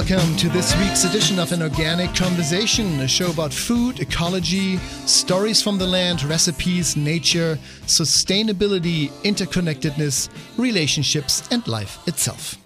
Welcome 0.00 0.34
to 0.38 0.48
this 0.48 0.74
week's 0.78 1.04
edition 1.04 1.38
of 1.38 1.52
An 1.52 1.60
Organic 1.60 2.14
Conversation, 2.14 3.00
a 3.00 3.06
show 3.06 3.30
about 3.30 3.52
food, 3.52 4.00
ecology, 4.00 4.78
stories 5.04 5.60
from 5.62 5.76
the 5.76 5.86
land, 5.86 6.22
recipes, 6.22 6.96
nature, 6.96 7.58
sustainability, 7.82 9.10
interconnectedness, 9.24 10.30
relationships, 10.56 11.46
and 11.50 11.68
life 11.68 11.98
itself. 12.08 12.56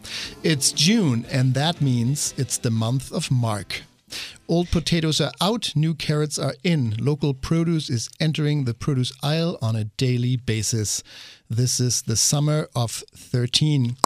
It's 0.45 0.71
June, 0.71 1.27
and 1.29 1.55
that 1.55 1.81
means 1.81 2.35
it's 2.37 2.57
the 2.57 2.71
month 2.71 3.11
of 3.11 3.33
Mark. 3.33 3.83
Old 4.47 4.71
potatoes 4.71 5.21
are 5.21 5.33
out, 5.41 5.75
new 5.75 5.95
carrots 5.95 6.39
are 6.39 6.55
in. 6.63 6.95
Local 7.01 7.35
produce 7.35 7.91
is 7.91 8.09
entering 8.21 8.63
the 8.63 8.75
produce 8.75 9.13
aisle 9.25 9.59
on 9.61 9.75
a 9.75 9.91
daily 9.97 10.37
basis. 10.37 11.03
This 11.51 11.81
is 11.81 12.03
the 12.03 12.17
summer 12.17 12.69
of 12.77 13.03
13 13.17 13.97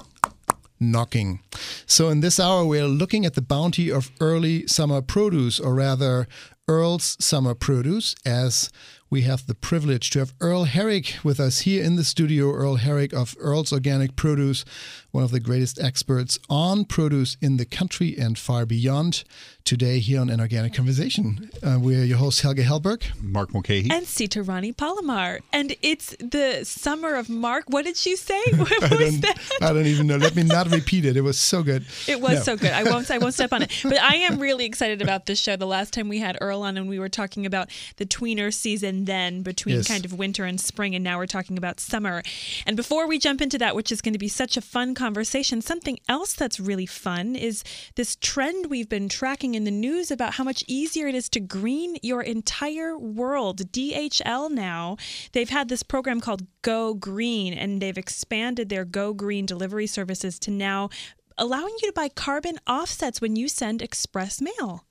knocking. 0.81 1.41
So, 1.87 2.09
in 2.09 2.21
this 2.21 2.39
hour, 2.39 2.65
we're 2.65 2.87
looking 2.87 3.25
at 3.27 3.35
the 3.35 3.43
bounty 3.43 3.91
of 3.91 4.11
early 4.21 4.67
summer 4.67 5.03
produce, 5.03 5.59
or 5.59 5.75
rather, 5.75 6.27
Earl's 6.69 7.17
summer 7.19 7.55
produce, 7.55 8.15
as 8.27 8.71
we 9.11 9.23
have 9.23 9.47
the 9.47 9.55
privilege 9.55 10.11
to 10.11 10.19
have 10.19 10.35
Earl 10.39 10.65
Herrick 10.65 11.17
with 11.25 11.41
us 11.41 11.61
here 11.61 11.83
in 11.83 11.97
the 11.97 12.05
studio. 12.05 12.53
Earl 12.53 12.77
Herrick 12.77 13.15
of 13.15 13.35
Earl's 13.41 13.73
Organic 13.73 14.17
Produce, 14.17 14.67
one 15.11 15.25
of 15.25 15.31
the 15.31 15.41
greatest 15.41 15.81
experts 15.81 16.39
on 16.51 16.85
produce 16.85 17.39
in 17.41 17.57
the 17.57 17.65
country 17.65 18.15
and 18.19 18.39
far 18.39 18.67
beyond. 18.67 19.25
Today, 19.69 19.99
here 19.99 20.19
on 20.23 20.31
An 20.31 20.41
Organic 20.41 20.73
Conversation, 20.73 21.51
uh, 21.63 21.77
we're 21.79 22.03
your 22.03 22.17
host, 22.17 22.41
Helge 22.41 22.61
Hellberg, 22.61 23.03
Mark 23.23 23.53
Mulcahy, 23.53 23.91
and 23.93 24.07
Sita 24.07 24.43
Rani 24.43 24.73
Palomar. 24.73 25.41
And 25.53 25.77
it's 25.83 26.17
the 26.21 26.65
summer 26.65 27.15
of 27.17 27.29
Mark. 27.29 27.65
What 27.69 27.85
did 27.85 27.99
she 27.99 28.17
say? 28.17 28.41
What 28.57 28.73
I 28.83 28.97
was 28.97 29.21
don't, 29.21 29.21
that? 29.21 29.39
I 29.61 29.75
don't 29.75 29.85
even 29.85 30.07
know. 30.07 30.17
Let 30.17 30.35
me 30.35 30.45
not 30.45 30.71
repeat 30.71 31.05
it. 31.05 31.19
It 31.19 31.21
was 31.21 31.39
so 31.39 31.63
good. 31.63 31.85
It 32.07 32.19
was 32.19 32.37
No. 32.37 32.41
so 32.45 32.57
good. 32.57 32.71
I 32.73 32.83
won't. 32.85 33.11
I 33.11 33.19
won't 33.19 33.35
step 33.35 33.53
on 33.53 33.61
it. 33.61 33.71
But 33.83 33.99
I 34.01 34.15
am 34.15 34.39
really 34.41 34.65
excited 34.71 35.03
about 35.03 35.27
this 35.27 35.39
show. 35.39 35.55
The 35.55 35.67
last 35.67 35.93
time 35.93 36.09
we 36.09 36.19
had 36.19 36.39
Earl 36.41 36.63
on, 36.63 36.79
and 36.79 36.89
we 36.89 36.99
were 36.99 37.11
talking 37.11 37.45
about 37.45 37.69
the 37.99 38.07
tweener 38.07 38.55
season, 38.55 39.05
then 39.05 39.43
between 39.43 39.77
Yes. 39.77 39.87
kind 39.89 40.07
of 40.07 40.15
winter 40.15 40.47
and 40.47 40.59
spring, 40.59 40.95
and 40.95 41.05
now 41.05 41.19
we're 41.19 41.27
talking 41.27 41.59
about 41.59 41.79
summer. 41.79 42.23
And 42.65 42.75
before 42.75 43.07
we 43.07 43.19
jump 43.19 43.43
into 43.43 43.59
that, 43.59 43.77
which 43.77 43.93
is 43.93 44.01
going 44.01 44.15
to 44.15 44.19
be 44.19 44.29
such 44.29 44.57
a 44.57 44.63
fun 44.63 44.95
conversation, 44.95 45.61
something 45.61 45.99
else 46.09 46.33
that's 46.33 46.59
really 46.59 46.87
fun 46.87 47.37
is 47.37 47.63
this 47.97 48.17
trend 48.17 48.71
we've 48.71 48.89
been 48.89 49.11
tracking 49.11 49.58
in 49.59 49.65
the 49.65 49.71
news 49.73 50.13
about 50.13 50.35
how 50.35 50.45
much 50.45 50.63
easier 50.69 51.09
it 51.09 51.17
is 51.17 51.29
to 51.29 51.41
green 51.41 51.97
your 52.01 52.23
entire 52.23 52.97
world. 52.97 53.73
DHL 53.73 54.49
now 54.53 54.97
they've 55.33 55.51
had 55.51 55.69
this 55.69 55.83
program 55.83 56.21
called 56.21 56.47
Go 56.63 56.95
Green, 56.95 57.53
and 57.53 57.83
they've 57.83 57.99
expanded 57.99 58.69
their 58.69 58.85
Go 58.85 59.13
Green 59.13 59.47
delivery 59.47 59.89
services 59.89 60.39
to 60.39 60.53
now 60.53 60.91
allowing 61.37 61.75
you 61.83 61.89
to 61.89 61.93
buy 61.93 62.09
carbon 62.09 62.59
offsets 62.69 63.21
when 63.21 63.35
you 63.35 63.49
send 63.49 63.83
express 63.83 64.41
mail. 64.41 64.85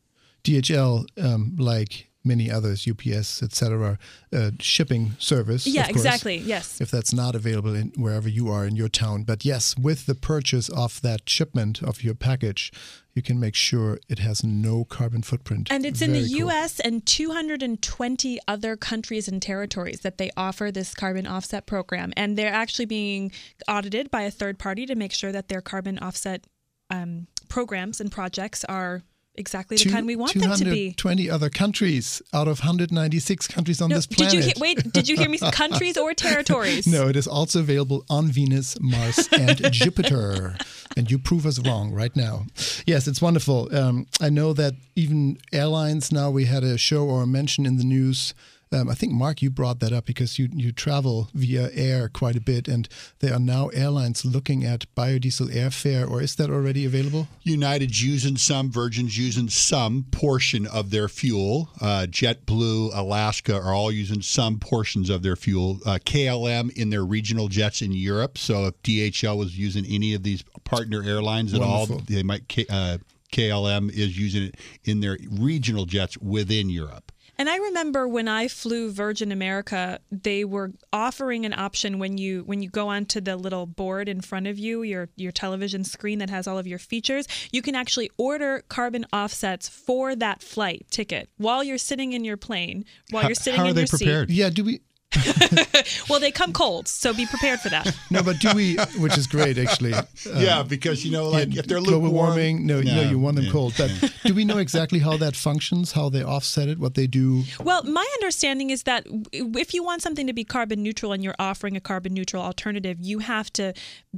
DHL, 0.44 1.06
um, 1.18 1.56
like 1.58 2.10
many 2.28 2.52
others, 2.52 2.88
UPS, 2.88 3.42
etc., 3.42 3.98
uh, 4.34 4.52
shipping 4.60 5.14
service. 5.20 5.66
Yeah, 5.66 5.82
of 5.82 5.88
course, 5.88 5.98
exactly. 5.98 6.38
Yes. 6.38 6.82
If 6.82 6.92
that's 6.92 7.14
not 7.14 7.36
available 7.36 7.74
in 7.76 7.94
wherever 7.96 8.30
you 8.30 8.50
are 8.50 8.66
in 8.66 8.76
your 8.76 8.90
town, 8.90 9.24
but 9.24 9.46
yes, 9.46 9.76
with 9.78 10.06
the 10.06 10.16
purchase 10.16 10.70
of 10.70 11.02
that 11.02 11.30
shipment 11.30 11.82
of 11.82 12.04
your 12.04 12.16
package, 12.16 12.72
you 13.18 13.24
can 13.24 13.40
make 13.40 13.56
sure 13.56 13.98
it 14.08 14.20
has 14.20 14.44
no 14.44 14.86
carbon 14.86 15.24
footprint. 15.24 15.70
And 15.72 15.88
it's 15.88 16.04
in 16.04 16.14
the 16.14 16.20
cool. 16.20 16.52
US 16.52 16.80
and 16.80 17.04
220 17.04 18.40
other 18.48 18.78
countries 18.78 19.28
and 19.28 19.42
territories 19.42 20.02
that 20.02 20.20
they 20.20 20.30
offer 20.38 20.72
this 20.72 20.94
carbon 20.94 21.26
offset 21.26 21.66
program. 21.66 22.14
And 22.16 22.38
they're 22.38 22.54
actually 22.54 22.86
being 22.86 23.32
audited 23.68 24.12
by 24.12 24.22
a 24.22 24.32
third 24.32 24.60
party 24.60 24.86
to 24.86 24.94
make 24.94 25.14
sure 25.14 25.32
that 25.32 25.48
their 25.48 25.62
carbon 25.62 25.98
offset 25.98 26.46
um, 26.92 27.26
programs 27.50 28.00
and 28.00 28.12
projects 28.12 28.64
are 28.66 29.02
exactly 29.38 29.78
the 29.78 29.84
Two- 29.84 29.92
kind 29.92 30.06
we 30.08 30.16
want 30.16 30.34
them 30.34 30.42
to 30.58 30.66
be. 30.66 30.94
220 30.94 31.30
other 31.30 31.50
countries 31.50 32.22
out 32.34 32.48
of 32.48 32.60
196 32.60 33.48
countries 33.48 33.82
on 33.82 33.90
No, 33.90 33.96
this 33.98 34.08
did 34.08 34.18
planet. 34.18 34.34
you 34.34 34.42
hear, 34.42 34.54
wait? 34.60 34.92
Did 34.94 35.08
you 35.08 35.16
hear 35.18 35.30
me? 35.30 35.38
Countries 35.52 35.98
or 35.98 36.14
territories? 36.14 36.86
No, 36.88 37.08
it 37.08 37.16
is 37.16 37.28
also 37.28 37.60
available 37.60 38.04
on 38.10 38.28
Venus, 38.28 38.78
Mars, 38.80 39.30
and 39.38 39.58
Jupiter. 39.72 40.58
And 40.96 41.10
you 41.12 41.20
prove 41.20 41.46
us 41.46 41.60
wrong 41.60 41.92
right 41.92 42.16
now. 42.16 42.46
Yes, 42.86 43.08
it's 43.08 43.22
wonderful. 43.22 43.74
Um, 43.76 44.08
I 44.20 44.30
know 44.30 44.52
that 44.54 44.74
even 44.96 45.38
airlines 45.54 46.12
now, 46.12 46.30
we 46.32 46.46
had 46.46 46.64
a 46.64 46.78
show 46.78 47.06
or 47.08 47.24
a 47.24 47.28
mention 47.28 47.66
in 47.66 47.78
the 47.78 47.84
news. 47.84 48.34
Um, 48.72 48.90
I 48.90 48.94
think, 48.96 49.14
Mark, 49.14 49.42
you 49.42 49.50
brought 49.50 49.80
that 49.80 49.94
up 49.94 50.06
because 50.06 50.38
you, 50.38 50.50
you 50.52 50.72
travel 50.72 51.30
via 51.34 51.70
air 51.74 52.10
quite 52.10 52.36
a 52.36 52.42
bit, 52.42 52.68
and 52.68 52.88
there 53.20 53.34
are 53.34 53.40
now 53.40 53.68
airlines 53.68 54.26
looking 54.26 54.66
at 54.66 54.94
biodiesel 54.96 55.54
airfare, 55.54 56.10
or 56.10 56.22
is 56.22 56.36
that 56.36 56.50
already 56.50 56.86
available? 56.86 57.28
United's 57.44 58.04
using 58.04 58.36
some, 58.36 58.70
Virgin's 58.70 59.18
using 59.18 59.50
some 59.50 60.06
portion 60.12 60.68
of 60.68 60.90
their 60.90 61.08
fuel. 61.08 61.70
Uh, 61.80 62.08
JetBlue, 62.10 62.92
Alaska 62.94 63.56
are 63.56 63.74
all 63.74 63.92
using 63.92 64.22
some 64.22 64.60
portions 64.60 65.10
of 65.10 65.24
their 65.24 65.36
fuel. 65.36 65.80
Uh, 65.86 66.00
KLM 66.06 66.76
in 66.78 66.90
their 66.90 67.06
regional 67.06 67.48
jets 67.48 67.82
in 67.82 67.94
Europe. 67.94 68.38
So 68.38 68.66
if 68.66 68.82
DHL 68.84 69.38
was 69.38 69.58
using 69.58 69.86
any 69.86 70.14
of 70.14 70.24
these 70.24 70.44
partner 70.66 71.04
airlines 71.04 71.54
at 71.54 71.62
all, 71.62 71.86
they 71.86 72.24
might. 72.24 72.44
Uh, 72.70 72.98
KLM 73.32 73.92
is 73.92 74.18
using 74.18 74.44
it 74.44 74.56
in 74.86 75.02
their 75.02 75.18
regional 75.30 75.86
jets 75.86 76.18
within 76.18 76.70
Europe. 76.70 77.12
And 77.40 77.50
I 77.50 77.58
remember 77.58 78.08
when 78.08 78.28
I 78.28 78.48
flew 78.48 78.92
Virgin 78.92 79.32
America, 79.32 80.00
they 80.12 80.44
were 80.44 80.72
offering 80.92 81.46
an 81.46 81.54
option 81.54 82.00
when 82.00 82.18
you 82.18 82.44
when 82.46 82.62
you 82.62 82.70
go 82.70 82.88
onto 82.88 83.22
the 83.22 83.36
little 83.36 83.66
board 83.66 84.10
in 84.10 84.22
front 84.22 84.48
of 84.48 84.58
you, 84.58 84.82
your 84.82 85.10
your 85.16 85.32
television 85.32 85.84
screen 85.84 86.20
that 86.20 86.30
has 86.30 86.48
all 86.48 86.58
of 86.58 86.66
your 86.66 86.80
features, 86.80 87.28
you 87.52 87.62
can 87.62 87.76
actually 87.76 88.10
order 88.18 88.64
carbon 88.70 89.06
offsets 89.14 89.70
for 89.70 90.16
that 90.16 90.42
flight 90.42 90.88
ticket 90.90 91.30
while 91.38 91.64
you're 91.64 91.78
sitting 91.78 92.14
in 92.14 92.24
your 92.24 92.38
plane, 92.38 92.86
while 93.12 93.26
you're 93.26 93.36
sitting 93.36 93.60
How 93.60 93.66
are 93.66 93.70
in 93.70 93.76
they 93.76 93.82
your 93.82 93.88
prepared? 93.88 94.30
Yeah, 94.32 94.50
do 94.50 94.64
we? 94.64 94.82
Seat. 95.22 95.84
Well, 96.10 96.20
they 96.20 96.32
come 96.32 96.54
cold, 96.54 96.88
so 96.88 97.14
be 97.14 97.26
prepared 97.26 97.60
for 97.60 97.70
that. 97.70 97.96
No, 98.10 98.24
but 98.24 98.40
do 98.40 98.54
we? 98.56 98.78
Which 98.98 99.18
is 99.18 99.28
great, 99.28 99.58
actually. 99.58 99.94
Yeah, 100.36 100.64
because 100.64 101.06
you 101.06 101.12
know, 101.12 101.28
um, 101.28 101.34
like 101.34 101.54
yeah, 101.54 101.60
if 101.60 101.68
they're 101.68 101.80
global 101.80 102.10
lukewarm- 102.10 102.28
warming, 102.30 102.66
no, 102.66 102.82
no, 102.82 103.02
you 103.02 103.20
want 103.20 103.36
them 103.36 103.46
yeah. 103.46 103.52
cold. 103.52 103.74
But 103.78 103.92
do 104.24 104.34
we 104.34 104.46
know 104.46 104.58
exactly 104.58 105.00
how 105.00 105.18
that 105.18 105.36
functions? 105.36 105.92
How 105.92 106.10
they 106.10 106.24
offset 106.24 106.68
it? 106.70 106.80
What 106.80 106.94
they 106.96 107.08
do? 107.08 107.44
Well, 107.64 107.84
my 107.84 108.06
understanding 108.16 108.70
is 108.70 108.84
that 108.84 109.06
if 109.32 109.74
you 109.74 109.84
want 109.84 110.02
something 110.02 110.28
to 110.28 110.34
be 110.34 110.44
carbon 110.44 110.84
neutral 110.84 111.12
and 111.12 111.24
you're 111.24 111.36
offering 111.40 111.76
a 111.76 111.82
carbon 111.82 112.14
neutral 112.14 112.44
alternative, 112.44 112.98
you 113.00 113.20
have 113.20 113.52
to 113.54 113.74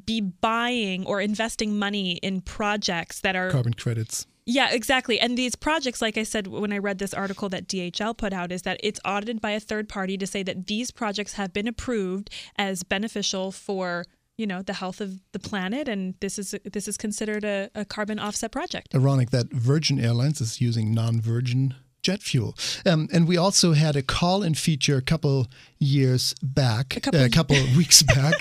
be 0.06 0.22
buying 0.22 1.06
or 1.06 1.22
investing 1.22 1.78
money 1.80 2.14
in 2.18 2.42
projects 2.42 3.22
that 3.22 3.36
are 3.36 3.50
Carbon 3.50 3.74
credits. 3.74 4.26
Yeah, 4.50 4.72
exactly. 4.72 5.20
And 5.20 5.38
these 5.38 5.56
projects, 5.56 6.02
like 6.02 6.18
I 6.18 6.24
said 6.24 6.48
when 6.48 6.74
I 6.74 6.80
read 6.80 6.98
this 6.98 7.14
article 7.14 7.50
that 7.50 7.68
DHL 7.68 8.18
put 8.18 8.34
out, 8.34 8.52
is 8.52 8.64
that 8.64 8.80
it's 8.84 9.00
audited 9.06 9.42
by 9.42 9.52
a 9.52 9.60
third 9.60 9.88
party 9.88 10.18
to 10.18 10.26
say 10.26 10.42
that 10.44 10.68
these 10.68 10.90
projects 10.92 11.34
have 11.34 11.54
been 11.54 11.68
approved 11.68 12.30
as 12.58 12.84
beneficial 12.84 13.52
for 13.52 14.06
you 14.38 14.48
know 14.48 14.62
the 14.62 14.74
health 14.74 15.02
of 15.02 15.20
the 15.34 15.40
planet, 15.40 15.88
and 15.88 16.16
this 16.22 16.40
is 16.40 16.56
this 16.64 16.88
is 16.88 16.98
considered 16.98 17.44
a, 17.44 17.70
a 17.76 17.86
carbon 17.86 18.20
offset 18.20 18.52
project. 18.52 18.96
ironic 18.96 19.30
that 19.32 19.52
Virgin 19.52 20.00
Airlines 20.00 20.42
is 20.42 20.62
using 20.62 20.94
non-virgin 20.94 21.76
jet 22.02 22.22
fuel. 22.22 22.56
Um, 22.86 23.08
and 23.12 23.28
we 23.28 23.38
also 23.38 23.74
had 23.74 23.96
a 23.96 24.02
call-in 24.02 24.54
feature 24.54 24.98
a 24.98 25.02
couple 25.02 25.48
years 25.80 26.34
back, 26.44 26.96
a 26.98 27.00
couple- 27.00 27.20
couple, 27.30 27.56
couple 27.56 27.58
of 27.58 27.78
weeks 27.78 28.02
back. 28.16 28.34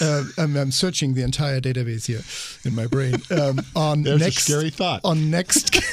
uh, 0.00 0.24
I'm, 0.38 0.56
I'm 0.56 0.70
searching 0.72 1.14
the 1.14 1.22
entire 1.22 1.60
database 1.60 2.06
here 2.06 2.22
in 2.64 2.74
my 2.74 2.86
brain 2.86 3.14
um, 3.30 3.60
on 3.74 4.02
There's 4.02 4.20
a 4.20 4.24
next 4.24 4.44
scary 4.44 4.70
thought. 4.70 5.00
on 5.04 5.30
next 5.30 5.76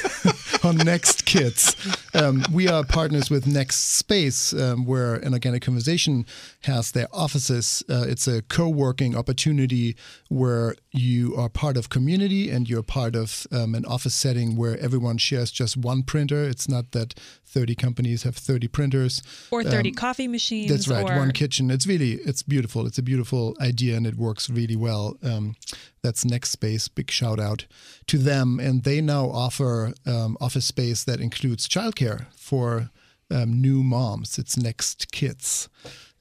on 0.64 0.76
Next 0.78 1.26
Kids. 1.26 1.76
Um, 2.14 2.42
we 2.50 2.68
are 2.68 2.84
partners 2.84 3.28
with 3.28 3.46
Next 3.46 3.96
Space, 3.96 4.54
um, 4.54 4.86
where 4.86 5.16
an 5.16 5.34
organic 5.34 5.62
conversation 5.62 6.24
has 6.62 6.92
their 6.92 7.06
offices. 7.12 7.82
Uh, 7.90 8.06
it's 8.08 8.26
a 8.26 8.40
co-working 8.42 9.14
opportunity 9.14 9.94
where 10.30 10.74
you 10.92 11.36
are 11.36 11.50
part 11.50 11.76
of 11.76 11.90
community 11.90 12.50
and 12.50 12.70
you're 12.70 12.82
part 12.82 13.14
of 13.14 13.46
um, 13.52 13.74
an 13.74 13.84
office 13.84 14.14
setting 14.14 14.56
where 14.56 14.78
everyone 14.78 15.18
shares 15.18 15.50
just 15.50 15.76
one 15.76 16.02
printer. 16.02 16.44
It's 16.44 16.66
not 16.68 16.92
that 16.92 17.03
30 17.12 17.74
companies 17.74 18.22
have 18.22 18.36
30 18.36 18.68
printers. 18.68 19.22
Or 19.50 19.62
30 19.62 19.92
coffee 19.92 20.28
machines. 20.28 20.70
Um, 20.70 20.76
That's 20.76 20.88
right, 20.88 21.10
Or, 21.10 21.18
one 21.18 21.32
kitchen. 21.32 21.70
It's 21.70 21.86
really, 21.86 22.14
it's 22.24 22.42
beautiful. 22.42 22.86
It's 22.86 22.98
a 22.98 23.02
beautiful 23.02 23.56
idea 23.60 23.96
and 23.96 24.06
it 24.06 24.16
works 24.16 24.48
really 24.48 24.76
well. 24.76 25.16
Um, 25.22 25.56
that's 26.02 26.24
Next 26.24 26.50
Space. 26.50 26.88
Big 26.88 27.10
shout 27.10 27.38
out 27.38 27.66
to 28.06 28.18
them. 28.18 28.58
And 28.60 28.84
they 28.84 29.00
now 29.00 29.30
offer 29.30 29.92
um, 30.06 30.36
office 30.40 30.66
space 30.66 31.04
that 31.04 31.20
includes 31.20 31.68
childcare 31.68 32.26
for 32.34 32.90
um, 33.30 33.60
new 33.60 33.82
moms. 33.82 34.38
It's 34.38 34.56
Next 34.56 35.12
Kids. 35.12 35.68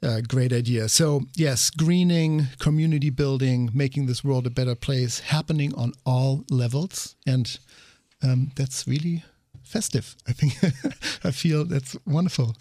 Uh, 0.03 0.19
great 0.27 0.51
idea. 0.51 0.89
So, 0.89 1.21
yes, 1.36 1.69
greening, 1.69 2.47
community 2.59 3.09
building, 3.09 3.69
making 3.74 4.06
this 4.07 4.21
world 4.21 4.45
a 4.45 4.50
better 4.50 4.75
place, 4.75 5.19
happening 5.19 5.74
on 5.75 5.94
all 6.06 6.44
levels. 6.50 7.15
And 7.25 7.57
um, 8.21 8.51
that's 8.56 8.86
really 8.86 9.24
festive. 9.74 10.16
I 10.28 10.34
think, 10.34 10.54
I 11.25 11.31
feel 11.31 11.66
that's 11.66 11.98
wonderful. 12.06 12.56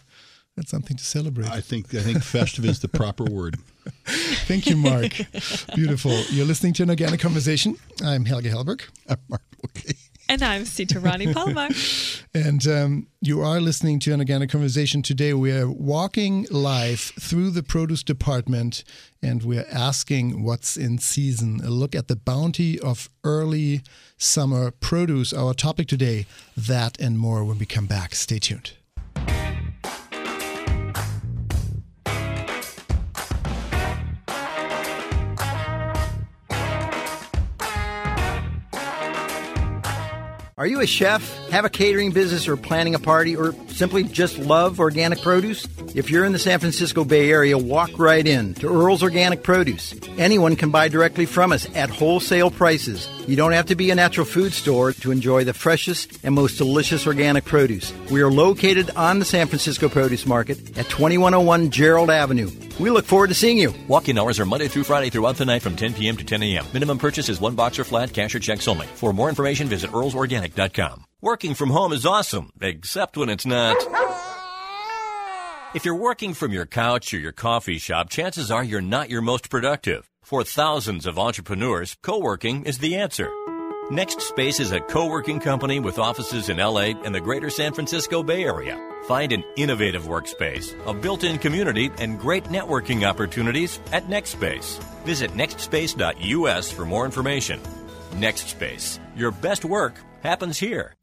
That's 0.56 0.70
something 0.70 0.96
to 0.96 1.04
celebrate. 1.04 1.48
I 1.50 1.60
think 1.60 1.94
I 1.94 2.00
think 2.00 2.22
festive 2.22 2.64
is 2.66 2.80
the 2.80 2.88
proper 2.88 3.24
word. 3.24 3.56
Thank 4.48 4.66
you, 4.66 4.76
Mark. 4.76 5.12
Beautiful. 5.74 6.12
You're 6.30 6.46
listening 6.46 6.74
to 6.74 6.82
an 6.82 6.90
organic 6.90 7.20
conversation. 7.20 7.76
I'm 8.04 8.24
Helge 8.26 8.44
Hellberg. 8.44 8.82
Mark, 9.08 9.20
okay. 9.30 9.51
And 10.32 10.40
I'm 10.40 10.64
Sita 10.64 10.98
Rani 10.98 11.34
Palomar. 11.34 11.68
and 12.34 12.66
um, 12.66 13.06
you 13.20 13.42
are 13.42 13.60
listening 13.60 13.98
to 13.98 14.14
an 14.14 14.20
organic 14.20 14.48
conversation 14.48 15.02
today. 15.02 15.34
We 15.34 15.52
are 15.52 15.68
walking 15.68 16.46
live 16.50 17.00
through 17.00 17.50
the 17.50 17.62
produce 17.62 18.02
department 18.02 18.82
and 19.20 19.42
we're 19.42 19.66
asking 19.70 20.42
what's 20.42 20.78
in 20.78 20.96
season. 20.96 21.60
A 21.62 21.68
look 21.68 21.94
at 21.94 22.08
the 22.08 22.16
bounty 22.16 22.80
of 22.80 23.10
early 23.22 23.82
summer 24.16 24.70
produce. 24.70 25.34
Our 25.34 25.52
topic 25.52 25.86
today, 25.86 26.24
that 26.56 26.98
and 26.98 27.18
more 27.18 27.44
when 27.44 27.58
we 27.58 27.66
come 27.66 27.84
back. 27.84 28.14
Stay 28.14 28.38
tuned. 28.38 28.72
Are 40.62 40.66
you 40.66 40.80
a 40.80 40.86
chef, 40.86 41.48
have 41.48 41.64
a 41.64 41.68
catering 41.68 42.12
business, 42.12 42.46
or 42.46 42.56
planning 42.56 42.94
a 42.94 43.00
party, 43.00 43.34
or 43.34 43.52
simply 43.66 44.04
just 44.04 44.38
love 44.38 44.78
organic 44.78 45.20
produce? 45.20 45.66
If 45.96 46.08
you're 46.08 46.24
in 46.24 46.30
the 46.30 46.38
San 46.38 46.60
Francisco 46.60 47.04
Bay 47.04 47.32
Area, 47.32 47.58
walk 47.58 47.90
right 47.98 48.24
in 48.24 48.54
to 48.54 48.68
Earl's 48.68 49.02
Organic 49.02 49.42
Produce. 49.42 49.92
Anyone 50.18 50.54
can 50.54 50.70
buy 50.70 50.86
directly 50.86 51.26
from 51.26 51.50
us 51.50 51.66
at 51.74 51.90
wholesale 51.90 52.52
prices. 52.52 53.08
You 53.26 53.34
don't 53.34 53.52
have 53.52 53.66
to 53.66 53.74
be 53.74 53.90
a 53.90 53.96
natural 53.96 54.24
food 54.24 54.52
store 54.52 54.92
to 54.92 55.10
enjoy 55.10 55.42
the 55.42 55.52
freshest 55.52 56.20
and 56.22 56.32
most 56.32 56.58
delicious 56.58 57.08
organic 57.08 57.44
produce. 57.44 57.92
We 58.08 58.22
are 58.22 58.30
located 58.30 58.90
on 58.94 59.18
the 59.18 59.24
San 59.24 59.48
Francisco 59.48 59.88
Produce 59.88 60.26
Market 60.26 60.78
at 60.78 60.88
2101 60.88 61.70
Gerald 61.70 62.08
Avenue. 62.10 62.50
We 62.80 62.90
look 62.90 63.04
forward 63.04 63.28
to 63.28 63.34
seeing 63.34 63.58
you. 63.58 63.74
Walk-in 63.86 64.18
hours 64.18 64.40
are 64.40 64.46
Monday 64.46 64.66
through 64.66 64.84
Friday 64.84 65.10
throughout 65.10 65.36
the 65.36 65.44
night 65.44 65.62
from 65.62 65.76
10 65.76 65.94
p.m. 65.94 66.16
to 66.16 66.24
10 66.24 66.42
a.m. 66.42 66.66
Minimum 66.72 66.98
purchase 66.98 67.28
is 67.28 67.40
one 67.40 67.54
box 67.54 67.78
or 67.78 67.84
flat, 67.84 68.12
cash 68.12 68.34
or 68.34 68.38
checks 68.38 68.66
only. 68.66 68.86
For 68.86 69.12
more 69.12 69.28
information, 69.28 69.68
visit 69.68 69.92
Working 71.20 71.54
from 71.54 71.70
home 71.70 71.92
is 71.92 72.04
awesome, 72.04 72.50
except 72.60 73.16
when 73.16 73.28
it's 73.28 73.46
not. 73.46 73.76
If 75.74 75.86
you're 75.86 75.94
working 75.94 76.34
from 76.34 76.52
your 76.52 76.66
couch 76.66 77.14
or 77.14 77.18
your 77.18 77.32
coffee 77.32 77.78
shop, 77.78 78.10
chances 78.10 78.50
are 78.50 78.62
you're 78.62 78.82
not 78.82 79.08
your 79.08 79.22
most 79.22 79.48
productive. 79.48 80.10
For 80.20 80.44
thousands 80.44 81.06
of 81.06 81.18
entrepreneurs, 81.18 81.96
co-working 82.02 82.64
is 82.64 82.78
the 82.78 82.96
answer. 82.96 83.30
Next 83.90 84.20
Space 84.20 84.60
is 84.60 84.72
a 84.72 84.80
co-working 84.80 85.40
company 85.40 85.80
with 85.80 85.98
offices 85.98 86.50
in 86.50 86.58
LA 86.58 86.92
and 87.04 87.14
the 87.14 87.20
greater 87.20 87.48
San 87.48 87.72
Francisco 87.72 88.22
Bay 88.22 88.44
Area. 88.44 88.78
Find 89.08 89.32
an 89.32 89.44
innovative 89.56 90.04
workspace, 90.04 90.74
a 90.86 90.92
built-in 90.92 91.38
community, 91.38 91.90
and 91.98 92.20
great 92.20 92.44
networking 92.44 93.08
opportunities 93.08 93.80
at 93.92 94.08
NextSpace. 94.08 94.82
Visit 95.04 95.32
nextspace.us 95.32 96.70
for 96.70 96.84
more 96.84 97.06
information. 97.06 97.58
NextSpace. 98.12 98.98
Your 99.16 99.30
best 99.30 99.64
work 99.64 99.94
happens 100.22 100.58
here. 100.58 100.94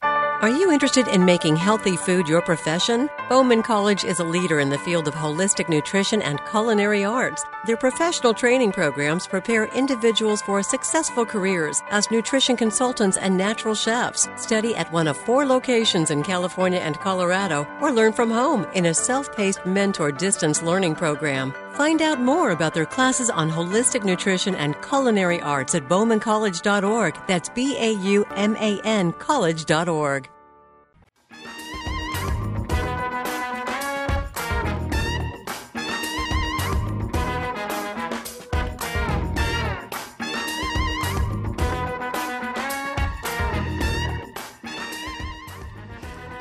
Are 0.42 0.50
you 0.50 0.72
interested 0.72 1.06
in 1.10 1.26
making 1.26 1.58
healthy 1.58 1.98
food 1.98 2.30
your 2.30 2.42
profession? 2.42 3.10
Bauman 3.28 3.62
College 3.62 4.06
is 4.06 4.22
a 4.22 4.24
leader 4.24 4.62
in 4.62 4.70
the 4.70 4.78
field 4.78 5.06
of 5.06 5.14
holistic 5.14 5.68
nutrition 5.68 6.22
and 6.22 6.40
culinary 6.46 7.04
arts. 7.04 7.44
Their 7.66 7.76
professional 7.76 8.34
training 8.34 8.72
programs 8.72 9.28
prepare 9.28 9.66
individuals 9.76 10.42
for 10.44 10.64
successful 10.64 11.26
careers 11.26 11.82
as 11.90 12.10
nutrition 12.10 12.56
consultants 12.56 13.18
and 13.18 13.36
natural 13.36 13.76
chefs. 13.76 14.30
Study 14.38 14.74
at 14.76 14.90
one 14.94 15.10
of 15.10 15.18
four 15.18 15.46
locations 15.46 16.10
in 16.10 16.24
California 16.24 16.80
and 16.80 16.98
Colorado 17.02 17.68
or 17.82 17.92
learn 17.92 18.14
from 18.14 18.32
home 18.32 18.66
in 18.74 18.86
a 18.86 18.94
self-paced 18.94 19.66
mentor 19.66 20.10
distance 20.10 20.64
learning 20.64 20.96
program. 20.96 21.54
Find 21.74 22.02
out 22.02 22.22
more 22.22 22.52
about 22.52 22.74
their 22.74 22.86
classes 22.86 23.30
on 23.30 23.52
holistic 23.52 24.04
nutrition 24.04 24.56
and 24.56 24.82
culinary 24.82 25.42
arts 25.42 25.76
at 25.76 25.88
baumancollege.org. 25.88 27.18
That's 27.28 27.50
B 27.50 27.76
A 27.78 27.92
U 27.92 28.26
M 28.36 28.56
A 28.58 28.80
N 28.84 29.12
college.org. 29.14 30.30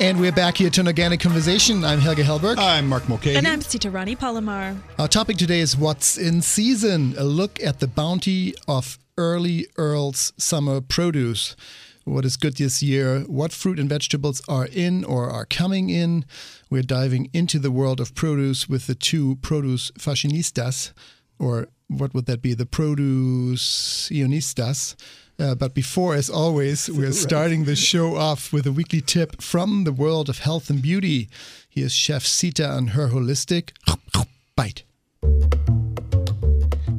And 0.00 0.20
we're 0.20 0.30
back 0.30 0.58
here 0.58 0.70
to 0.70 0.80
an 0.80 0.86
organic 0.86 1.18
conversation. 1.18 1.84
I'm 1.84 1.98
Helge 1.98 2.18
Hellberg. 2.18 2.56
I'm 2.56 2.88
Mark 2.88 3.08
Mulcahy. 3.08 3.34
And 3.34 3.48
I'm 3.48 3.60
Sita 3.60 3.90
Rani 3.90 4.14
Palomar. 4.14 4.76
Our 4.96 5.08
topic 5.08 5.38
today 5.38 5.58
is 5.58 5.76
what's 5.76 6.16
in 6.16 6.40
season. 6.40 7.16
A 7.18 7.24
look 7.24 7.60
at 7.60 7.80
the 7.80 7.88
bounty 7.88 8.54
of 8.68 8.96
early 9.16 9.66
Earl's 9.76 10.32
summer 10.36 10.80
produce. 10.80 11.56
What 12.04 12.24
is 12.24 12.36
good 12.36 12.58
this 12.58 12.80
year? 12.80 13.22
What 13.22 13.50
fruit 13.50 13.80
and 13.80 13.88
vegetables 13.88 14.40
are 14.48 14.68
in 14.72 15.02
or 15.02 15.28
are 15.30 15.44
coming 15.44 15.90
in? 15.90 16.24
We're 16.70 16.82
diving 16.82 17.28
into 17.32 17.58
the 17.58 17.72
world 17.72 17.98
of 17.98 18.14
produce 18.14 18.68
with 18.68 18.86
the 18.86 18.94
two 18.94 19.34
produce 19.42 19.90
fashionistas, 19.98 20.92
or 21.40 21.66
what 21.88 22.14
would 22.14 22.26
that 22.26 22.40
be? 22.40 22.54
The 22.54 22.66
produce 22.66 24.08
ionistas. 24.12 24.94
Uh, 25.38 25.55
but 25.55 25.73
before, 25.73 26.14
as 26.17 26.29
always, 26.29 26.90
we're 26.90 27.12
starting 27.12 27.64
the 27.64 27.76
show 27.76 28.17
off 28.17 28.52
with 28.52 28.67
a 28.67 28.73
weekly 28.73 29.00
tip 29.00 29.40
from 29.40 29.85
the 29.85 29.93
world 29.93 30.29
of 30.29 30.40
health 30.40 30.69
and 30.69 30.82
beauty. 30.82 31.29
Here's 31.69 31.93
Chef 31.93 32.25
Sita 32.25 32.76
and 32.76 32.90
her 32.90 33.08
holistic 33.08 33.70
bite. 34.56 34.82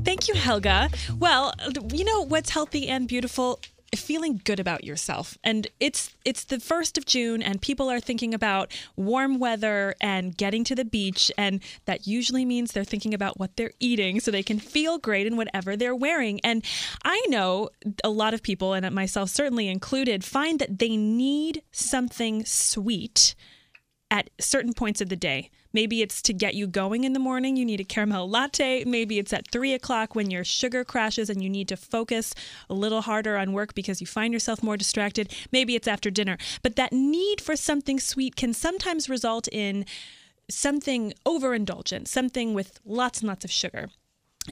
Thank 0.05 0.29
you, 0.29 0.35
Helge. 0.35 0.89
Well, 1.19 1.53
you 1.93 2.05
know 2.05 2.25
what's 2.25 2.51
healthy 2.51 2.87
and 2.87 3.07
beautiful? 3.09 3.59
Feeling 3.95 4.41
good 4.43 4.59
about 4.59 4.83
yourself. 4.83 5.37
And 5.43 5.67
it's 5.79 6.15
it's 6.25 6.43
the 6.43 6.57
1st 6.57 6.97
of 6.97 7.05
June 7.05 7.41
and 7.41 7.61
people 7.61 7.89
are 7.89 7.99
thinking 7.99 8.33
about 8.33 8.71
warm 8.95 9.39
weather 9.39 9.95
and 10.01 10.35
getting 10.35 10.63
to 10.65 10.75
the 10.75 10.85
beach. 10.85 11.31
And 11.37 11.61
that 11.85 12.07
usually 12.07 12.45
means 12.45 12.71
they're 12.71 12.83
thinking 12.83 13.13
about 13.13 13.39
what 13.39 13.55
they're 13.55 13.73
eating 13.79 14.19
so 14.19 14.31
they 14.31 14.43
can 14.43 14.59
feel 14.59 14.97
great 14.97 15.27
in 15.27 15.37
whatever 15.37 15.75
they're 15.75 15.95
wearing. 15.95 16.39
And 16.43 16.63
I 17.03 17.23
know 17.29 17.69
a 18.03 18.09
lot 18.09 18.33
of 18.33 18.43
people 18.43 18.73
and 18.73 18.89
myself 18.93 19.29
certainly 19.29 19.67
included 19.67 20.23
find 20.23 20.59
that 20.59 20.79
they 20.79 20.95
need 20.97 21.63
something 21.71 22.45
sweet 22.45 23.35
at 24.11 24.29
certain 24.39 24.73
points 24.73 25.01
of 25.01 25.09
the 25.09 25.15
day 25.15 25.49
Maybe 25.73 26.01
it's 26.01 26.21
to 26.23 26.33
get 26.33 26.55
you 26.55 26.67
going 26.67 27.03
in 27.03 27.13
the 27.13 27.19
morning, 27.19 27.55
you 27.55 27.65
need 27.65 27.79
a 27.79 27.83
caramel 27.83 28.29
latte. 28.29 28.83
Maybe 28.85 29.19
it's 29.19 29.33
at 29.33 29.49
three 29.51 29.73
o'clock 29.73 30.15
when 30.15 30.31
your 30.31 30.43
sugar 30.43 30.83
crashes 30.83 31.29
and 31.29 31.43
you 31.43 31.49
need 31.49 31.67
to 31.67 31.77
focus 31.77 32.33
a 32.69 32.73
little 32.73 33.01
harder 33.01 33.37
on 33.37 33.53
work 33.53 33.75
because 33.75 34.01
you 34.01 34.07
find 34.07 34.33
yourself 34.33 34.63
more 34.63 34.77
distracted. 34.77 35.33
Maybe 35.51 35.75
it's 35.75 35.87
after 35.87 36.09
dinner. 36.09 36.37
But 36.63 36.75
that 36.75 36.91
need 36.91 37.39
for 37.39 37.55
something 37.55 37.99
sweet 37.99 38.35
can 38.35 38.53
sometimes 38.53 39.09
result 39.09 39.47
in 39.51 39.85
something 40.49 41.13
overindulgent, 41.25 42.07
something 42.07 42.55
with 42.55 42.79
lots 42.83 43.19
and 43.19 43.27
lots 43.27 43.45
of 43.45 43.51
sugar. 43.51 43.89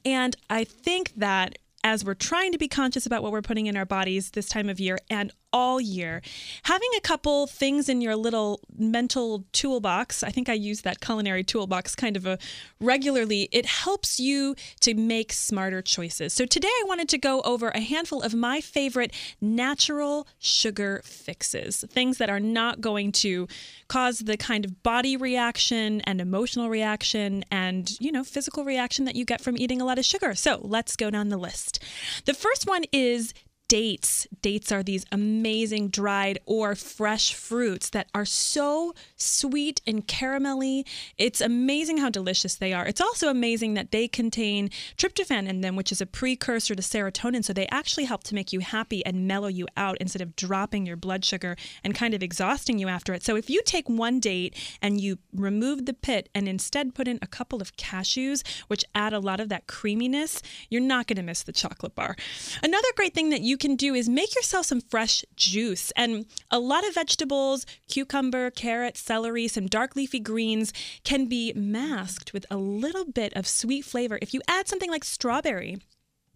And 0.05 0.35
I 0.49 0.63
think 0.63 1.13
that 1.15 1.57
as 1.83 2.05
we're 2.05 2.13
trying 2.13 2.51
to 2.51 2.57
be 2.57 2.67
conscious 2.67 3.05
about 3.05 3.23
what 3.23 3.31
we're 3.31 3.41
putting 3.41 3.65
in 3.65 3.77
our 3.77 3.85
bodies 3.85 4.31
this 4.31 4.49
time 4.49 4.69
of 4.69 4.79
year 4.79 4.99
and 5.09 5.31
all 5.53 5.79
year. 5.79 6.21
Having 6.63 6.89
a 6.97 7.01
couple 7.01 7.47
things 7.47 7.89
in 7.89 8.01
your 8.01 8.15
little 8.15 8.59
mental 8.77 9.45
toolbox, 9.53 10.23
I 10.23 10.29
think 10.29 10.49
I 10.49 10.53
use 10.53 10.81
that 10.81 10.99
culinary 10.99 11.43
toolbox 11.43 11.95
kind 11.95 12.17
of 12.17 12.25
a 12.25 12.37
regularly, 12.79 13.49
it 13.51 13.65
helps 13.65 14.19
you 14.19 14.55
to 14.81 14.93
make 14.93 15.31
smarter 15.31 15.81
choices. 15.81 16.33
So 16.33 16.45
today 16.45 16.67
I 16.67 16.83
wanted 16.87 17.09
to 17.09 17.17
go 17.17 17.41
over 17.41 17.69
a 17.69 17.79
handful 17.79 18.21
of 18.21 18.33
my 18.33 18.61
favorite 18.61 19.13
natural 19.41 20.27
sugar 20.37 21.01
fixes, 21.03 21.85
things 21.89 22.17
that 22.17 22.29
are 22.29 22.39
not 22.39 22.81
going 22.81 23.11
to 23.13 23.47
cause 23.87 24.19
the 24.19 24.37
kind 24.37 24.65
of 24.65 24.83
body 24.83 25.15
reaction 25.15 26.01
and 26.01 26.19
emotional 26.19 26.69
reaction 26.69 27.43
and, 27.49 27.99
you 27.99 28.11
know, 28.11 28.23
physical 28.23 28.65
reaction 28.65 29.05
that 29.05 29.15
you 29.15 29.25
get 29.25 29.41
from 29.41 29.57
eating 29.57 29.81
a 29.81 29.85
lot 29.85 29.97
of 29.97 30.05
sugar. 30.05 30.35
So 30.35 30.59
let's 30.61 30.95
go 30.95 31.09
down 31.09 31.29
the 31.29 31.37
list. 31.37 31.83
The 32.25 32.33
first 32.33 32.67
one 32.67 32.83
is 32.91 33.33
dates. 33.67 34.27
Dates 34.41 34.71
are 34.71 34.83
these 34.83 35.05
amazing 35.11 35.89
dried 35.89 36.39
or 36.45 36.75
fresh 36.75 37.33
fruits 37.33 37.89
that 37.89 38.07
are 38.13 38.25
so 38.25 38.93
sweet 39.15 39.81
and 39.85 40.07
caramelly. 40.07 40.85
It's 41.17 41.41
amazing 41.41 41.97
how 41.97 42.09
delicious 42.09 42.55
they 42.55 42.73
are. 42.73 42.85
It's 42.85 43.01
also 43.01 43.29
amazing 43.29 43.73
that 43.73 43.91
they 43.91 44.07
contain 44.07 44.69
tryptophan 44.97 45.47
in 45.47 45.61
them, 45.61 45.75
which 45.75 45.91
is 45.91 46.01
a 46.01 46.05
precursor 46.05 46.75
to 46.75 46.81
serotonin. 46.81 47.43
So 47.43 47.53
they 47.53 47.67
actually 47.67 48.05
help 48.05 48.23
to 48.23 48.35
make 48.35 48.53
you 48.53 48.59
happy 48.59 49.05
and 49.05 49.27
mellow 49.27 49.47
you 49.47 49.67
out 49.75 49.97
instead 49.99 50.21
of 50.21 50.35
dropping 50.35 50.85
your 50.85 50.95
blood 50.95 51.25
sugar 51.25 51.55
and 51.83 51.93
kind 51.93 52.13
of 52.13 52.23
exhausting 52.23 52.79
you 52.79 52.87
after 52.87 53.13
it. 53.13 53.23
So 53.23 53.35
if 53.35 53.49
you 53.49 53.61
take 53.65 53.89
one 53.89 54.19
date 54.19 54.55
and 54.81 55.01
you 55.01 55.17
remove 55.33 55.85
the 55.85 55.93
pit 55.93 56.29
and 56.33 56.47
instead 56.47 56.95
put 56.95 57.07
in 57.07 57.19
a 57.21 57.27
couple 57.27 57.61
of 57.61 57.75
cashews, 57.75 58.47
which 58.67 58.85
add 58.95 59.13
a 59.13 59.19
lot 59.19 59.39
of 59.39 59.49
that 59.49 59.67
creaminess, 59.67 60.41
you're 60.69 60.81
not 60.81 61.07
going 61.07 61.17
to 61.17 61.23
miss 61.23 61.43
the 61.43 61.51
chocolate 61.51 61.95
bar. 61.95 62.15
Another 62.63 62.87
great 62.95 63.13
thing 63.13 63.29
that 63.29 63.41
you 63.41 63.56
you 63.57 63.69
can 63.69 63.75
do 63.75 63.95
is 63.95 64.07
make 64.07 64.35
yourself 64.35 64.67
some 64.67 64.81
fresh 64.81 65.25
juice. 65.35 65.91
And 65.95 66.27
a 66.51 66.59
lot 66.59 66.87
of 66.87 66.93
vegetables, 66.93 67.65
cucumber, 67.89 68.51
carrot, 68.51 68.97
celery, 68.97 69.47
some 69.47 69.65
dark 69.65 69.95
leafy 69.95 70.19
greens 70.19 70.71
can 71.03 71.25
be 71.25 71.53
masked 71.55 72.33
with 72.33 72.45
a 72.51 72.57
little 72.57 73.05
bit 73.05 73.33
of 73.33 73.47
sweet 73.47 73.83
flavor 73.83 74.19
if 74.21 74.31
you 74.31 74.41
add 74.47 74.67
something 74.67 74.91
like 74.91 75.03
strawberry 75.03 75.79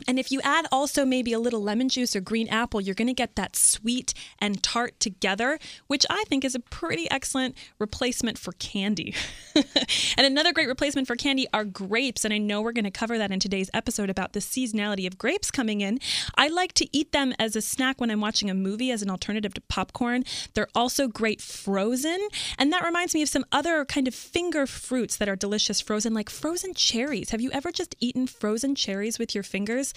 And 0.08 0.20
if 0.20 0.32
you 0.32 0.42
add 0.44 0.68
also 0.72 1.06
maybe 1.06 1.34
a 1.34 1.40
little 1.40 1.62
lemon 1.62 1.90
juice 1.90 2.16
or 2.16 2.22
green 2.22 2.48
apple, 2.48 2.82
you're 2.82 2.96
going 2.96 3.08
to 3.08 3.14
get 3.14 3.36
that 3.36 3.56
sweet 3.56 4.14
and 4.40 4.62
tart 4.62 5.00
together, 5.00 5.60
which 5.88 6.06
I 6.10 6.24
think 6.28 6.44
is 6.44 6.56
a 6.56 6.60
pretty 6.60 7.10
excellent 7.10 7.56
replacement 7.80 8.38
for 8.38 8.54
candy. 8.54 9.14
and 9.56 10.26
another 10.26 10.54
great 10.54 10.68
replacement 10.68 11.08
for 11.08 11.16
candy 11.16 11.48
are 11.54 11.66
grapes. 11.66 12.26
And 12.26 12.34
I 12.34 12.38
know 12.38 12.62
we're 12.62 12.72
going 12.72 12.86
to 12.86 12.92
cover 12.92 13.18
that 13.18 13.32
in 13.32 13.40
today's 13.40 13.70
episode 13.74 14.10
about 14.10 14.34
the 14.34 14.40
seasonality 14.40 15.08
of 15.08 15.18
grapes 15.18 15.52
coming 15.52 15.82
in. 15.82 16.00
I 16.36 16.48
like 16.48 16.74
to 16.74 16.88
eat 16.96 17.12
them 17.12 17.34
as 17.40 17.56
a 17.56 17.62
snack 17.62 18.00
when 18.00 18.12
I'm 18.12 18.22
watching 18.22 18.50
a 18.50 18.54
movie 18.54 18.92
as 18.92 19.02
an 19.02 19.10
alternative 19.10 19.54
to 19.56 19.62
popcorn. 19.62 20.24
They're 20.54 20.68
also 20.76 21.08
great 21.08 21.42
frozen. 21.42 22.28
And 22.58 22.72
that 22.74 22.84
reminds 22.84 23.14
me 23.14 23.22
of 23.22 23.30
some 23.30 23.46
other 23.52 23.86
kind 23.86 24.08
of 24.08 24.16
finger 24.16 24.66
fruits 24.66 25.18
that 25.18 25.30
are 25.30 25.36
delicious 25.36 25.82
frozen, 25.82 26.14
like 26.14 26.30
frozen 26.30 26.74
cherries. 26.74 27.30
Have 27.32 27.42
you 27.42 27.52
ever 27.52 27.72
just 27.72 27.96
eaten 28.00 28.28
frozen 28.28 28.76
cherries 28.76 29.20
with 29.20 29.34
your 29.36 29.44
fingers? 29.44 29.91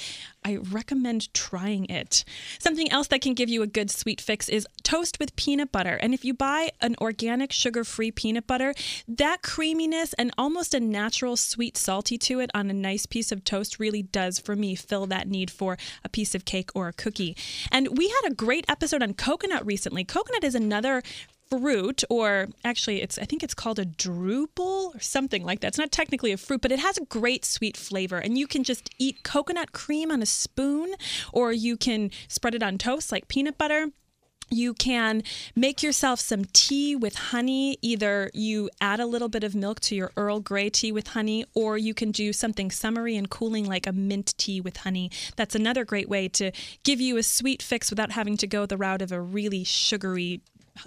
I 0.44 0.56
recommend 0.56 1.32
trying 1.32 1.86
it. 1.86 2.24
Something 2.58 2.92
else 2.92 3.08
that 3.08 3.22
can 3.22 3.32
give 3.32 3.48
you 3.48 3.62
a 3.62 3.66
good 3.66 3.90
sweet 3.90 4.20
fix 4.20 4.48
is 4.48 4.66
toast 4.82 5.18
with 5.18 5.34
peanut 5.36 5.72
butter. 5.72 5.94
And 5.96 6.12
if 6.12 6.24
you 6.24 6.34
buy 6.34 6.70
an 6.82 6.96
organic 7.00 7.50
sugar 7.50 7.82
free 7.82 8.10
peanut 8.10 8.46
butter, 8.46 8.74
that 9.08 9.42
creaminess 9.42 10.12
and 10.14 10.32
almost 10.36 10.74
a 10.74 10.80
natural 10.80 11.38
sweet 11.38 11.78
salty 11.78 12.18
to 12.18 12.40
it 12.40 12.50
on 12.54 12.68
a 12.68 12.74
nice 12.74 13.06
piece 13.06 13.32
of 13.32 13.42
toast 13.44 13.80
really 13.80 14.02
does, 14.02 14.38
for 14.38 14.54
me, 14.54 14.74
fill 14.74 15.06
that 15.06 15.28
need 15.28 15.50
for 15.50 15.78
a 16.04 16.08
piece 16.10 16.34
of 16.34 16.44
cake 16.44 16.70
or 16.74 16.88
a 16.88 16.92
cookie. 16.92 17.36
And 17.72 17.96
we 17.96 18.08
had 18.08 18.30
a 18.30 18.34
great 18.34 18.66
episode 18.68 19.02
on 19.02 19.14
coconut 19.14 19.64
recently. 19.64 20.04
Coconut 20.04 20.44
is 20.44 20.54
another 20.54 21.02
fruit 21.50 22.02
or 22.08 22.48
actually 22.64 23.02
it's 23.02 23.18
i 23.18 23.24
think 23.24 23.42
it's 23.42 23.54
called 23.54 23.78
a 23.78 23.84
druple 23.84 24.94
or 24.94 25.00
something 25.00 25.44
like 25.44 25.60
that 25.60 25.68
it's 25.68 25.78
not 25.78 25.92
technically 25.92 26.32
a 26.32 26.36
fruit 26.36 26.60
but 26.60 26.72
it 26.72 26.78
has 26.78 26.98
a 26.98 27.04
great 27.04 27.44
sweet 27.44 27.76
flavor 27.76 28.18
and 28.18 28.38
you 28.38 28.46
can 28.46 28.64
just 28.64 28.90
eat 28.98 29.22
coconut 29.22 29.72
cream 29.72 30.10
on 30.10 30.22
a 30.22 30.26
spoon 30.26 30.94
or 31.32 31.52
you 31.52 31.76
can 31.76 32.10
spread 32.28 32.54
it 32.54 32.62
on 32.62 32.78
toast 32.78 33.12
like 33.12 33.28
peanut 33.28 33.58
butter 33.58 33.88
you 34.50 34.74
can 34.74 35.22
make 35.56 35.82
yourself 35.82 36.20
some 36.20 36.44
tea 36.44 36.94
with 36.94 37.16
honey. 37.16 37.78
Either 37.82 38.30
you 38.34 38.70
add 38.80 39.00
a 39.00 39.06
little 39.06 39.28
bit 39.28 39.42
of 39.42 39.54
milk 39.54 39.80
to 39.80 39.94
your 39.94 40.12
Earl 40.16 40.40
Grey 40.40 40.70
tea 40.70 40.92
with 40.92 41.08
honey, 41.08 41.44
or 41.54 41.78
you 41.78 41.94
can 41.94 42.10
do 42.10 42.32
something 42.32 42.70
summery 42.70 43.16
and 43.16 43.30
cooling 43.30 43.64
like 43.64 43.86
a 43.86 43.92
mint 43.92 44.34
tea 44.36 44.60
with 44.60 44.78
honey. 44.78 45.10
That's 45.36 45.54
another 45.54 45.84
great 45.84 46.08
way 46.08 46.28
to 46.28 46.52
give 46.82 47.00
you 47.00 47.16
a 47.16 47.22
sweet 47.22 47.62
fix 47.62 47.90
without 47.90 48.12
having 48.12 48.36
to 48.38 48.46
go 48.46 48.66
the 48.66 48.76
route 48.76 49.02
of 49.02 49.12
a 49.12 49.20
really 49.20 49.64
sugary 49.64 50.40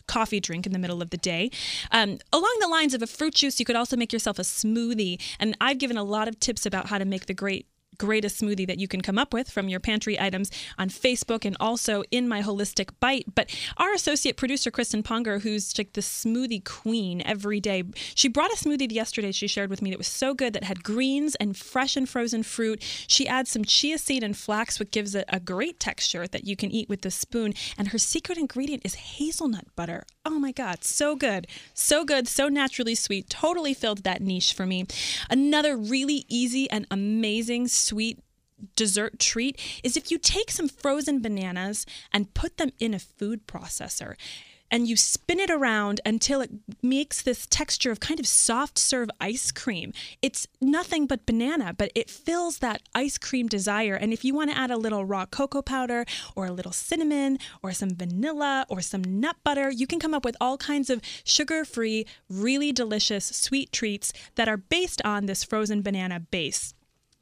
coffee 0.07 0.39
drink 0.39 0.65
in 0.65 0.73
the 0.73 0.79
middle 0.79 1.01
of 1.01 1.09
the 1.09 1.17
day. 1.17 1.49
Um, 1.91 2.19
along 2.33 2.57
the 2.59 2.67
lines 2.67 2.93
of 2.93 3.01
a 3.01 3.07
fruit 3.07 3.35
juice, 3.35 3.59
you 3.59 3.65
could 3.65 3.75
also 3.75 3.95
make 3.95 4.13
yourself 4.13 4.39
a 4.39 4.43
smoothie. 4.43 5.21
And 5.39 5.55
I've 5.61 5.77
given 5.77 5.97
a 5.97 6.03
lot 6.03 6.27
of 6.27 6.39
tips 6.39 6.65
about 6.65 6.87
how 6.87 6.97
to 6.97 7.05
make 7.05 7.25
the 7.25 7.33
great 7.33 7.67
greatest 7.97 8.41
smoothie 8.41 8.67
that 8.67 8.79
you 8.79 8.87
can 8.87 9.01
come 9.01 9.17
up 9.17 9.33
with 9.33 9.49
from 9.49 9.69
your 9.69 9.79
pantry 9.79 10.19
items 10.19 10.51
on 10.77 10.89
Facebook 10.89 11.45
and 11.45 11.55
also 11.59 12.03
in 12.11 12.27
my 12.27 12.41
holistic 12.41 12.89
bite. 12.99 13.25
But 13.35 13.53
our 13.77 13.93
associate 13.93 14.37
producer, 14.37 14.71
Kristen 14.71 15.03
Ponger, 15.03 15.41
who's 15.41 15.77
like 15.77 15.93
the 15.93 16.01
smoothie 16.01 16.63
queen 16.63 17.21
every 17.25 17.59
day, 17.59 17.83
she 18.15 18.27
brought 18.27 18.51
a 18.51 18.55
smoothie 18.55 18.91
yesterday 18.91 19.31
she 19.31 19.47
shared 19.47 19.69
with 19.69 19.81
me 19.81 19.89
that 19.89 19.97
was 19.97 20.07
so 20.07 20.33
good 20.33 20.53
that 20.53 20.63
had 20.63 20.83
greens 20.83 21.35
and 21.35 21.55
fresh 21.55 21.95
and 21.95 22.07
frozen 22.07 22.43
fruit. 22.43 22.81
She 23.07 23.27
adds 23.27 23.51
some 23.51 23.65
chia 23.65 23.97
seed 23.97 24.23
and 24.23 24.35
flax, 24.35 24.79
which 24.79 24.91
gives 24.91 25.15
it 25.15 25.25
a 25.29 25.39
great 25.39 25.79
texture 25.79 26.27
that 26.27 26.45
you 26.45 26.55
can 26.55 26.71
eat 26.71 26.89
with 26.89 27.01
the 27.01 27.11
spoon. 27.11 27.53
And 27.77 27.89
her 27.89 27.97
secret 27.97 28.37
ingredient 28.37 28.85
is 28.85 28.95
hazelnut 28.95 29.67
butter. 29.75 30.05
Oh 30.25 30.39
my 30.39 30.51
God, 30.51 30.83
so 30.83 31.15
good. 31.15 31.47
So 31.73 32.03
good, 32.03 32.27
so 32.27 32.47
naturally 32.47 32.95
sweet. 32.95 33.29
Totally 33.29 33.73
filled 33.73 34.03
that 34.03 34.21
niche 34.21 34.53
for 34.53 34.65
me. 34.65 34.85
Another 35.29 35.77
really 35.77 36.25
easy 36.27 36.69
and 36.69 36.85
amazing 36.91 37.67
sweet 37.87 38.19
dessert 38.75 39.19
treat 39.19 39.59
is 39.83 39.95
if 39.95 40.09
you 40.09 40.17
take 40.17 40.49
some 40.49 40.67
frozen 40.67 41.21
bananas 41.21 41.85
and 42.11 42.33
put 42.33 42.57
them 42.57 42.71
in 42.79 42.93
a 42.93 42.99
food 42.99 43.45
processor 43.47 44.15
and 44.69 44.87
you 44.87 44.97
spin 44.97 45.39
it 45.39 45.49
around 45.49 46.01
until 46.05 46.41
it 46.41 46.51
makes 46.81 47.21
this 47.21 47.45
texture 47.49 47.91
of 47.91 47.99
kind 47.99 48.19
of 48.19 48.27
soft 48.27 48.77
serve 48.77 49.09
ice 49.21 49.51
cream. 49.51 49.93
It's 50.21 50.47
nothing 50.59 51.07
but 51.07 51.25
banana, 51.25 51.73
but 51.77 51.91
it 51.95 52.09
fills 52.09 52.59
that 52.59 52.81
ice 52.93 53.17
cream 53.17 53.47
desire. 53.47 53.95
And 53.95 54.11
if 54.11 54.25
you 54.25 54.33
want 54.33 54.51
to 54.51 54.57
add 54.57 54.71
a 54.71 54.77
little 54.77 55.05
raw 55.05 55.25
cocoa 55.25 55.61
powder 55.61 56.05
or 56.35 56.47
a 56.47 56.51
little 56.51 56.71
cinnamon 56.71 57.39
or 57.63 57.71
some 57.71 57.95
vanilla 57.95 58.65
or 58.69 58.81
some 58.81 59.03
nut 59.03 59.37
butter, 59.43 59.69
you 59.69 59.87
can 59.87 59.99
come 59.99 60.13
up 60.13 60.25
with 60.25 60.35
all 60.41 60.57
kinds 60.57 60.89
of 60.89 61.01
sugar 61.23 61.63
free, 61.63 62.05
really 62.29 62.71
delicious 62.71 63.25
sweet 63.25 63.71
treats 63.71 64.11
that 64.35 64.49
are 64.49 64.57
based 64.57 65.01
on 65.05 65.25
this 65.25 65.43
frozen 65.43 65.81
banana 65.81 66.19
base. 66.19 66.73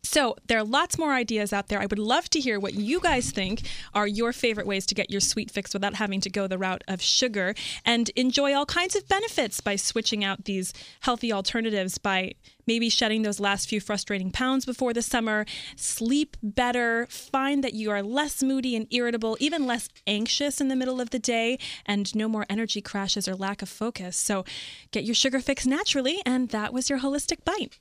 So, 0.05 0.35
there 0.45 0.59
are 0.59 0.63
lots 0.63 0.99
more 0.99 1.13
ideas 1.13 1.51
out 1.51 1.67
there. 1.67 1.81
I 1.81 1.87
would 1.87 1.99
love 1.99 2.29
to 2.29 2.39
hear 2.39 2.59
what 2.59 2.75
you 2.75 2.99
guys 2.99 3.31
think 3.31 3.63
are 3.93 4.07
your 4.07 4.31
favorite 4.33 4.67
ways 4.67 4.85
to 4.85 4.95
get 4.95 5.09
your 5.09 5.19
sweet 5.19 5.49
fix 5.49 5.73
without 5.73 5.95
having 5.95 6.21
to 6.21 6.29
go 6.29 6.45
the 6.47 6.59
route 6.59 6.83
of 6.87 7.01
sugar 7.01 7.55
and 7.83 8.09
enjoy 8.15 8.53
all 8.53 8.67
kinds 8.67 8.95
of 8.95 9.07
benefits 9.07 9.61
by 9.61 9.75
switching 9.75 10.23
out 10.23 10.45
these 10.45 10.73
healthy 11.01 11.33
alternatives 11.33 11.97
by 11.97 12.33
maybe 12.67 12.87
shedding 12.87 13.23
those 13.23 13.39
last 13.39 13.67
few 13.67 13.81
frustrating 13.81 14.31
pounds 14.31 14.63
before 14.63 14.93
the 14.93 15.01
summer, 15.01 15.43
sleep 15.75 16.37
better, 16.41 17.07
find 17.09 17.63
that 17.63 17.73
you 17.73 17.89
are 17.89 18.03
less 18.03 18.43
moody 18.43 18.75
and 18.75 18.87
irritable, 18.91 19.37
even 19.39 19.65
less 19.65 19.89
anxious 20.05 20.61
in 20.61 20.67
the 20.67 20.75
middle 20.75 21.01
of 21.01 21.09
the 21.09 21.19
day, 21.19 21.57
and 21.85 22.15
no 22.15 22.27
more 22.27 22.45
energy 22.47 22.81
crashes 22.81 23.27
or 23.27 23.35
lack 23.35 23.61
of 23.63 23.69
focus. 23.69 24.17
So, 24.17 24.45
get 24.91 25.03
your 25.03 25.15
sugar 25.15 25.39
fix 25.39 25.65
naturally, 25.65 26.21
and 26.25 26.49
that 26.49 26.73
was 26.73 26.89
your 26.89 26.99
holistic 26.99 27.43
bite. 27.43 27.77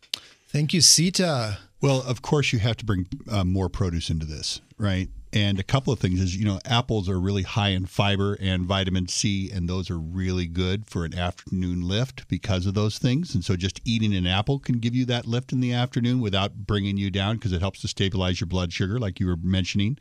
Thank 0.55 0.73
you, 0.73 0.83
Sita. 0.83 1.59
Well, 1.83 2.01
of 2.03 2.23
course, 2.23 2.53
you 2.53 2.61
have 2.61 2.77
to 2.77 2.85
bring 2.85 3.09
uh, 3.29 3.43
more 3.43 3.69
produce 3.69 4.09
into 4.09 4.25
this, 4.25 4.61
right? 4.79 5.09
And 5.35 5.59
a 5.59 5.65
couple 5.65 5.93
of 5.93 5.99
things 5.99 6.21
is, 6.21 6.37
you 6.37 6.45
know, 6.45 6.61
apples 6.65 7.09
are 7.09 7.19
really 7.19 7.43
high 7.43 7.71
in 7.71 7.87
fiber 7.87 8.39
and 8.41 8.67
vitamin 8.67 9.09
C, 9.09 9.51
and 9.51 9.69
those 9.69 9.91
are 9.91 9.99
really 9.99 10.47
good 10.47 10.87
for 10.87 11.05
an 11.05 11.19
afternoon 11.19 11.83
lift 11.83 12.29
because 12.29 12.67
of 12.67 12.75
those 12.75 12.99
things. 12.99 13.35
And 13.35 13.45
so 13.45 13.57
just 13.57 13.81
eating 13.85 14.15
an 14.15 14.29
apple 14.29 14.61
can 14.61 14.79
give 14.79 14.95
you 14.95 15.05
that 15.07 15.27
lift 15.27 15.53
in 15.53 15.59
the 15.59 15.73
afternoon 15.73 16.21
without 16.21 16.55
bringing 16.55 16.97
you 16.97 17.11
down 17.11 17.35
because 17.35 17.53
it 17.53 17.61
helps 17.61 17.81
to 17.81 17.89
stabilize 17.89 18.41
your 18.41 18.47
blood 18.47 18.73
sugar, 18.73 19.01
like 19.01 19.19
you 19.19 19.27
were 19.27 19.37
mentioning. 19.37 19.99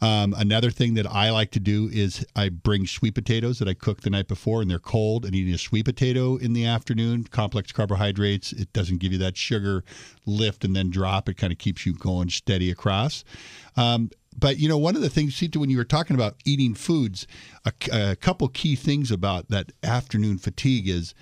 Um, 0.00 0.34
another 0.36 0.72
thing 0.72 0.94
that 0.94 1.06
I 1.06 1.30
like 1.30 1.52
to 1.52 1.60
do 1.60 1.88
is 1.92 2.26
I 2.34 2.48
bring 2.48 2.88
sweet 2.88 3.14
potatoes 3.14 3.60
that 3.60 3.68
I 3.68 3.74
cooked 3.74 4.02
the 4.02 4.10
night 4.10 4.26
before 4.26 4.60
and 4.60 4.68
they're 4.68 4.80
cold, 4.80 5.24
and 5.24 5.36
eating 5.36 5.54
a 5.54 5.58
sweet 5.58 5.84
potato 5.84 6.36
in 6.36 6.52
the 6.52 6.66
afternoon, 6.66 7.24
complex 7.24 7.70
carbohydrates, 7.70 8.50
it 8.50 8.72
doesn't 8.72 8.98
give 8.98 9.12
you 9.12 9.18
that 9.18 9.36
sugar 9.36 9.84
lift 10.26 10.64
and 10.64 10.74
then 10.74 10.90
drop. 10.90 11.28
It 11.28 11.36
kind 11.36 11.52
of 11.52 11.60
keeps 11.60 11.86
you 11.86 11.92
going 11.92 12.28
steady 12.28 12.72
across. 12.72 13.24
Um, 13.76 14.10
but 14.38 14.58
you 14.58 14.68
know, 14.68 14.78
one 14.78 14.96
of 14.96 15.02
the 15.02 15.10
things, 15.10 15.34
Sita, 15.36 15.58
when 15.60 15.70
you 15.70 15.76
were 15.76 15.84
talking 15.84 16.14
about 16.16 16.36
eating 16.44 16.74
foods, 16.74 17.26
a, 17.64 17.72
a 17.92 18.16
couple 18.16 18.48
key 18.48 18.76
things 18.76 19.10
about 19.10 19.48
that 19.50 19.72
afternoon 19.82 20.38
fatigue 20.38 20.88
is 20.88 21.14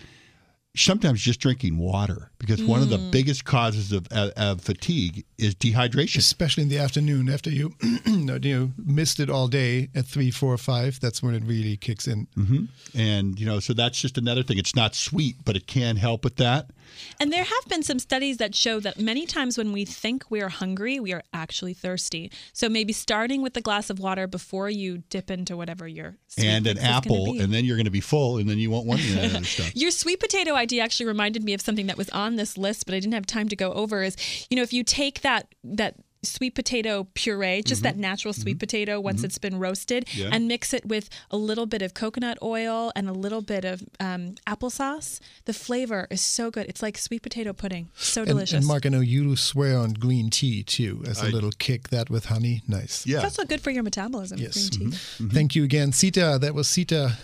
sometimes 0.75 1.21
just 1.21 1.39
drinking 1.39 1.77
water 1.77 2.31
because 2.39 2.59
mm. 2.61 2.67
one 2.67 2.81
of 2.81 2.89
the 2.89 2.97
Mm. 2.97 3.11
biggest 3.11 3.45
causes 3.45 3.93
of, 3.93 4.07
of, 4.11 4.31
of 4.39 4.61
fatigue 4.63 5.25
is 5.37 5.55
dehydration. 5.55 6.17
Especially 6.17 6.63
in 6.63 6.71
the 6.71 6.79
afternoon 6.79 7.29
after 7.29 7.51
you, 7.51 7.75
you 8.07 8.17
know, 8.25 8.71
missed 8.79 9.21
it 9.21 9.29
all 9.29 9.49
day 9.49 9.91
at 9.95 10.07
three, 10.07 10.31
four, 10.31 10.57
five. 10.57 10.99
That's 10.99 11.23
when 11.23 11.35
it 11.35 11.43
really 11.45 11.77
kicks 11.77 12.07
in. 12.07 12.27
hmm 12.35 12.65
And 12.95 13.39
you 13.39 13.45
know, 13.45 13.61
so 13.61 13.75
that's 13.75 14.01
just 14.01 14.17
another 14.17 14.43
thing. 14.43 14.57
It's 14.57 14.75
not 14.75 14.95
sweet, 14.95 15.37
but 15.45 15.57
it 15.57 15.67
can 15.67 15.97
help 15.97 16.25
with 16.25 16.37
that. 16.37 16.71
And 17.21 17.33
there 17.33 17.45
have 17.45 17.69
been 17.69 17.83
some 17.83 17.99
studies 17.99 18.39
that 18.39 18.55
show 18.55 18.81
that 18.81 18.99
many 18.99 19.27
times 19.27 19.59
when 19.59 19.73
we 19.73 19.85
think 19.85 20.25
we 20.31 20.41
are 20.41 20.49
hungry, 20.49 21.01
we 21.01 21.13
are 21.13 21.23
actually 21.33 21.75
thirsty. 21.75 22.31
So 22.53 22.69
maybe 22.69 22.93
starting 22.93 23.43
with 23.43 23.57
a 23.57 23.61
glass 23.61 23.91
of 23.91 23.99
water 23.99 24.27
before 24.27 24.71
you 24.71 24.99
dip 25.09 25.31
into 25.31 25.57
whatever 25.57 25.87
you're 25.89 26.17
and 26.39 26.67
an 26.67 26.77
fix 26.77 26.81
is 26.81 26.85
gonna 26.85 26.97
apple, 26.97 27.41
and 27.41 27.53
then 27.53 27.65
you're 27.65 27.77
going 27.77 27.85
to 27.85 27.91
be 27.91 28.01
full, 28.01 28.39
and 28.39 28.49
then 28.49 28.59
you 28.59 28.71
won't 28.71 28.87
want 28.87 29.01
any 29.01 29.11
of 29.11 29.33
that 29.33 29.37
other 29.37 29.45
stuff. 29.45 29.73
Your 29.77 29.91
sweet 29.91 30.21
potato 30.21 30.55
idea 30.55 30.83
actually 30.83 31.07
reminded 31.07 31.45
me 31.45 31.55
of 31.55 31.61
something 31.61 31.87
that 31.87 31.97
was 31.97 32.09
on 32.11 32.37
this 32.37 32.57
list, 32.57 32.87
but 32.87 32.95
I 32.95 33.01
didn't 33.01 33.15
have 33.15 33.27
time 33.27 33.49
to 33.49 33.57
go 33.57 33.73
over. 33.73 34.03
Is 34.03 34.17
you 34.51 34.57
know 34.57 34.63
if 34.63 34.73
you 34.73 34.85
take 34.85 35.23
that 35.23 35.55
that 35.65 35.97
sweet 36.25 36.55
potato 36.55 37.07
puree, 37.15 37.63
just 37.63 37.83
that 37.83 37.97
natural 37.97 38.33
sweet 38.33 38.59
potato 38.59 39.01
once 39.01 39.25
it's 39.25 39.39
been 39.39 39.59
roasted, 39.59 40.07
Mm-hmm. 40.07 40.21
Yeah. 40.21 40.29
and 40.33 40.47
mix 40.49 40.73
it 40.73 40.87
with 40.87 41.09
a 41.31 41.37
little 41.37 41.67
bit 41.67 41.83
of 41.83 41.95
coconut 41.95 42.39
oil 42.43 42.93
and 42.95 43.09
a 43.09 43.13
little 43.13 43.43
bit 43.43 43.65
of 43.65 43.83
um, 44.01 44.37
applesauce, 44.47 45.21
the 45.47 45.53
flavor 45.53 46.07
is 46.11 46.21
so 46.21 46.51
good. 46.51 46.67
It's 46.69 46.83
like 46.83 46.97
sweet 46.99 47.23
potato 47.23 47.53
pudding. 47.53 47.89
So 47.97 48.25
delicious. 48.25 48.59
and 48.59 48.67
Mark, 48.67 48.87
I 48.87 48.91
know 48.91 49.01
you 49.01 49.35
swear 49.37 49.79
on 49.79 49.95
green 49.95 50.31
tea 50.31 50.63
too, 50.63 51.03
as 51.07 51.23
a 51.23 51.27
I- 51.27 51.31
little 51.31 51.53
kick. 51.59 51.89
That 51.91 52.09
with 52.11 52.27
honey, 52.27 52.63
nice. 52.69 53.05
Yeah. 53.07 53.17
It's 53.17 53.25
also 53.25 53.45
good 53.45 53.61
for 53.61 53.71
your 53.71 53.83
metabolism. 53.83 54.39
Yes. 54.39 54.71
Green 54.71 54.93
tea. 54.93 54.97
Thank 55.29 55.55
you 55.57 55.65
again, 55.65 55.93
Sita. 55.93 56.39
That 56.41 56.55
was 56.55 56.69
Sita, 56.69 57.19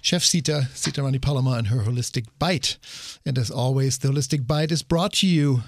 Chef 0.00 0.22
Sita, 0.22 0.68
Sita 0.74 1.02
Rani 1.02 1.18
Palomar, 1.18 1.58
and 1.58 1.68
her 1.68 1.78
Holistic 1.84 2.26
Bite. 2.38 2.76
And 3.24 3.38
as 3.38 3.50
always, 3.50 3.98
the 3.98 4.08
Holistic 4.08 4.46
Bite 4.46 4.70
is 4.72 4.82
brought 4.82 5.14
to 5.14 5.26
you 5.26 5.62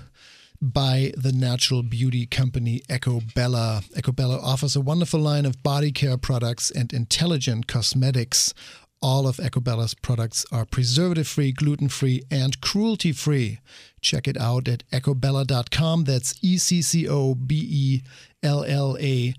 by 0.73 1.13
the 1.17 1.33
natural 1.33 1.83
beauty 1.83 2.27
company 2.27 2.81
Ecco 2.89 3.21
Bella. 3.35 3.83
Ecobella 3.95 4.43
offers 4.43 4.75
a 4.75 4.81
wonderful 4.81 5.21
line 5.21 5.45
of 5.45 5.63
body 5.63 5.93
care 5.93 6.17
products 6.17 6.71
and 6.71 6.93
intelligent 6.93 7.67
cosmetics. 7.67 8.55
All 9.03 9.29
of 9.29 9.37
Ecco 9.37 9.63
Bella's 9.63 9.93
products 9.93 10.47
are 10.51 10.65
preservative 10.65 11.29
free, 11.29 11.53
gluten 11.53 11.91
free, 11.91 12.23
and 12.31 12.59
cruelty 12.63 13.13
free. 13.13 13.61
Check 14.01 14.27
it 14.27 14.39
out 14.41 14.67
at 14.67 14.89
eccobella.com. 14.91 16.05
That's 16.05 16.35
E 16.41 16.57
C 16.57 16.81
C 16.81 17.07
O 17.07 17.35
B 17.35 17.67
E 17.69 18.03
LLA 18.43 19.35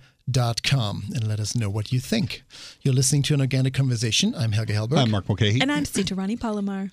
com 0.64 1.04
and 1.14 1.28
let 1.28 1.40
us 1.40 1.56
know 1.56 1.70
what 1.70 1.92
you 1.92 2.00
think. 2.00 2.44
You're 2.82 2.94
listening 2.94 3.22
to 3.24 3.34
an 3.34 3.42
organic 3.42 3.74
conversation. 3.74 4.34
I'm 4.36 4.52
Helge 4.52 4.70
Hellberg. 4.70 4.98
I'm 4.98 5.12
Mark 5.12 5.28
Mulcahy. 5.30 5.62
And 5.62 5.72
I'm 5.72 5.86
Sita 5.86 6.16
Rani 6.16 6.36
Palomar. 6.36 6.92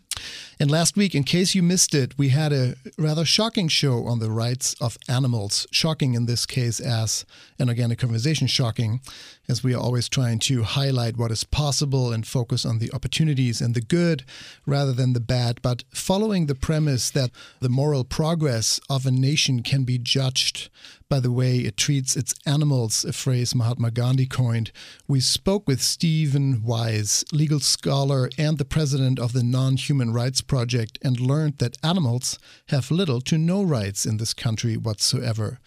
And 0.60 0.70
last 0.70 0.96
week, 0.96 1.14
in 1.14 1.24
case 1.24 1.54
you 1.54 1.62
missed 1.62 1.94
it, 1.94 2.16
we 2.16 2.28
had 2.28 2.52
a 2.52 2.74
rather 2.96 3.24
shocking 3.24 3.68
show 3.68 4.06
on 4.06 4.20
the 4.20 4.30
rights 4.30 4.74
of 4.80 4.96
animals. 5.08 5.66
Shocking 5.72 6.14
in 6.14 6.26
this 6.26 6.46
case, 6.46 6.78
as 6.78 7.24
an 7.58 7.68
organic 7.68 7.98
conversation, 7.98 8.46
shocking, 8.46 9.00
as 9.48 9.64
we 9.64 9.74
are 9.74 9.80
always 9.80 10.08
trying 10.08 10.38
to 10.40 10.62
highlight 10.62 11.16
what 11.16 11.32
is 11.32 11.44
possible 11.44 12.12
and 12.12 12.26
focus 12.26 12.64
on 12.64 12.78
the 12.78 12.92
opportunities 12.92 13.60
and 13.60 13.74
the 13.74 13.80
good 13.80 14.24
rather 14.66 14.92
than 14.92 15.14
the 15.14 15.20
bad. 15.20 15.60
But 15.62 15.84
following 15.92 16.46
the 16.46 16.54
premise 16.54 17.10
that 17.10 17.30
the 17.60 17.68
moral 17.68 18.04
progress 18.04 18.80
of 18.88 19.04
a 19.04 19.10
nation 19.10 19.62
can 19.62 19.84
be 19.84 19.98
judged 19.98 20.70
by 21.12 21.20
the 21.20 21.30
way 21.30 21.58
it 21.58 21.76
treats 21.76 22.16
its 22.16 22.34
animals, 22.46 23.04
a 23.04 23.12
phrase 23.12 23.54
Mahatma 23.54 23.90
Gandhi 23.90 24.24
coined, 24.24 24.72
we 25.06 25.20
spoke 25.20 25.68
with 25.68 25.82
Steven 25.82 26.62
Wise, 26.62 27.22
legal 27.30 27.60
scholar 27.60 28.30
and 28.38 28.56
the 28.56 28.64
president 28.64 29.18
of 29.18 29.34
the 29.34 29.42
Non 29.42 29.76
Human 29.76 30.01
Rights 30.10 30.42
Project, 30.42 30.98
and 31.02 31.20
learned 31.20 31.58
that 31.58 31.76
animals 31.82 32.38
have 32.68 32.90
little 32.90 33.20
to 33.22 33.38
no 33.38 33.62
rights 33.62 34.04
in 34.04 34.16
this 34.16 34.34
country 34.34 34.76
whatsoever, 34.76 35.58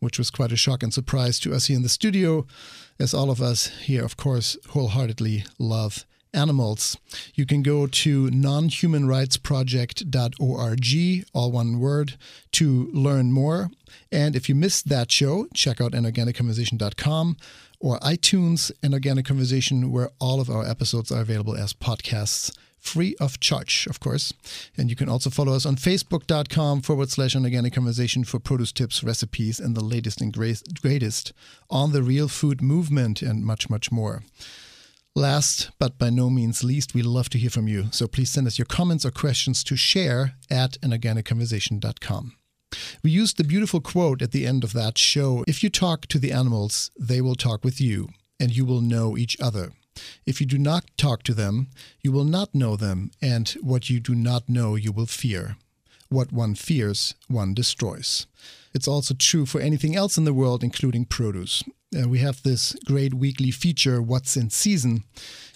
which 0.00 0.18
was 0.18 0.30
quite 0.30 0.52
a 0.52 0.56
shock 0.56 0.82
and 0.82 0.94
surprise 0.94 1.38
to 1.40 1.54
us 1.54 1.66
here 1.66 1.76
in 1.76 1.82
the 1.82 1.88
studio, 1.88 2.46
as 2.98 3.12
all 3.12 3.30
of 3.30 3.42
us 3.42 3.66
here, 3.82 4.04
of 4.04 4.16
course, 4.16 4.56
wholeheartedly 4.70 5.44
love 5.58 6.06
animals. 6.34 6.96
You 7.34 7.46
can 7.46 7.62
go 7.62 7.86
to 7.86 8.28
nonhumanrightsproject.org, 8.28 11.24
all 11.34 11.52
one 11.52 11.78
word, 11.78 12.16
to 12.52 12.90
learn 12.92 13.32
more. 13.32 13.70
And 14.10 14.34
if 14.34 14.48
you 14.48 14.54
missed 14.54 14.88
that 14.88 15.12
show, 15.12 15.46
check 15.54 15.78
out 15.80 15.92
anorganicconversation.com 15.92 17.36
or 17.80 17.98
iTunes 17.98 18.72
and 18.82 18.94
Organic 18.94 19.26
Conversation, 19.26 19.90
where 19.90 20.10
all 20.20 20.40
of 20.40 20.48
our 20.48 20.64
episodes 20.66 21.12
are 21.12 21.20
available 21.20 21.56
as 21.56 21.72
podcasts 21.72 22.56
free 22.82 23.14
of 23.20 23.40
charge, 23.40 23.86
of 23.88 24.00
course. 24.00 24.34
And 24.76 24.90
you 24.90 24.96
can 24.96 25.08
also 25.08 25.30
follow 25.30 25.54
us 25.54 25.64
on 25.64 25.76
facebook.com 25.76 26.82
forward 26.82 27.10
slash 27.10 27.34
organic 27.36 27.72
conversation 27.72 28.24
for 28.24 28.40
produce 28.40 28.72
tips, 28.72 29.02
recipes, 29.02 29.60
and 29.60 29.76
the 29.76 29.84
latest 29.84 30.20
and 30.20 30.32
greatest 30.32 31.32
on 31.70 31.92
the 31.92 32.02
real 32.02 32.28
food 32.28 32.60
movement 32.60 33.22
and 33.22 33.44
much, 33.44 33.70
much 33.70 33.90
more. 33.92 34.22
Last 35.14 35.70
but 35.78 35.98
by 35.98 36.10
no 36.10 36.28
means 36.28 36.64
least, 36.64 36.94
we 36.94 37.02
love 37.02 37.28
to 37.30 37.38
hear 37.38 37.50
from 37.50 37.68
you. 37.68 37.86
So 37.92 38.06
please 38.06 38.30
send 38.30 38.46
us 38.46 38.58
your 38.58 38.66
comments 38.66 39.04
or 39.06 39.10
questions 39.10 39.62
to 39.64 39.76
share 39.76 40.34
at 40.50 40.80
anorganicconversation.com. 40.80 42.36
We 43.02 43.10
used 43.10 43.36
the 43.36 43.44
beautiful 43.44 43.80
quote 43.80 44.22
at 44.22 44.32
the 44.32 44.46
end 44.46 44.64
of 44.64 44.72
that 44.72 44.96
show 44.96 45.44
If 45.46 45.62
you 45.62 45.68
talk 45.68 46.06
to 46.06 46.18
the 46.18 46.32
animals, 46.32 46.90
they 46.98 47.20
will 47.20 47.34
talk 47.34 47.62
with 47.62 47.80
you, 47.80 48.08
and 48.40 48.56
you 48.56 48.64
will 48.64 48.80
know 48.80 49.16
each 49.16 49.38
other. 49.40 49.72
If 50.26 50.40
you 50.40 50.46
do 50.46 50.58
not 50.58 50.84
talk 50.96 51.22
to 51.24 51.34
them, 51.34 51.68
you 52.02 52.12
will 52.12 52.24
not 52.24 52.54
know 52.54 52.76
them, 52.76 53.10
and 53.20 53.48
what 53.60 53.90
you 53.90 54.00
do 54.00 54.14
not 54.14 54.48
know, 54.48 54.74
you 54.74 54.92
will 54.92 55.06
fear. 55.06 55.56
What 56.08 56.32
one 56.32 56.54
fears, 56.54 57.14
one 57.28 57.54
destroys. 57.54 58.26
It's 58.74 58.88
also 58.88 59.14
true 59.14 59.46
for 59.46 59.60
anything 59.60 59.96
else 59.96 60.16
in 60.18 60.24
the 60.24 60.34
world, 60.34 60.62
including 60.62 61.04
produce. 61.06 61.62
Uh, 61.94 62.08
we 62.08 62.18
have 62.20 62.42
this 62.42 62.74
great 62.86 63.14
weekly 63.14 63.50
feature, 63.50 64.00
What's 64.00 64.36
in 64.36 64.50
Season, 64.50 65.04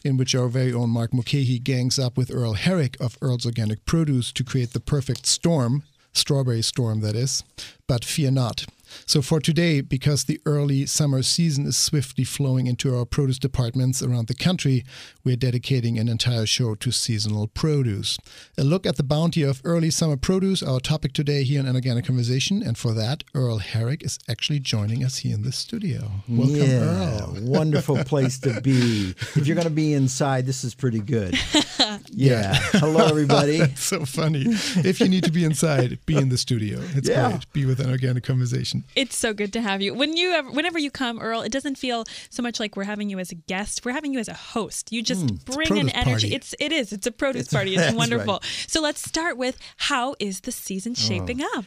in 0.04 0.16
which 0.16 0.34
our 0.34 0.48
very 0.48 0.72
own 0.72 0.90
Mark 0.90 1.14
Mulcahy 1.14 1.58
gangs 1.58 1.98
up 1.98 2.16
with 2.16 2.30
Earl 2.30 2.54
Herrick 2.54 2.96
of 3.00 3.16
Earl's 3.22 3.46
Organic 3.46 3.84
Produce 3.86 4.32
to 4.32 4.44
create 4.44 4.72
the 4.72 4.80
perfect 4.80 5.26
storm, 5.26 5.82
strawberry 6.12 6.62
storm 6.62 7.00
that 7.00 7.16
is. 7.16 7.42
But 7.86 8.04
fear 8.04 8.30
not, 8.30 8.66
so 9.04 9.20
for 9.22 9.40
today, 9.40 9.80
because 9.80 10.24
the 10.24 10.40
early 10.46 10.86
summer 10.86 11.22
season 11.22 11.66
is 11.66 11.76
swiftly 11.76 12.24
flowing 12.24 12.66
into 12.66 12.96
our 12.96 13.04
produce 13.04 13.38
departments 13.38 14.02
around 14.02 14.28
the 14.28 14.34
country, 14.34 14.84
we're 15.24 15.36
dedicating 15.36 15.98
an 15.98 16.08
entire 16.08 16.46
show 16.46 16.74
to 16.76 16.90
seasonal 16.90 17.48
produce. 17.48 18.18
A 18.56 18.64
look 18.64 18.86
at 18.86 18.96
the 18.96 19.02
bounty 19.02 19.42
of 19.42 19.60
early 19.64 19.90
summer 19.90 20.16
produce, 20.16 20.62
our 20.62 20.80
topic 20.80 21.12
today 21.12 21.42
here 21.44 21.60
in 21.60 21.66
An 21.66 21.74
Organic 21.74 22.06
Conversation. 22.06 22.62
And 22.62 22.78
for 22.78 22.92
that, 22.94 23.24
Earl 23.34 23.58
Herrick 23.58 24.04
is 24.04 24.18
actually 24.28 24.60
joining 24.60 25.04
us 25.04 25.18
here 25.18 25.34
in 25.34 25.42
the 25.42 25.52
studio. 25.52 26.10
Welcome, 26.28 26.56
yeah, 26.56 26.80
Earl. 26.80 27.36
wonderful 27.42 28.02
place 28.04 28.38
to 28.40 28.60
be. 28.60 29.10
If 29.34 29.46
you're 29.46 29.56
going 29.56 29.66
to 29.68 29.70
be 29.74 29.92
inside, 29.92 30.46
this 30.46 30.64
is 30.64 30.74
pretty 30.74 31.00
good. 31.00 31.36
Yeah. 32.10 32.54
Hello, 32.72 33.06
everybody. 33.08 33.58
That's 33.58 33.82
so 33.84 34.04
funny. 34.04 34.44
If 34.46 35.00
you 35.00 35.08
need 35.08 35.24
to 35.24 35.30
be 35.32 35.44
inside, 35.44 35.98
be 36.06 36.16
in 36.16 36.28
the 36.30 36.38
studio. 36.38 36.80
It's 36.94 37.08
Yeah. 37.08 37.30
great. 37.30 37.52
Be 37.52 37.64
with 37.66 37.80
an 37.80 37.90
organic 37.90 38.24
conversation. 38.24 38.84
It's 38.94 39.16
so 39.16 39.34
good 39.34 39.52
to 39.54 39.60
have 39.60 39.82
you. 39.82 39.92
When 39.94 40.16
you 40.16 40.32
ever, 40.32 40.50
whenever 40.50 40.78
you 40.78 40.90
come, 40.90 41.18
Earl, 41.20 41.42
it 41.42 41.52
doesn't 41.52 41.76
feel 41.76 42.04
so 42.30 42.42
much 42.42 42.60
like 42.60 42.76
we're 42.76 42.84
having 42.84 43.10
you 43.10 43.18
as 43.18 43.30
a 43.32 43.34
guest. 43.34 43.84
We're 43.84 43.92
having 43.92 44.12
you 44.12 44.18
as 44.20 44.28
a 44.28 44.34
host. 44.34 44.92
You 44.92 45.02
just 45.02 45.44
bring 45.44 45.78
an 45.78 45.88
energy. 45.90 46.10
party. 46.10 46.34
It's 46.34 46.54
it 46.60 46.72
is. 46.72 46.92
It's 46.92 47.06
a 47.06 47.10
produce 47.12 47.48
party. 47.52 47.72
It's 47.72 47.80
that's 47.82 47.92
right. 47.92 47.98
wonderful. 47.98 48.40
So 48.68 48.80
let's 48.80 49.02
start 49.06 49.36
with 49.36 49.58
how 49.76 50.14
is 50.18 50.40
the 50.40 50.52
season 50.52 50.92
Oh. 50.92 51.00
shaping 51.00 51.42
up? 51.56 51.64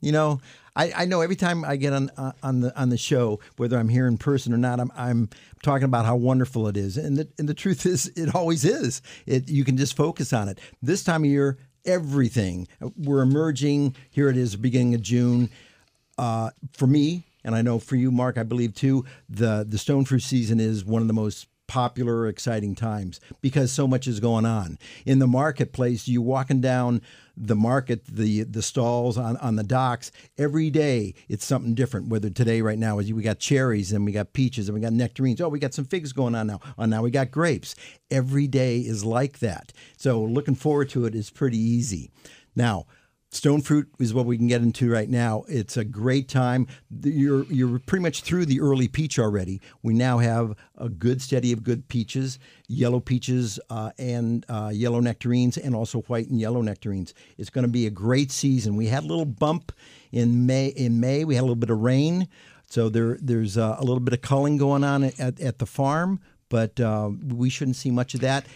You 0.00 0.12
know, 0.12 0.40
I, 0.76 0.92
I 0.94 1.04
know 1.06 1.22
every 1.22 1.36
time 1.36 1.64
I 1.64 1.76
get 1.76 1.92
on 1.92 2.10
uh, 2.18 2.32
on 2.42 2.60
the 2.60 2.78
on 2.78 2.90
the 2.90 2.98
show, 2.98 3.40
whether 3.56 3.78
I'm 3.78 3.88
here 3.88 4.06
in 4.06 4.18
person 4.18 4.52
or 4.52 4.58
not, 4.58 4.78
I'm 4.78 4.92
I'm 4.94 5.30
talking 5.62 5.86
about 5.86 6.04
how 6.04 6.16
wonderful 6.16 6.68
it 6.68 6.76
is, 6.76 6.96
and 6.98 7.16
the 7.16 7.28
and 7.38 7.48
the 7.48 7.54
truth 7.54 7.86
is, 7.86 8.06
it 8.14 8.34
always 8.34 8.64
is. 8.64 9.00
It 9.24 9.48
you 9.48 9.64
can 9.64 9.76
just 9.76 9.96
focus 9.96 10.32
on 10.34 10.48
it. 10.48 10.60
This 10.82 11.02
time 11.02 11.24
of 11.24 11.30
year, 11.30 11.56
everything 11.86 12.68
we're 12.96 13.22
emerging. 13.22 13.96
Here 14.10 14.28
it 14.28 14.36
is, 14.36 14.54
beginning 14.54 14.94
of 14.94 15.00
June. 15.02 15.48
Uh, 16.18 16.50
for 16.72 16.86
me, 16.86 17.26
and 17.44 17.54
I 17.54 17.62
know 17.62 17.78
for 17.78 17.96
you, 17.96 18.10
Mark, 18.10 18.38
I 18.38 18.42
believe 18.42 18.74
too, 18.74 19.04
the 19.28 19.64
the 19.68 19.78
stone 19.78 20.04
fruit 20.04 20.22
season 20.22 20.60
is 20.60 20.84
one 20.84 21.02
of 21.02 21.08
the 21.08 21.14
most 21.14 21.46
popular, 21.66 22.28
exciting 22.28 22.74
times 22.74 23.20
because 23.40 23.72
so 23.72 23.86
much 23.88 24.06
is 24.06 24.20
going 24.20 24.46
on 24.46 24.78
in 25.04 25.18
the 25.18 25.26
marketplace. 25.26 26.06
You 26.08 26.22
walking 26.22 26.60
down 26.60 27.02
the 27.36 27.56
market, 27.56 28.04
the 28.06 28.44
the 28.44 28.62
stalls 28.62 29.18
on, 29.18 29.36
on 29.38 29.56
the 29.56 29.62
docks 29.62 30.10
every 30.38 30.70
day. 30.70 31.14
It's 31.28 31.44
something 31.44 31.74
different. 31.74 32.08
Whether 32.08 32.30
today, 32.30 32.62
right 32.62 32.78
now, 32.78 32.98
is 32.98 33.12
we 33.12 33.22
got 33.22 33.38
cherries 33.38 33.92
and 33.92 34.04
we 34.04 34.12
got 34.12 34.32
peaches 34.32 34.68
and 34.68 34.74
we 34.74 34.80
got 34.80 34.92
nectarines. 34.92 35.40
Oh, 35.40 35.48
we 35.48 35.58
got 35.58 35.74
some 35.74 35.84
figs 35.84 36.12
going 36.12 36.34
on 36.34 36.46
now. 36.46 36.60
Oh, 36.78 36.84
now 36.86 37.02
we 37.02 37.10
got 37.10 37.30
grapes. 37.30 37.74
Every 38.10 38.46
day 38.46 38.78
is 38.78 39.04
like 39.04 39.40
that. 39.40 39.72
So 39.96 40.22
looking 40.22 40.54
forward 40.54 40.88
to 40.90 41.04
it 41.04 41.14
is 41.14 41.30
pretty 41.30 41.58
easy. 41.58 42.10
Now. 42.54 42.86
Stone 43.36 43.60
fruit 43.60 43.86
is 43.98 44.14
what 44.14 44.24
we 44.24 44.38
can 44.38 44.46
get 44.46 44.62
into 44.62 44.90
right 44.90 45.10
now. 45.10 45.44
It's 45.46 45.76
a 45.76 45.84
great 45.84 46.26
time. 46.26 46.66
You're 47.02 47.44
you're 47.44 47.78
pretty 47.78 48.02
much 48.02 48.22
through 48.22 48.46
the 48.46 48.62
early 48.62 48.88
peach 48.88 49.18
already. 49.18 49.60
We 49.82 49.92
now 49.92 50.18
have 50.18 50.56
a 50.78 50.88
good 50.88 51.20
steady 51.20 51.52
of 51.52 51.62
good 51.62 51.86
peaches, 51.88 52.38
yellow 52.66 52.98
peaches 52.98 53.60
uh, 53.68 53.90
and 53.98 54.46
uh, 54.48 54.70
yellow 54.72 55.00
nectarines, 55.00 55.58
and 55.58 55.74
also 55.74 56.00
white 56.02 56.30
and 56.30 56.40
yellow 56.40 56.62
nectarines. 56.62 57.12
It's 57.36 57.50
going 57.50 57.66
to 57.66 57.70
be 57.70 57.86
a 57.86 57.90
great 57.90 58.32
season. 58.32 58.74
We 58.74 58.86
had 58.86 59.04
a 59.04 59.06
little 59.06 59.26
bump 59.26 59.70
in 60.12 60.46
May. 60.46 60.68
In 60.68 60.98
May, 60.98 61.24
we 61.24 61.34
had 61.34 61.42
a 61.42 61.46
little 61.46 61.56
bit 61.56 61.70
of 61.70 61.78
rain, 61.78 62.28
so 62.70 62.88
there 62.88 63.18
there's 63.20 63.58
uh, 63.58 63.76
a 63.78 63.84
little 63.84 64.00
bit 64.00 64.14
of 64.14 64.22
culling 64.22 64.56
going 64.56 64.82
on 64.82 65.04
at, 65.04 65.38
at 65.38 65.58
the 65.58 65.66
farm, 65.66 66.20
but 66.48 66.80
uh, 66.80 67.10
we 67.28 67.50
shouldn't 67.50 67.76
see 67.76 67.90
much 67.90 68.14
of 68.14 68.20
that. 68.20 68.46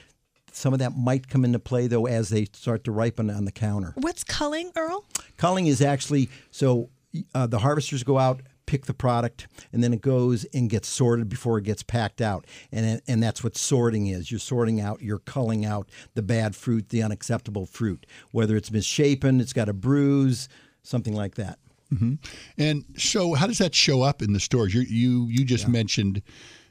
Some 0.52 0.72
of 0.72 0.78
that 0.80 0.96
might 0.96 1.28
come 1.28 1.44
into 1.44 1.58
play 1.58 1.86
though 1.86 2.06
as 2.06 2.28
they 2.30 2.46
start 2.52 2.84
to 2.84 2.92
ripen 2.92 3.30
on 3.30 3.44
the 3.44 3.52
counter. 3.52 3.92
What's 3.96 4.24
culling, 4.24 4.72
Earl? 4.76 5.04
Culling 5.36 5.66
is 5.66 5.80
actually 5.80 6.28
so 6.50 6.90
uh, 7.34 7.46
the 7.46 7.58
harvesters 7.58 8.02
go 8.02 8.18
out, 8.18 8.42
pick 8.66 8.86
the 8.86 8.94
product, 8.94 9.48
and 9.72 9.82
then 9.82 9.92
it 9.92 10.00
goes 10.00 10.44
and 10.54 10.70
gets 10.70 10.88
sorted 10.88 11.28
before 11.28 11.58
it 11.58 11.64
gets 11.64 11.82
packed 11.82 12.20
out. 12.20 12.46
And 12.70 13.00
and 13.08 13.22
that's 13.22 13.42
what 13.42 13.56
sorting 13.56 14.06
is. 14.06 14.30
You're 14.30 14.40
sorting 14.40 14.80
out, 14.80 15.02
you're 15.02 15.18
culling 15.18 15.64
out 15.64 15.88
the 16.14 16.22
bad 16.22 16.54
fruit, 16.54 16.90
the 16.90 17.02
unacceptable 17.02 17.66
fruit, 17.66 18.06
whether 18.30 18.56
it's 18.56 18.70
misshapen, 18.70 19.40
it's 19.40 19.52
got 19.52 19.68
a 19.68 19.72
bruise, 19.72 20.48
something 20.82 21.14
like 21.14 21.34
that. 21.34 21.58
And 22.56 22.84
so, 22.96 23.34
how 23.34 23.48
does 23.48 23.58
that 23.58 23.74
show 23.74 24.02
up 24.02 24.22
in 24.22 24.32
the 24.32 24.38
stores? 24.40 24.72
You 24.72 24.82
you 24.82 25.26
you 25.28 25.44
just 25.44 25.66
mentioned 25.66 26.22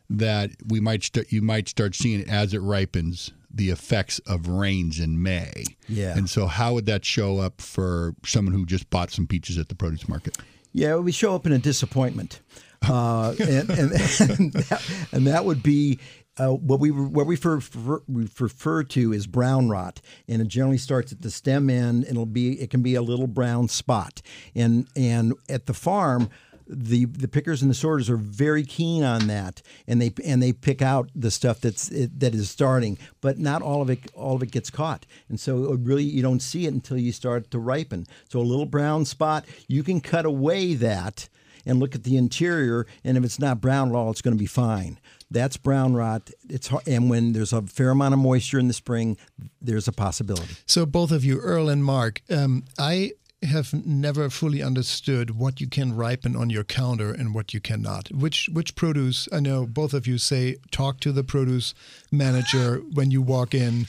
that 0.10 0.52
we 0.70 0.80
might 0.80 1.04
start. 1.04 1.32
You 1.34 1.42
might 1.42 1.68
start 1.68 1.94
seeing 1.94 2.22
it 2.22 2.30
as 2.30 2.54
it 2.54 2.62
ripens 2.62 3.34
the 3.54 3.70
effects 3.70 4.20
of 4.20 4.48
rains 4.48 5.00
in 5.00 5.22
May. 5.22 5.64
Yeah. 5.88 6.18
And 6.18 6.30
so, 6.30 6.48
how 6.48 6.74
would 6.74 6.86
that 6.86 7.06
show 7.06 7.38
up 7.40 7.62
for 7.62 8.16
someone 8.26 8.54
who 8.54 8.66
just 8.66 8.90
bought 8.90 9.12
some 9.12 9.28
peaches 9.28 9.58
at 9.58 9.70
the 9.70 9.76
produce 9.76 10.08
market? 10.08 10.38
Yeah, 10.72 10.94
it 10.94 11.04
would 11.04 11.16
show 11.16 11.34
up 11.34 11.46
in 11.46 11.52
a 11.52 11.58
disappointment, 11.58 12.42
uh, 12.88 13.34
and, 13.40 13.70
and, 13.70 13.92
and, 13.92 14.54
that, 14.54 14.92
and 15.12 15.28
that 15.28 15.46
would 15.46 15.64
be 15.64 16.00
uh, 16.40 16.54
what 16.54 16.80
we 16.80 16.90
what 16.90 17.26
we 17.26 17.36
refer, 17.36 18.02
we 18.08 18.28
refer 18.40 18.84
to 18.84 19.14
as 19.14 19.28
brown 19.28 19.68
rot, 19.68 20.00
and 20.28 20.42
it 20.42 20.48
generally 20.48 20.78
starts 20.78 21.12
at 21.12 21.22
the 21.22 21.30
stem 21.30 21.70
end, 21.70 22.04
and 22.04 22.12
it'll 22.12 22.26
be 22.26 22.60
it 22.62 22.70
can 22.70 22.82
be 22.82 22.96
a 22.96 23.02
little 23.02 23.28
brown 23.28 23.68
spot, 23.68 24.22
and 24.56 24.88
and 24.96 25.34
at 25.50 25.66
the 25.66 25.74
farm. 25.74 26.30
The, 26.72 27.06
the 27.06 27.28
pickers 27.28 27.64
and 27.64 27.72
the 27.72 27.76
sorters 27.76 28.10
are 28.10 28.18
very 28.18 28.64
keen 28.64 29.04
on 29.04 29.26
that, 29.28 29.64
and 29.88 30.00
they 30.00 30.14
and 30.24 30.42
they 30.42 30.54
pick 30.54 30.82
out 30.84 31.10
the 31.16 31.32
stuff 31.32 31.62
that's 31.62 31.90
it, 31.90 32.20
that 32.20 32.36
is 32.36 32.52
starting, 32.52 33.00
but 33.22 33.40
not 33.40 33.64
all 33.64 33.82
of 33.82 33.90
it 33.90 34.12
all 34.14 34.36
of 34.36 34.44
it 34.44 34.52
gets 34.52 34.70
caught, 34.70 35.08
and 35.30 35.40
so 35.40 35.74
it 35.74 35.80
really 35.82 36.04
you 36.04 36.22
don't 36.22 36.42
see 36.42 36.68
it 36.68 36.74
until 36.74 36.98
you 36.98 37.12
start 37.12 37.50
to 37.52 37.60
ripen. 37.60 38.06
So 38.30 38.40
a 38.40 38.42
little 38.42 38.68
brown 38.68 39.06
spot, 39.06 39.46
you 39.68 39.82
can 39.82 40.00
cut 40.00 40.26
away 40.26 40.76
that, 40.76 41.28
and 41.66 41.80
look 41.80 41.96
at 41.96 42.04
the 42.04 42.18
interior. 42.18 42.86
And 43.04 43.18
if 43.18 43.24
it's 43.24 43.40
not 43.40 43.62
brown 43.62 43.90
at 43.90 43.96
all, 43.96 44.12
it's 44.12 44.22
going 44.22 44.36
to 44.36 44.40
be 44.40 44.46
fine. 44.46 45.00
That's 45.32 45.58
brown 45.58 45.94
rot. 45.94 46.32
It's 46.50 46.72
and 46.88 47.10
when 47.10 47.34
there's 47.34 47.54
a 47.54 47.62
fair 47.62 47.92
amount 47.92 48.14
of 48.14 48.20
moisture 48.20 48.58
in 48.58 48.68
the 48.68 48.74
spring, 48.74 49.18
there's 49.62 49.88
a 49.88 49.92
possibility. 49.92 50.56
So 50.66 50.86
both 50.86 51.12
of 51.12 51.24
you, 51.24 51.40
Earl 51.40 51.70
and 51.70 51.84
Mark, 51.84 52.22
um, 52.32 52.66
I 52.80 53.12
have 53.44 53.74
never 53.86 54.30
fully 54.30 54.62
understood 54.62 55.32
what 55.32 55.62
you 55.62 55.68
can 55.68 55.96
ripen 55.96 56.36
on 56.36 56.50
your 56.50 56.64
counter 56.64 57.12
and 57.12 57.34
what 57.34 57.54
you 57.54 57.60
cannot. 57.60 58.10
Which 58.12 58.50
which 58.52 58.76
produce? 58.76 59.28
I 59.32 59.40
know 59.40 59.66
both 59.66 59.94
of 59.94 60.08
you 60.08 60.18
say 60.18 60.58
talk 60.72 61.00
to 61.02 61.12
the 61.12 61.24
produce 61.24 61.74
manager 62.12 62.78
when 62.94 63.12
you 63.12 63.22
walk 63.22 63.54
in. 63.54 63.88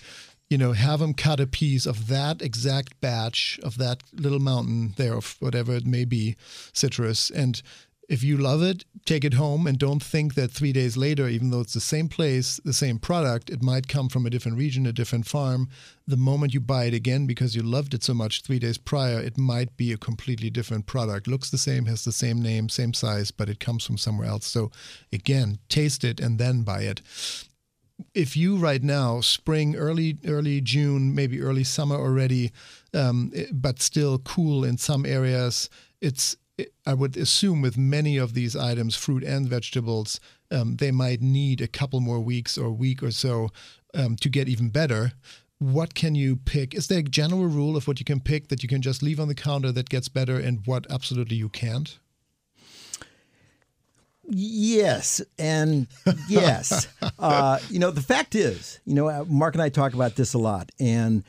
You 0.48 0.58
know, 0.58 0.72
have 0.72 0.98
them 0.98 1.14
cut 1.14 1.38
a 1.38 1.46
piece 1.46 1.86
of 1.86 2.08
that 2.08 2.42
exact 2.42 3.00
batch 3.00 3.60
of 3.62 3.78
that 3.78 4.02
little 4.12 4.40
mountain 4.40 4.94
there 4.96 5.14
of 5.14 5.36
whatever 5.38 5.72
it 5.74 5.86
may 5.86 6.04
be, 6.04 6.34
citrus, 6.72 7.30
and 7.30 7.62
if 8.10 8.24
you 8.24 8.36
love 8.36 8.60
it, 8.60 8.84
take 9.04 9.24
it 9.24 9.34
home 9.34 9.68
and 9.68 9.78
don't 9.78 10.02
think 10.02 10.34
that 10.34 10.50
three 10.50 10.72
days 10.72 10.96
later, 10.96 11.28
even 11.28 11.50
though 11.50 11.60
it's 11.60 11.74
the 11.74 11.80
same 11.80 12.08
place, 12.08 12.58
the 12.64 12.72
same 12.72 12.98
product, 12.98 13.48
it 13.48 13.62
might 13.62 13.86
come 13.86 14.08
from 14.08 14.26
a 14.26 14.30
different 14.30 14.58
region, 14.58 14.84
a 14.84 14.92
different 14.92 15.28
farm. 15.28 15.68
The 16.08 16.16
moment 16.16 16.52
you 16.52 16.60
buy 16.60 16.86
it 16.86 16.92
again 16.92 17.28
because 17.28 17.54
you 17.54 17.62
loved 17.62 17.94
it 17.94 18.02
so 18.02 18.12
much 18.12 18.42
three 18.42 18.58
days 18.58 18.78
prior, 18.78 19.20
it 19.20 19.38
might 19.38 19.76
be 19.76 19.92
a 19.92 19.96
completely 19.96 20.50
different 20.50 20.86
product. 20.86 21.28
Looks 21.28 21.50
the 21.50 21.56
same, 21.56 21.86
has 21.86 22.04
the 22.04 22.10
same 22.10 22.42
name, 22.42 22.68
same 22.68 22.94
size, 22.94 23.30
but 23.30 23.48
it 23.48 23.60
comes 23.60 23.86
from 23.86 23.96
somewhere 23.96 24.26
else. 24.26 24.46
So 24.46 24.72
again, 25.12 25.60
taste 25.68 26.02
it 26.02 26.18
and 26.18 26.36
then 26.36 26.62
buy 26.62 26.80
it 26.80 27.02
if 28.14 28.34
you 28.34 28.56
right 28.56 28.82
now 28.82 29.20
spring 29.20 29.76
early 29.76 30.16
early 30.26 30.58
june 30.62 31.14
maybe 31.14 31.38
early 31.42 31.62
summer 31.62 31.96
already 31.96 32.50
um, 32.94 33.30
but 33.52 33.82
still 33.82 34.18
cool 34.20 34.64
in 34.64 34.78
some 34.78 35.04
areas 35.04 35.68
it's 36.00 36.34
I 36.86 36.94
would 36.94 37.16
assume 37.16 37.62
with 37.62 37.76
many 37.76 38.16
of 38.16 38.34
these 38.34 38.56
items, 38.56 38.96
fruit 38.96 39.22
and 39.22 39.48
vegetables, 39.48 40.20
um, 40.50 40.76
they 40.76 40.90
might 40.90 41.20
need 41.20 41.60
a 41.60 41.68
couple 41.68 42.00
more 42.00 42.20
weeks 42.20 42.58
or 42.58 42.66
a 42.66 42.72
week 42.72 43.02
or 43.02 43.10
so 43.10 43.50
um, 43.94 44.16
to 44.16 44.28
get 44.28 44.48
even 44.48 44.70
better. 44.70 45.12
What 45.58 45.94
can 45.94 46.14
you 46.14 46.36
pick? 46.36 46.74
Is 46.74 46.88
there 46.88 47.00
a 47.00 47.02
general 47.02 47.46
rule 47.46 47.76
of 47.76 47.86
what 47.86 48.00
you 48.00 48.04
can 48.04 48.20
pick 48.20 48.48
that 48.48 48.62
you 48.62 48.68
can 48.68 48.82
just 48.82 49.02
leave 49.02 49.20
on 49.20 49.28
the 49.28 49.34
counter 49.34 49.72
that 49.72 49.90
gets 49.90 50.08
better 50.08 50.38
and 50.38 50.66
what 50.66 50.86
absolutely 50.90 51.36
you 51.36 51.48
can't? 51.48 51.98
Yes, 54.32 55.20
and 55.38 55.88
yes. 56.28 56.86
uh, 57.18 57.58
you 57.68 57.78
know, 57.78 57.90
the 57.90 58.00
fact 58.00 58.34
is, 58.34 58.80
you 58.84 58.94
know, 58.94 59.08
uh, 59.08 59.24
Mark 59.28 59.54
and 59.54 59.62
I 59.62 59.68
talk 59.68 59.92
about 59.92 60.14
this 60.14 60.34
a 60.34 60.38
lot, 60.38 60.70
and 60.78 61.24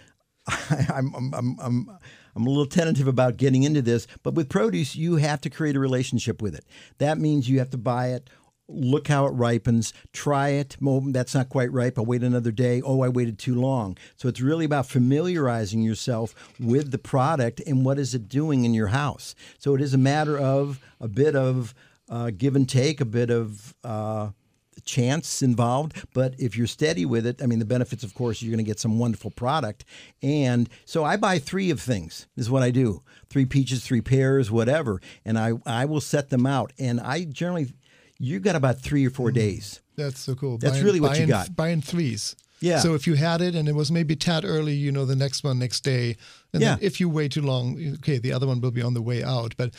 I, 0.47 0.85
I'm, 0.95 1.13
I'm, 1.15 1.33
I'm 1.33 1.59
I'm 1.59 1.97
a 2.35 2.49
little 2.49 2.65
tentative 2.65 3.07
about 3.07 3.37
getting 3.37 3.63
into 3.63 3.81
this, 3.81 4.07
but 4.23 4.33
with 4.33 4.49
produce, 4.49 4.95
you 4.95 5.17
have 5.17 5.41
to 5.41 5.49
create 5.49 5.75
a 5.75 5.79
relationship 5.79 6.41
with 6.41 6.55
it. 6.55 6.65
That 6.97 7.17
means 7.17 7.49
you 7.49 7.59
have 7.59 7.69
to 7.71 7.77
buy 7.77 8.09
it 8.09 8.29
look 8.73 9.07
how 9.07 9.25
it 9.25 9.33
ripens, 9.33 9.93
try 10.13 10.49
it. 10.49 10.77
that's 10.79 11.35
not 11.35 11.49
quite 11.49 11.71
ripe. 11.71 11.97
I'll 11.97 12.05
wait 12.05 12.23
another 12.23 12.51
day. 12.51 12.81
Oh, 12.81 13.01
I 13.01 13.09
waited 13.09 13.37
too 13.37 13.55
long. 13.55 13.97
So 14.15 14.27
it's 14.27 14.41
really 14.41 14.65
about 14.65 14.87
familiarizing 14.87 15.81
yourself 15.81 16.33
with 16.59 16.91
the 16.91 16.97
product 16.97 17.61
and 17.65 17.85
what 17.85 17.99
is 17.99 18.15
it 18.15 18.29
doing 18.29 18.65
in 18.65 18.73
your 18.73 18.87
house. 18.87 19.35
So 19.59 19.75
it 19.75 19.81
is 19.81 19.93
a 19.93 19.97
matter 19.97 20.37
of 20.37 20.79
a 20.99 21.07
bit 21.07 21.35
of 21.35 21.73
uh, 22.09 22.31
give 22.35 22.55
and 22.55 22.67
take, 22.67 23.01
a 23.01 23.05
bit 23.05 23.29
of 23.29 23.75
uh, 23.83 24.29
chance 24.85 25.41
involved, 25.41 26.05
but 26.13 26.35
if 26.39 26.57
you're 26.57 26.67
steady 26.67 27.05
with 27.05 27.25
it, 27.25 27.41
I 27.41 27.45
mean, 27.45 27.59
the 27.59 27.65
benefits, 27.65 28.03
of 28.03 28.13
course, 28.13 28.41
you're 28.41 28.51
going 28.51 28.63
to 28.63 28.69
get 28.69 28.79
some 28.79 28.99
wonderful 28.99 29.31
product. 29.31 29.85
And 30.21 30.69
so 30.85 31.03
I 31.03 31.17
buy 31.17 31.39
three 31.39 31.69
of 31.69 31.79
things, 31.79 32.27
is 32.35 32.49
what 32.49 32.63
I 32.63 32.71
do 32.71 33.03
three 33.29 33.45
peaches, 33.45 33.85
three 33.85 34.01
pears, 34.01 34.51
whatever. 34.51 35.01
And 35.23 35.39
I, 35.39 35.53
I 35.65 35.85
will 35.85 36.01
set 36.01 36.29
them 36.29 36.45
out. 36.45 36.73
And 36.77 36.99
I 36.99 37.23
generally, 37.23 37.71
you've 38.19 38.43
got 38.43 38.57
about 38.57 38.79
three 38.79 39.07
or 39.07 39.09
four 39.09 39.31
mm, 39.31 39.35
days. 39.35 39.79
That's 39.95 40.19
so 40.19 40.35
cool. 40.35 40.57
That's 40.57 40.73
buying, 40.73 40.85
really 40.85 40.99
what 40.99 41.11
buying, 41.11 41.21
you 41.21 41.27
got. 41.27 41.55
Buying 41.55 41.81
threes. 41.81 42.35
Yeah. 42.61 42.79
So 42.79 42.93
if 42.93 43.07
you 43.07 43.15
had 43.15 43.41
it 43.41 43.55
and 43.55 43.67
it 43.67 43.73
was 43.73 43.91
maybe 43.91 44.15
tad 44.15 44.45
early, 44.45 44.73
you 44.73 44.91
know, 44.91 45.05
the 45.05 45.15
next 45.15 45.43
one 45.43 45.59
next 45.59 45.81
day. 45.81 46.15
And 46.53 46.61
yeah. 46.61 46.77
if 46.79 46.99
you 46.99 47.09
wait 47.09 47.31
too 47.31 47.41
long, 47.41 47.95
okay, 47.95 48.19
the 48.19 48.31
other 48.33 48.45
one 48.45 48.61
will 48.61 48.71
be 48.71 48.81
on 48.83 48.93
the 48.93 49.01
way 49.01 49.23
out. 49.23 49.55
But 49.57 49.73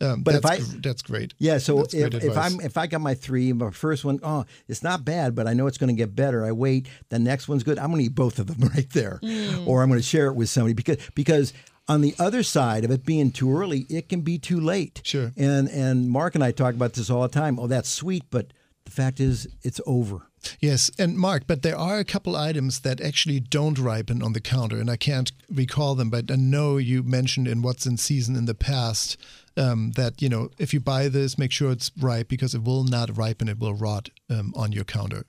um, 0.00 0.22
but 0.22 0.40
that's, 0.42 0.60
if 0.60 0.74
I 0.74 0.78
that's 0.80 1.02
great. 1.02 1.34
Yeah. 1.38 1.58
So 1.58 1.82
if, 1.82 1.94
if 1.94 2.36
I'm 2.36 2.60
if 2.60 2.76
I 2.76 2.86
got 2.86 3.00
my 3.00 3.14
three, 3.14 3.52
my 3.52 3.70
first 3.70 4.04
one, 4.04 4.20
oh, 4.22 4.44
it's 4.68 4.82
not 4.82 5.04
bad, 5.04 5.34
but 5.34 5.46
I 5.48 5.52
know 5.52 5.66
it's 5.66 5.78
going 5.78 5.94
to 5.94 5.96
get 5.96 6.14
better. 6.14 6.44
I 6.44 6.52
wait. 6.52 6.86
The 7.08 7.18
next 7.18 7.48
one's 7.48 7.64
good. 7.64 7.78
I'm 7.78 7.88
going 7.88 7.98
to 7.98 8.04
eat 8.04 8.14
both 8.14 8.38
of 8.38 8.46
them 8.46 8.68
right 8.74 8.88
there, 8.90 9.18
mm. 9.22 9.66
or 9.66 9.82
I'm 9.82 9.88
going 9.88 10.00
to 10.00 10.06
share 10.06 10.26
it 10.26 10.34
with 10.34 10.48
somebody 10.48 10.74
because 10.74 10.98
because 11.14 11.52
on 11.88 12.02
the 12.02 12.14
other 12.18 12.42
side 12.42 12.84
of 12.84 12.90
it 12.90 13.04
being 13.04 13.32
too 13.32 13.50
early, 13.56 13.86
it 13.88 14.08
can 14.08 14.20
be 14.20 14.38
too 14.38 14.60
late. 14.60 15.00
Sure. 15.02 15.32
And 15.36 15.68
and 15.68 16.08
Mark 16.08 16.34
and 16.36 16.44
I 16.44 16.52
talk 16.52 16.74
about 16.74 16.92
this 16.92 17.10
all 17.10 17.22
the 17.22 17.28
time. 17.28 17.58
Oh, 17.58 17.66
that's 17.66 17.88
sweet, 17.88 18.24
but 18.30 18.52
the 18.84 18.90
fact 18.90 19.20
is, 19.20 19.48
it's 19.62 19.80
over. 19.86 20.27
Yes, 20.60 20.90
and 20.98 21.16
Mark, 21.16 21.44
but 21.46 21.62
there 21.62 21.76
are 21.76 21.98
a 21.98 22.04
couple 22.04 22.36
items 22.36 22.80
that 22.80 23.00
actually 23.00 23.40
don't 23.40 23.78
ripen 23.78 24.22
on 24.22 24.32
the 24.32 24.40
counter, 24.40 24.78
and 24.78 24.90
I 24.90 24.96
can't 24.96 25.32
recall 25.52 25.94
them, 25.94 26.10
but 26.10 26.30
I 26.30 26.36
know 26.36 26.76
you 26.76 27.02
mentioned 27.02 27.48
in 27.48 27.62
what's 27.62 27.86
in 27.86 27.96
season 27.96 28.36
in 28.36 28.46
the 28.46 28.54
past 28.54 29.16
um, 29.56 29.92
that 29.92 30.22
you 30.22 30.28
know 30.28 30.50
if 30.58 30.72
you 30.72 30.80
buy 30.80 31.08
this, 31.08 31.38
make 31.38 31.52
sure 31.52 31.72
it's 31.72 31.90
ripe 31.98 32.28
because 32.28 32.54
it 32.54 32.62
will 32.62 32.84
not 32.84 33.16
ripen; 33.16 33.48
it 33.48 33.58
will 33.58 33.74
rot 33.74 34.10
um, 34.30 34.52
on 34.56 34.72
your 34.72 34.84
counter. 34.84 35.24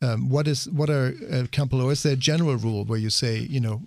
Um, 0.00 0.28
what 0.28 0.48
is 0.48 0.68
what 0.68 0.90
are 0.90 1.14
a 1.30 1.46
couple, 1.48 1.80
or 1.80 1.92
is 1.92 2.02
there 2.02 2.14
a 2.14 2.16
general 2.16 2.56
rule 2.56 2.84
where 2.84 2.98
you 2.98 3.10
say 3.10 3.38
you 3.38 3.60
know 3.60 3.82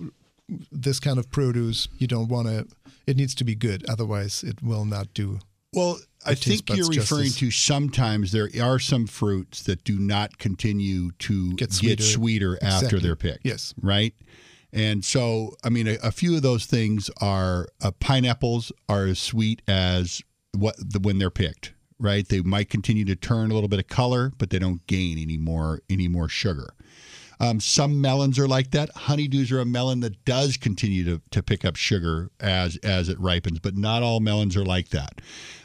this 0.72 1.00
kind 1.00 1.20
of 1.20 1.30
produce 1.32 1.88
you 1.98 2.08
don't 2.08 2.30
want 2.30 2.48
to? 2.48 2.68
It 3.06 3.18
needs 3.18 3.36
to 3.36 3.44
be 3.44 3.56
good, 3.56 3.88
otherwise 3.88 4.44
it 4.44 4.64
will 4.64 4.86
not 4.86 5.14
do. 5.14 5.40
Well, 5.76 6.00
I 6.26 6.34
think 6.34 6.70
you're 6.70 6.88
referring 6.88 7.32
to 7.32 7.52
sometimes 7.52 8.32
there 8.32 8.50
are 8.62 8.80
some 8.80 9.06
fruits 9.06 9.64
that 9.64 9.84
do 9.84 10.00
not 10.00 10.38
continue 10.40 11.12
to 11.12 11.54
get 11.54 11.72
sweeter, 11.72 11.96
get 11.98 12.04
sweeter 12.04 12.54
exactly. 12.56 12.86
after 12.86 13.00
they're 13.00 13.16
picked. 13.16 13.46
Yes. 13.46 13.74
Right? 13.82 14.14
And 14.74 15.06
so, 15.06 15.56
I 15.64 15.70
mean, 15.70 15.88
a, 15.88 15.98
a 16.04 16.12
few 16.12 16.36
of 16.36 16.42
those 16.42 16.66
things 16.66 17.10
are 17.22 17.68
uh, 17.82 17.92
pineapples 18.00 18.72
are 18.90 19.06
as 19.06 19.20
sweet 19.20 19.62
as 19.68 20.22
what 20.58 20.76
the, 20.78 21.00
when 21.00 21.18
they're 21.20 21.30
picked, 21.30 21.74
right? 22.00 22.28
They 22.28 22.42
might 22.42 22.70
continue 22.70 23.06
to 23.06 23.16
turn 23.16 23.52
a 23.52 23.54
little 23.54 23.70
bit 23.70 23.80
of 23.80 23.88
color, 23.88 24.34
but 24.38 24.50
they 24.50 24.60
don't 24.60 24.86
gain 24.88 25.18
any 25.18 25.38
more 25.38 25.82
any 25.90 26.08
more 26.08 26.28
sugar. 26.28 26.74
Um, 27.40 27.60
some 27.60 28.02
melons 28.02 28.40
are 28.40 28.48
like 28.48 28.72
that. 28.72 28.94
Honeydews 28.94 29.52
are 29.52 29.60
a 29.60 29.66
melon 29.66 30.00
that 30.02 30.24
does 30.26 30.58
continue 30.58 31.04
to, 31.06 31.22
to 31.32 31.44
pick 31.44 31.66
up 31.66 31.76
sugar 31.76 32.30
as 32.40 32.78
as 32.78 33.10
it 33.10 33.20
ripens, 33.20 33.60
but 33.60 33.76
not 33.76 34.04
all 34.04 34.20
melons 34.20 34.56
are 34.56 34.66
like 34.66 34.90
that. 34.90 35.22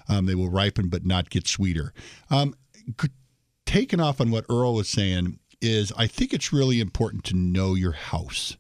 Um, 0.09 0.27
they 0.27 0.35
will 0.35 0.51
ripen 0.51 0.89
but 0.89 1.05
not 1.05 1.31
get 1.31 1.47
sweeter. 1.47 1.93
Um, 2.31 2.55
taken 3.67 4.01
off 4.01 4.21
on 4.21 4.31
what 4.31 4.47
Earl 4.49 4.75
was 4.75 4.89
saying 4.89 5.39
is 5.61 5.93
I 5.97 6.07
think 6.07 6.33
it's 6.33 6.53
really 6.53 6.81
important 6.81 7.25
to 7.25 7.37
know 7.37 7.75
your 7.75 7.93
house 7.93 8.57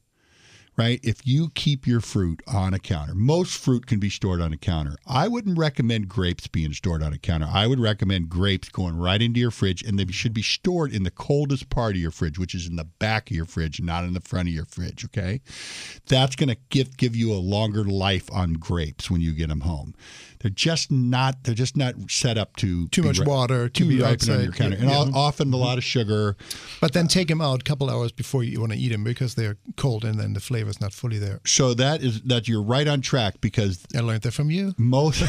right? 0.80 1.00
If 1.02 1.26
you 1.26 1.50
keep 1.50 1.86
your 1.86 2.00
fruit 2.00 2.40
on 2.46 2.72
a 2.72 2.78
counter, 2.78 3.14
most 3.14 3.62
fruit 3.62 3.86
can 3.86 3.98
be 3.98 4.08
stored 4.08 4.40
on 4.40 4.54
a 4.54 4.56
counter. 4.56 4.96
I 5.06 5.28
wouldn't 5.28 5.58
recommend 5.58 6.08
grapes 6.08 6.46
being 6.46 6.72
stored 6.72 7.02
on 7.02 7.12
a 7.12 7.18
counter. 7.18 7.46
I 7.52 7.66
would 7.66 7.78
recommend 7.78 8.30
grapes 8.30 8.70
going 8.70 8.96
right 8.96 9.20
into 9.20 9.40
your 9.40 9.50
fridge 9.50 9.82
and 9.82 9.98
they 9.98 10.06
should 10.10 10.32
be 10.32 10.40
stored 10.40 10.94
in 10.94 11.02
the 11.02 11.10
coldest 11.10 11.68
part 11.68 11.96
of 11.96 12.00
your 12.00 12.10
fridge, 12.10 12.38
which 12.38 12.54
is 12.54 12.66
in 12.66 12.76
the 12.76 12.84
back 12.84 13.30
of 13.30 13.36
your 13.36 13.44
fridge, 13.44 13.82
not 13.82 14.04
in 14.04 14.14
the 14.14 14.22
front 14.22 14.48
of 14.48 14.54
your 14.54 14.64
fridge, 14.64 15.04
okay? 15.04 15.42
That's 16.06 16.34
going 16.34 16.48
to 16.48 16.56
give 16.70 16.96
give 16.96 17.14
you 17.14 17.30
a 17.30 17.34
longer 17.34 17.84
life 17.84 18.32
on 18.32 18.54
grapes 18.54 19.10
when 19.10 19.20
you 19.20 19.32
get 19.32 19.50
them 19.50 19.60
home 19.60 19.94
they're 20.40 20.50
just 20.50 20.90
not 20.90 21.44
they're 21.44 21.54
just 21.54 21.76
not 21.76 21.94
set 22.08 22.38
up 22.38 22.56
to 22.56 22.88
too 22.88 23.02
much 23.02 23.20
water 23.20 23.68
to 23.68 23.84
be 23.84 24.00
ripen 24.00 24.32
on 24.32 24.42
your 24.42 24.52
counter, 24.52 24.76
and 24.76 24.88
yeah. 24.88 25.04
often 25.14 25.48
a 25.48 25.50
mm-hmm. 25.50 25.60
lot 25.60 25.78
of 25.78 25.84
sugar. 25.84 26.36
But 26.80 26.94
then 26.94 27.08
take 27.08 27.28
them 27.28 27.40
out 27.40 27.60
a 27.60 27.64
couple 27.64 27.90
hours 27.90 28.10
before 28.10 28.42
you 28.42 28.60
want 28.60 28.72
to 28.72 28.78
eat 28.78 28.90
them 28.90 29.04
because 29.04 29.34
they're 29.34 29.58
cold 29.76 30.04
and 30.04 30.18
then 30.18 30.32
the 30.32 30.40
flavor 30.40 30.69
is 30.70 30.80
not 30.80 30.92
fully 30.92 31.18
there. 31.18 31.40
So 31.44 31.74
that 31.74 32.02
is 32.02 32.22
that 32.22 32.48
you're 32.48 32.62
right 32.62 32.88
on 32.88 33.00
track 33.00 33.40
because 33.40 33.84
I 33.94 34.00
learned 34.00 34.22
that 34.22 34.32
from 34.32 34.50
you. 34.50 34.74
Most 34.78 35.22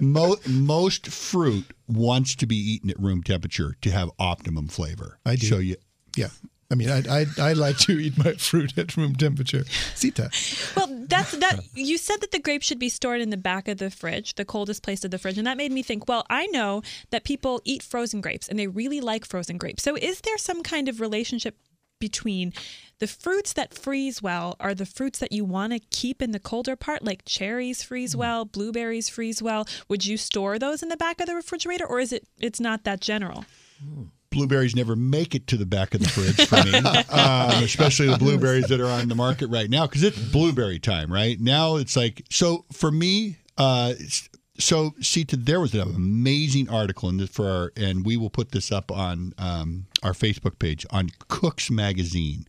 most 0.00 0.48
most 0.48 1.06
fruit 1.08 1.66
wants 1.88 2.34
to 2.36 2.46
be 2.46 2.56
eaten 2.56 2.90
at 2.90 2.98
room 3.00 3.22
temperature 3.22 3.76
to 3.80 3.90
have 3.90 4.10
optimum 4.18 4.68
flavor. 4.68 5.18
I 5.26 5.36
do. 5.36 5.46
So 5.46 5.58
you 5.58 5.76
yeah. 6.16 6.28
I 6.70 6.74
mean, 6.74 6.90
I, 6.90 7.02
I, 7.08 7.26
I 7.38 7.52
like 7.54 7.78
to 7.78 7.92
eat 7.92 8.18
my 8.18 8.32
fruit 8.34 8.76
at 8.76 8.94
room 8.94 9.14
temperature. 9.14 9.64
Sita. 9.94 10.30
Well, 10.76 11.06
that's 11.08 11.32
that. 11.38 11.60
You 11.74 11.96
said 11.96 12.20
that 12.20 12.30
the 12.30 12.38
grapes 12.38 12.66
should 12.66 12.78
be 12.78 12.90
stored 12.90 13.22
in 13.22 13.30
the 13.30 13.38
back 13.38 13.68
of 13.68 13.78
the 13.78 13.90
fridge, 13.90 14.34
the 14.34 14.44
coldest 14.44 14.82
place 14.82 15.02
of 15.02 15.10
the 15.10 15.18
fridge, 15.18 15.38
and 15.38 15.46
that 15.46 15.56
made 15.56 15.72
me 15.72 15.82
think. 15.82 16.06
Well, 16.06 16.26
I 16.28 16.46
know 16.48 16.82
that 17.10 17.24
people 17.24 17.62
eat 17.64 17.82
frozen 17.82 18.20
grapes 18.20 18.48
and 18.48 18.58
they 18.58 18.66
really 18.66 19.00
like 19.00 19.24
frozen 19.24 19.56
grapes. 19.56 19.82
So, 19.82 19.96
is 19.96 20.20
there 20.20 20.36
some 20.36 20.62
kind 20.62 20.88
of 20.88 21.00
relationship 21.00 21.56
between 22.00 22.52
the 22.98 23.06
fruits 23.06 23.52
that 23.54 23.74
freeze 23.74 24.22
well 24.22 24.56
are 24.58 24.74
the 24.74 24.86
fruits 24.86 25.18
that 25.20 25.32
you 25.32 25.44
want 25.44 25.72
to 25.72 25.78
keep 25.78 26.20
in 26.20 26.32
the 26.32 26.40
colder 26.40 26.76
part, 26.76 27.04
like 27.04 27.22
cherries 27.24 27.82
freeze 27.82 28.14
mm. 28.14 28.18
well, 28.18 28.44
blueberries 28.44 29.08
freeze 29.08 29.42
well. 29.42 29.66
Would 29.88 30.06
you 30.06 30.16
store 30.16 30.58
those 30.58 30.82
in 30.82 30.88
the 30.88 30.96
back 30.96 31.20
of 31.20 31.26
the 31.26 31.34
refrigerator, 31.34 31.86
or 31.86 32.00
is 32.00 32.12
it 32.12 32.26
it's 32.40 32.60
not 32.60 32.84
that 32.84 33.00
general? 33.00 33.44
Mm 33.84 34.08
blueberries 34.30 34.76
never 34.76 34.96
make 34.96 35.34
it 35.34 35.46
to 35.48 35.56
the 35.56 35.66
back 35.66 35.94
of 35.94 36.00
the 36.00 36.08
fridge 36.08 36.46
for 36.46 36.62
me, 36.64 36.74
um, 37.10 37.64
especially 37.64 38.08
the 38.08 38.18
blueberries 38.18 38.68
that 38.68 38.80
are 38.80 38.86
on 38.86 39.08
the 39.08 39.14
market 39.14 39.46
right 39.48 39.70
now 39.70 39.86
because 39.86 40.02
it's 40.02 40.18
blueberry 40.18 40.78
time 40.78 41.12
right 41.12 41.40
now. 41.40 41.76
It's 41.76 41.96
like 41.96 42.24
so 42.30 42.64
for 42.72 42.90
me. 42.90 43.38
Uh, 43.56 43.94
so, 44.60 44.94
Sita, 45.00 45.36
there 45.36 45.60
was 45.60 45.72
an 45.74 45.80
amazing 45.82 46.68
article 46.68 47.08
in 47.08 47.16
this 47.18 47.30
for 47.30 47.48
our, 47.48 47.72
and 47.76 48.04
we 48.04 48.16
will 48.16 48.30
put 48.30 48.50
this 48.50 48.72
up 48.72 48.90
on 48.90 49.32
um, 49.38 49.86
our 50.02 50.12
Facebook 50.12 50.58
page 50.58 50.84
on 50.90 51.10
Cooks 51.28 51.70
Magazine 51.70 52.44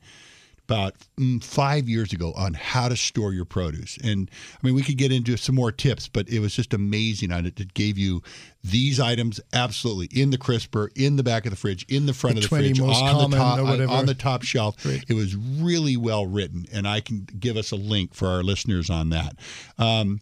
about 0.70 0.94
mm, 1.20 1.44
five 1.44 1.90
years 1.90 2.14
ago 2.14 2.32
on 2.36 2.54
how 2.54 2.88
to 2.88 2.96
store 2.96 3.34
your 3.34 3.46
produce. 3.46 3.98
And 4.04 4.30
I 4.54 4.66
mean, 4.66 4.76
we 4.76 4.84
could 4.84 4.98
get 4.98 5.12
into 5.12 5.36
some 5.36 5.56
more 5.56 5.72
tips, 5.72 6.08
but 6.08 6.30
it 6.30 6.40
was 6.40 6.56
just 6.56 6.74
amazing 6.74 7.32
on 7.32 7.48
it. 7.48 7.60
It 7.60 7.74
gave 7.74 7.98
you 7.98 8.22
these 8.64 9.00
items 9.00 9.40
absolutely 9.52 10.10
in 10.22 10.30
the 10.30 10.38
crisper, 10.38 10.92
in 10.96 11.16
the 11.16 11.24
back 11.24 11.46
of 11.46 11.52
the 11.52 11.56
fridge, 11.56 11.86
in 11.90 12.06
the 12.06 12.14
front 12.14 12.36
The 12.36 12.44
of 12.44 12.50
the 12.50 12.56
fridge, 12.56 12.80
on 12.80 13.32
the 13.32 13.38
top, 13.38 13.60
on, 13.60 13.82
on 13.82 14.06
the 14.06 14.14
top 14.14 14.44
shelf. 14.44 14.82
Great. 14.84 15.06
It 15.08 15.16
was 15.16 15.36
really 15.36 15.98
well 15.98 16.28
written, 16.28 16.66
and 16.72 16.88
I 16.88 17.02
can 17.02 17.28
give 17.40 17.58
us 17.58 17.72
a 17.72 17.76
link 17.76 18.14
for 18.14 18.28
our 18.28 18.44
listeners 18.44 18.90
on 18.92 19.10
that. 19.10 19.36
Um, 19.80 20.22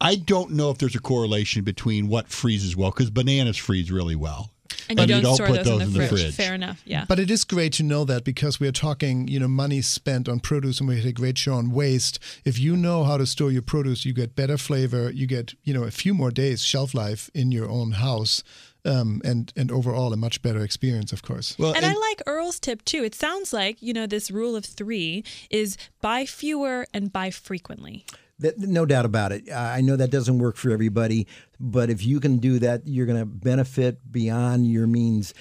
I 0.00 0.16
don't 0.16 0.50
know 0.50 0.70
if 0.70 0.78
there's 0.78 0.94
a 0.94 1.00
correlation 1.00 1.64
between 1.64 2.08
what 2.08 2.28
freezes 2.28 2.76
well 2.76 2.90
because 2.90 3.08
bananas 3.08 3.56
freeze 3.56 3.90
really 3.90 4.16
well. 4.16 4.50
And 4.88 4.98
you 4.98 5.06
But 5.06 5.22
don't, 5.22 5.34
store 5.34 5.46
put 5.46 5.64
those, 5.64 5.82
in, 5.82 5.92
the, 5.92 6.06
fridge. 6.08 6.34
Fair 6.34 6.54
enough. 6.54 6.82
Yeah. 6.84 7.04
But 7.08 7.18
it 7.18 7.30
is 7.30 7.44
great 7.44 7.72
to 7.74 7.82
know 7.82 8.04
that 8.04 8.24
because 8.24 8.60
we 8.60 8.68
are 8.68 8.72
talking, 8.72 9.28
you 9.28 9.38
know, 9.38 9.48
money 9.48 9.82
spent 9.82 10.28
on 10.28 10.40
produce 10.40 10.80
and 10.80 10.88
we 10.88 10.96
had 10.96 11.06
a 11.06 11.12
great 11.12 11.38
show 11.38 11.54
on 11.54 11.70
waste. 11.70 12.18
If 12.44 12.58
you 12.58 12.76
know 12.76 13.04
how 13.04 13.16
to 13.16 13.26
store 13.26 13.50
your 13.50 13.62
produce, 13.62 14.04
you 14.04 14.12
get 14.12 14.36
better 14.36 14.58
flavor, 14.58 15.10
you 15.10 15.26
get, 15.26 15.54
you 15.62 15.72
know, 15.74 15.84
a 15.84 15.90
few 15.90 16.14
more 16.14 16.30
days 16.30 16.62
shelf 16.64 16.94
life 16.94 17.30
in 17.34 17.52
your 17.52 17.68
own 17.70 17.92
house. 17.92 18.42
Um, 18.86 19.22
and 19.24 19.50
and 19.56 19.72
overall 19.72 20.12
a 20.12 20.16
much 20.18 20.42
better 20.42 20.62
experience, 20.62 21.10
of 21.10 21.22
course. 21.22 21.56
Well, 21.58 21.72
and, 21.72 21.86
I 21.86 21.94
like 21.94 22.20
Earl's 22.26 22.60
tip 22.60 22.84
too. 22.84 23.02
It 23.02 23.14
sounds 23.14 23.50
like, 23.50 23.80
you 23.80 23.94
know, 23.94 24.06
this 24.06 24.30
rule 24.30 24.54
of 24.54 24.66
three 24.66 25.24
is 25.48 25.78
buy 26.02 26.26
fewer 26.26 26.86
and 26.92 27.10
buy 27.10 27.30
frequently. 27.30 28.04
That, 28.40 28.58
no 28.58 28.84
doubt 28.84 29.04
about 29.04 29.32
it. 29.32 29.50
I 29.52 29.80
know 29.80 29.96
that 29.96 30.10
doesn't 30.10 30.38
work 30.38 30.56
for 30.56 30.70
everybody, 30.70 31.26
but 31.60 31.88
if 31.88 32.04
you 32.04 32.18
can 32.18 32.38
do 32.38 32.58
that, 32.58 32.82
you're 32.84 33.06
going 33.06 33.20
to 33.20 33.26
benefit 33.26 34.10
beyond 34.10 34.66
your 34.66 34.86
means. 34.88 35.34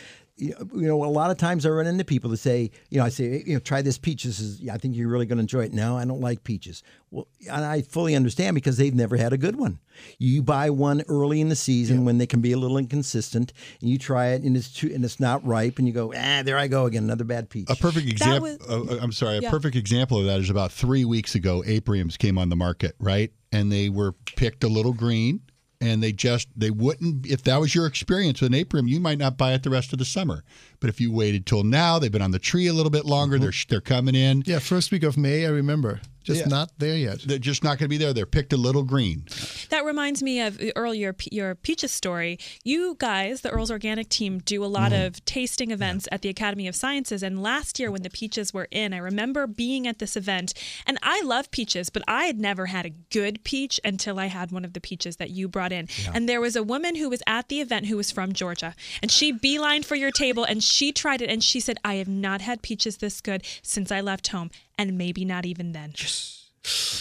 You 0.43 0.56
know, 0.73 1.03
a 1.03 1.06
lot 1.06 1.32
of 1.32 1.38
times 1.38 1.65
I 1.65 1.69
run 1.69 1.88
into 1.88 2.03
people 2.03 2.29
that 2.32 2.38
say, 2.38 2.71
you 2.89 2.99
know, 2.99 3.06
I 3.06 3.10
say, 3.10 3.43
you 3.45 3.53
know, 3.53 3.60
try 3.60 3.82
this 3.82 3.97
peach. 3.97 4.23
This 4.23 4.39
is, 4.39 4.67
I 4.69 4.77
think 4.77 4.95
you're 4.95 5.08
really 5.08 5.25
going 5.25 5.38
to 5.38 5.41
enjoy 5.41 5.62
it. 5.65 5.73
No, 5.73 5.97
I 5.97 6.06
don't 6.06 6.19
like 6.21 6.43
peaches. 6.43 6.84
Well, 7.12 7.27
and 7.49 7.63
I 7.63 7.82
fully 7.82 8.15
understand 8.15 8.56
because 8.56 8.77
they've 8.77 8.93
never 8.93 9.17
had 9.17 9.34
a 9.34 9.38
good 9.38 9.56
one. 9.56 9.79
You 10.17 10.41
buy 10.41 10.69
one 10.71 11.03
early 11.08 11.39
in 11.39 11.49
the 11.49 11.56
season 11.56 12.03
when 12.06 12.17
they 12.17 12.25
can 12.25 12.41
be 12.41 12.51
a 12.51 12.58
little 12.58 12.77
inconsistent, 12.77 13.53
and 13.79 13.89
you 13.89 13.97
try 13.97 14.27
it 14.29 14.41
and 14.41 14.58
it's 14.58 14.73
too, 14.73 14.91
and 14.93 15.06
it's 15.06 15.19
not 15.19 15.45
ripe, 15.45 15.77
and 15.77 15.88
you 15.88 15.93
go, 15.93 16.12
ah, 16.17 16.41
there 16.43 16.58
I 16.58 16.67
go 16.67 16.86
again, 16.88 17.03
another 17.03 17.23
bad 17.23 17.49
peach. 17.49 17.69
A 17.69 17.75
perfect 17.75 18.08
example. 18.10 18.58
uh, 18.67 18.97
I'm 18.99 19.12
sorry. 19.12 19.38
A 19.38 19.41
Yeah. 19.41 19.49
perfect 19.51 19.75
example 19.75 20.19
of 20.19 20.25
that 20.25 20.39
is 20.39 20.49
about 20.49 20.71
three 20.71 21.06
weeks 21.06 21.36
ago. 21.36 21.63
Apriums 21.65 22.17
came 22.17 22.38
on 22.38 22.49
the 22.49 22.56
market, 22.56 22.95
right? 22.99 23.32
And 23.51 23.71
they 23.71 23.89
were 23.89 24.13
picked 24.36 24.63
a 24.63 24.67
little 24.67 24.93
green, 24.93 25.41
and 25.83 26.01
they 26.01 26.13
just 26.13 26.47
they 26.55 26.71
wouldn't. 26.71 27.25
If 27.25 27.43
that 27.43 27.59
was 27.59 27.75
your 27.75 27.85
experience 27.85 28.39
with 28.41 28.53
an 28.53 28.59
aprium, 28.59 28.87
you 28.87 28.99
might 28.99 29.17
not 29.17 29.37
buy 29.37 29.53
it 29.53 29.63
the 29.63 29.69
rest 29.69 29.91
of 29.91 29.99
the 29.99 30.05
summer. 30.05 30.43
But 30.79 30.89
if 30.89 31.01
you 31.01 31.11
waited 31.11 31.45
till 31.45 31.63
now, 31.63 31.99
they've 31.99 32.11
been 32.11 32.21
on 32.21 32.31
the 32.31 32.39
tree 32.39 32.67
a 32.67 32.73
little 32.73 32.89
bit 32.89 33.05
longer. 33.05 33.35
Mm-hmm. 33.35 33.43
They're 33.43 33.53
they're 33.67 33.81
coming 33.81 34.15
in. 34.15 34.43
Yeah, 34.45 34.59
first 34.59 34.91
week 34.91 35.03
of 35.03 35.17
May, 35.17 35.45
I 35.45 35.49
remember. 35.49 35.99
Just 36.23 36.41
Yeah. 36.41 36.47
not 36.47 36.71
there 36.77 36.97
yet. 36.97 37.19
They're 37.21 37.38
just 37.38 37.63
not 37.63 37.77
going 37.77 37.86
to 37.86 37.88
be 37.89 37.97
there. 37.97 38.13
They're 38.13 38.25
picked 38.25 38.53
a 38.53 38.57
little 38.57 38.83
green. 38.83 39.25
That 39.69 39.86
reminds 39.86 40.23
me 40.23 40.41
of 40.41 40.59
Earl, 40.75 40.93
your, 40.93 41.15
your 41.31 41.55
peaches 41.55 41.91
story. 41.91 42.39
You 42.63 42.95
guys, 42.99 43.41
the 43.41 43.49
Earl's 43.49 43.71
Organic 43.71 44.09
team, 44.09 44.39
do 44.39 44.63
a 44.63 44.67
lot 44.67 44.91
mm-hmm. 44.91 45.05
of 45.05 45.25
tasting 45.25 45.71
events 45.71 46.07
at 46.12 46.21
the 46.21 46.29
Academy 46.29 46.67
of 46.67 46.75
Sciences. 46.75 47.23
And 47.23 47.41
last 47.41 47.79
year, 47.79 47.91
when 47.91 48.03
the 48.03 48.09
peaches 48.09 48.53
were 48.53 48.67
in, 48.71 48.93
I 48.93 48.97
remember 48.97 49.47
being 49.47 49.88
at 49.88 49.99
this 49.99 50.15
event. 50.15 50.53
And 50.86 50.97
I 51.03 51.21
love 51.23 51.51
peaches, 51.51 51.89
but 51.89 52.03
I 52.07 52.25
had 52.25 52.39
never 52.39 52.67
had 52.67 52.86
a 52.86 52.89
good 52.89 53.43
peach 53.43 53.79
until 53.83 54.19
I 54.19 54.27
had 54.27 54.51
one 54.51 54.65
of 54.65 54.73
the 54.73 54.81
peaches 54.81 55.17
that 55.17 55.31
you 55.31 55.47
brought 55.47 55.71
in. 55.71 55.88
And 56.13 56.29
there 56.29 56.41
was 56.41 56.55
a 56.55 56.63
woman 56.63 56.95
who 56.95 57.09
was 57.09 57.23
at 57.27 57.49
the 57.49 57.62
event 57.62 57.88
who 57.88 57.97
was 57.97 58.12
from 58.12 58.33
Georgia. 58.33 58.75
And 59.01 59.12
she 59.12 59.33
beelined 59.33 59.86
for 59.86 59.95
your 59.95 60.12
table 60.12 60.43
and 60.43 60.63
she 60.63 60.91
tried 60.91 61.21
it. 61.21 61.29
And 61.29 61.43
she 61.43 61.59
said, 61.59 61.77
I 61.83 61.95
have 61.95 62.07
not 62.07 62.41
had 62.41 62.62
peaches 62.62 62.97
this 62.97 63.21
good 63.21 63.43
since 63.62 63.91
I 63.91 64.01
left 64.01 64.27
home. 64.27 64.51
And 64.77 64.97
maybe 64.97 65.25
not 65.25 65.45
even 65.45 65.71
then. 65.71 65.93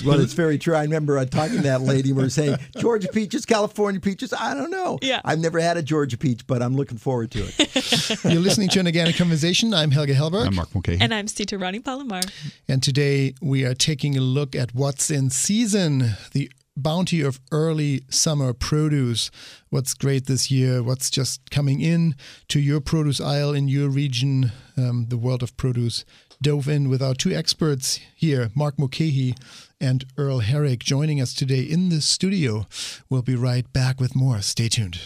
Well, 0.05 0.21
it's 0.21 0.33
very 0.33 0.59
true. 0.59 0.75
I 0.75 0.83
remember 0.83 1.19
uh, 1.19 1.25
talking 1.25 1.59
to 1.59 1.63
that 1.63 1.83
lady. 1.83 2.13
We 2.13 2.23
were 2.25 2.31
saying 2.31 2.57
Georgia 2.79 3.09
peaches, 3.09 3.47
California 3.47 4.01
peaches. 4.01 4.33
I 4.33 4.55
don't 4.55 4.71
know. 4.71 4.99
Yeah. 5.01 5.21
I've 5.25 5.39
never 5.39 5.61
had 5.61 5.77
a 5.77 5.83
Georgia 5.83 6.19
peach, 6.19 6.47
but 6.49 6.63
I'm 6.63 6.75
looking 6.75 6.99
forward 6.99 7.31
to 7.33 7.45
it. 7.47 8.25
You're 8.25 8.43
listening 8.43 8.69
to 8.71 8.81
an 8.81 8.87
organic 8.87 9.17
conversation. 9.17 9.73
I'm 9.73 9.93
Helge 9.93 10.11
Hellberg. 10.11 10.47
I'm 10.47 10.57
Mark 10.57 10.75
Mulcahy. 10.75 10.99
And 11.01 11.15
I'm 11.15 11.29
Sita 11.29 11.57
Rani 11.59 11.79
Palomar. 11.79 12.23
And 12.67 12.83
today 12.83 13.35
we 13.41 13.65
are 13.65 13.75
taking 13.75 14.17
a 14.17 14.21
look 14.21 14.57
at 14.57 14.75
what's 14.75 15.11
in 15.11 15.31
season, 15.31 16.17
the 16.33 16.51
bounty 16.77 17.21
of 17.21 17.41
early 17.53 18.03
summer 18.09 18.53
produce. 18.53 19.31
What's 19.71 19.95
great 19.95 20.27
this 20.27 20.51
year, 20.51 20.83
what's 20.83 21.09
just 21.09 21.51
coming 21.51 21.81
in 21.81 22.17
to 22.49 22.59
your 22.59 22.81
produce 22.81 23.21
aisle 23.21 23.55
in 23.55 23.69
your 23.69 23.89
region. 23.89 24.51
Um, 24.77 25.07
the 25.09 25.19
world 25.19 25.45
of 25.45 25.57
produce 25.57 26.05
dove 26.43 26.69
in 26.69 26.89
with 26.89 27.01
our 27.01 27.15
two 27.15 27.33
experts 27.33 28.01
here, 28.15 28.51
Mark 28.55 28.79
Mulcahy 28.79 29.35
and 29.81 30.05
Earl 30.19 30.41
Herrick, 30.41 30.81
joining 30.81 31.21
us 31.21 31.33
today 31.33 31.63
in 31.63 31.89
the 31.89 32.01
studio. 32.01 32.67
We'll 33.09 33.23
be 33.23 33.37
right 33.37 33.73
back 33.73 34.01
with 34.01 34.17
more. 34.17 34.43
Stay 34.43 34.69
tuned. 34.69 35.01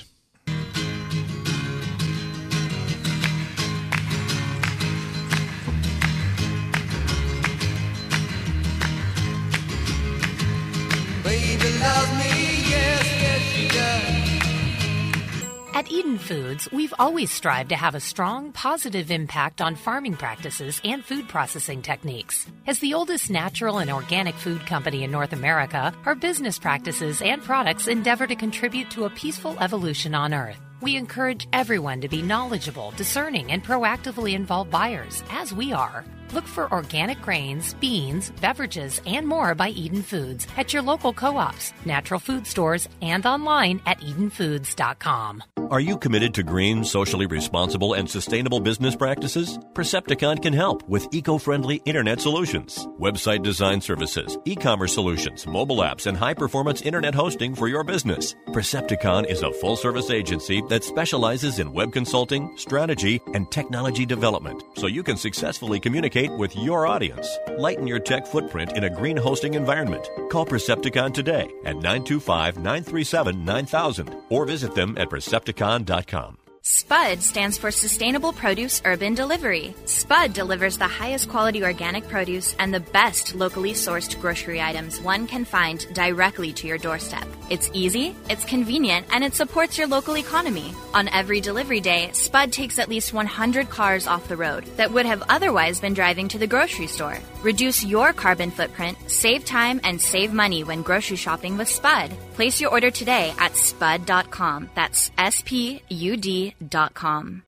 At 15.77 15.93
Eden 15.93 16.17
Foods, 16.17 16.73
we've 16.73 16.95
always 16.99 17.31
strived 17.31 17.69
to 17.69 17.77
have 17.77 17.95
a 17.95 18.01
strong, 18.01 18.51
positive 18.53 19.11
impact 19.11 19.61
on 19.61 19.77
farming 19.77 20.17
practices 20.17 20.81
and 20.85 21.05
food 21.05 21.29
processing 21.29 21.83
techniques. 21.83 22.47
As 22.67 22.79
the 22.79 22.95
oldest 22.95 23.29
natural 23.29 23.77
and 23.77 23.91
organic 23.91 24.35
food 24.37 24.65
company 24.65 25.05
in 25.05 25.11
North 25.11 25.35
America, 25.35 25.93
our 26.07 26.15
business 26.15 26.59
practices 26.59 27.21
and 27.21 27.43
products 27.43 27.89
endeavor 27.89 28.27
to 28.27 28.35
contribute 28.35 28.91
to 28.93 29.05
a 29.05 29.11
peaceful 29.11 29.55
evolution 29.61 30.15
on 30.15 30.33
Earth. 30.33 30.59
We 30.81 30.97
encourage 30.97 31.47
everyone 31.53 32.01
to 32.01 32.09
be 32.09 32.23
knowledgeable, 32.23 32.95
discerning, 32.97 33.53
and 33.53 33.63
proactively 33.63 34.33
involved 34.33 34.71
buyers, 34.71 35.23
as 35.29 35.53
we 35.53 35.75
are. 35.75 36.07
Look 36.33 36.45
for 36.45 36.73
organic 36.73 37.21
grains, 37.21 37.75
beans, 37.75 38.33
beverages, 38.41 39.01
and 39.07 39.27
more 39.27 39.55
by 39.55 39.69
Eden 39.69 40.03
Foods 40.03 40.47
at 40.57 40.73
your 40.73 40.83
local 40.83 41.13
co 41.13 41.37
ops, 41.37 41.73
natural 41.85 42.19
food 42.19 42.47
stores, 42.47 42.89
and 43.01 43.25
online 43.25 43.81
at 43.87 44.01
EdenFoods.com. 44.01 45.45
Are 45.71 45.81
you 45.81 45.99
committed 45.99 46.33
to 46.35 46.45
green, 46.45 46.85
socially 46.85 47.27
responsible, 47.27 47.95
and 47.95 48.09
sustainable 48.09 48.61
business 48.61 48.95
practices? 48.95 49.59
Percepticon 49.73 50.41
can 50.41 50.53
help 50.53 50.89
with 50.89 51.09
eco 51.13 51.39
friendly 51.39 51.83
internet 51.85 52.21
solutions, 52.21 52.87
website 53.01 53.43
design 53.43 53.81
services, 53.81 54.39
e 54.45 54.55
commerce 54.55 54.95
solutions, 54.95 55.47
mobile 55.47 55.79
apps, 55.79 56.07
and 56.07 56.17
high 56.17 56.35
performance 56.35 56.83
internet 56.83 57.15
hosting 57.15 57.55
for 57.55 57.67
your 57.67 57.83
business. 57.83 58.35
Percepticon 58.49 59.27
is 59.27 59.43
a 59.43 59.53
full 59.55 59.77
service 59.77 60.11
agency 60.11 60.63
that 60.69 60.85
specializes 60.85 61.59
in 61.59 61.73
web 61.73 61.93
consulting, 61.93 62.57
strategy, 62.57 63.21
and 63.35 63.51
technology 63.51 64.07
development 64.07 64.63
so 64.77 64.87
you 64.87 65.03
can 65.03 65.17
successfully 65.17 65.81
communicate 65.81 66.16
with 66.25 66.57
your 66.57 66.87
audience. 66.87 67.29
Lighten 67.59 67.87
your 67.87 67.99
tech 67.99 68.27
footprint 68.27 68.73
in 68.75 68.85
a 68.85 68.91
green 68.91 69.19
hosting 69.19 69.53
environment. 69.53 70.09
Call 70.31 70.47
Percepticon 70.47 71.13
today 71.13 71.43
at 71.67 71.77
925 71.77 72.57
937 72.57 73.45
9000 73.45 74.17
or 74.31 74.47
visit 74.47 74.75
them 74.75 74.97
at 74.97 75.11
Percepticon.com. 75.11 76.46
SPUD 76.69 77.23
stands 77.23 77.57
for 77.57 77.71
Sustainable 77.71 78.33
Produce 78.33 78.83
Urban 78.85 79.15
Delivery. 79.15 79.73
SPUD 79.85 80.33
delivers 80.33 80.77
the 80.77 80.89
highest 80.89 81.29
quality 81.29 81.63
organic 81.63 82.09
produce 82.09 82.57
and 82.59 82.75
the 82.75 82.81
best 82.81 83.37
locally 83.37 83.71
sourced 83.71 84.21
grocery 84.21 84.61
items 84.61 85.01
one 85.01 85.29
can 85.29 85.45
find 85.45 85.87
directly 85.95 86.53
to 86.55 86.67
your 86.67 86.77
doorstep. 86.77 87.25
It's 87.51 87.71
easy, 87.73 88.17
it's 88.29 88.45
convenient, 88.45 89.07
and 89.13 89.23
it 89.23 89.37
supports 89.37 89.79
your 89.79 89.87
local 89.87 90.19
economy. 90.19 90.75
On 90.93 91.07
every 91.11 91.41
delivery 91.41 91.81
day, 91.81 92.11
SPUD 92.13 92.51
takes 92.51 92.81
at 92.81 92.89
least 92.89 93.13
100 93.13 93.71
cars 93.71 94.09
off 94.09 94.27
the 94.27 94.37
road 94.37 94.65
that 94.77 94.91
would 94.91 95.07
have 95.07 95.23
otherwise 95.29 95.79
been 95.79 95.95
driving 95.95 96.27
to 96.27 96.39
the 96.39 96.49
grocery 96.49 96.89
store. 96.89 97.19
Reduce 97.43 97.85
your 97.85 98.13
carbon 98.13 98.51
footprint, 98.51 98.99
save 99.07 99.45
time, 99.45 99.81
and 99.85 100.01
save 100.01 100.33
money 100.33 100.65
when 100.65 100.83
grocery 100.83 101.17
shopping 101.17 101.57
with 101.57 101.69
SPUD. 101.69 102.11
Place 102.35 102.61
your 102.61 102.73
order 102.73 102.91
today 102.91 103.33
at 103.39 103.57
spud.com. 103.57 104.69
That's 104.75 105.13
S 105.17 105.43
P 105.47 105.81
U 105.89 106.17
D.com. 106.17 106.56
Things 106.59 107.43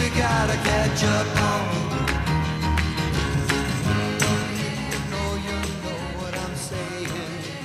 we 0.00 0.08
gotta 0.18 0.54
catch 0.54 1.04
up 1.04 1.40
on. 1.40 1.68
You 4.58 4.98
know, 5.08 5.36
you 5.36 5.52
know 5.84 5.98
what 6.18 6.34
I'm 6.36 6.56
saying. 6.56 7.08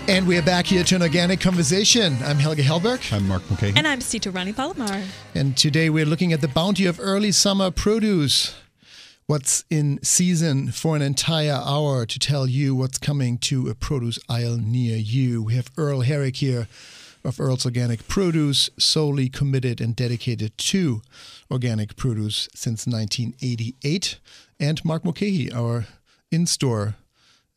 And 0.08 0.28
we 0.28 0.38
are 0.38 0.44
back 0.44 0.68
here 0.68 0.84
to 0.84 0.96
an 0.96 1.02
organic 1.02 1.42
conversation. 1.42 2.18
I'm 2.24 2.38
Helge 2.38 2.60
Hellberg. 2.60 3.12
I'm 3.12 3.28
Mark 3.28 3.50
Mulcahy. 3.50 3.74
And 3.76 3.88
I'm 3.88 4.00
Sita 4.00 4.30
Rani 4.30 4.54
Palomar. 4.54 5.02
And 5.34 5.58
today 5.58 5.90
we're 5.90 6.06
looking 6.06 6.32
at 6.34 6.42
the 6.42 6.48
bounty 6.48 6.86
of 6.86 7.00
early 7.00 7.32
summer 7.32 7.72
produce. 7.72 8.54
What's 9.26 9.64
in 9.72 10.04
season 10.04 10.72
for 10.72 10.96
an 10.96 11.02
entire 11.02 11.60
hour 11.66 12.06
to 12.06 12.20
tell 12.20 12.46
you 12.46 12.76
what's 12.76 13.00
coming 13.00 13.40
to 13.40 13.70
a 13.70 13.74
produce 13.74 14.20
aisle 14.30 14.58
near 14.58 14.98
you. 14.98 15.42
We 15.42 15.56
have 15.56 15.72
Earl 15.78 16.02
Herrick 16.02 16.36
here 16.36 16.68
of 17.24 17.40
Earl's 17.40 17.66
Organic 17.66 18.08
Produce, 18.08 18.70
solely 18.78 19.30
committed 19.30 19.80
and 19.80 19.96
dedicated 19.96 20.58
to 20.58 21.02
organic 21.50 21.96
produce 21.96 22.50
since 22.54 22.86
1988, 22.86 24.20
and 24.60 24.84
Mark 24.84 25.04
Mulcahy, 25.04 25.52
our 25.52 25.86
in 26.32 26.46
store 26.46 26.96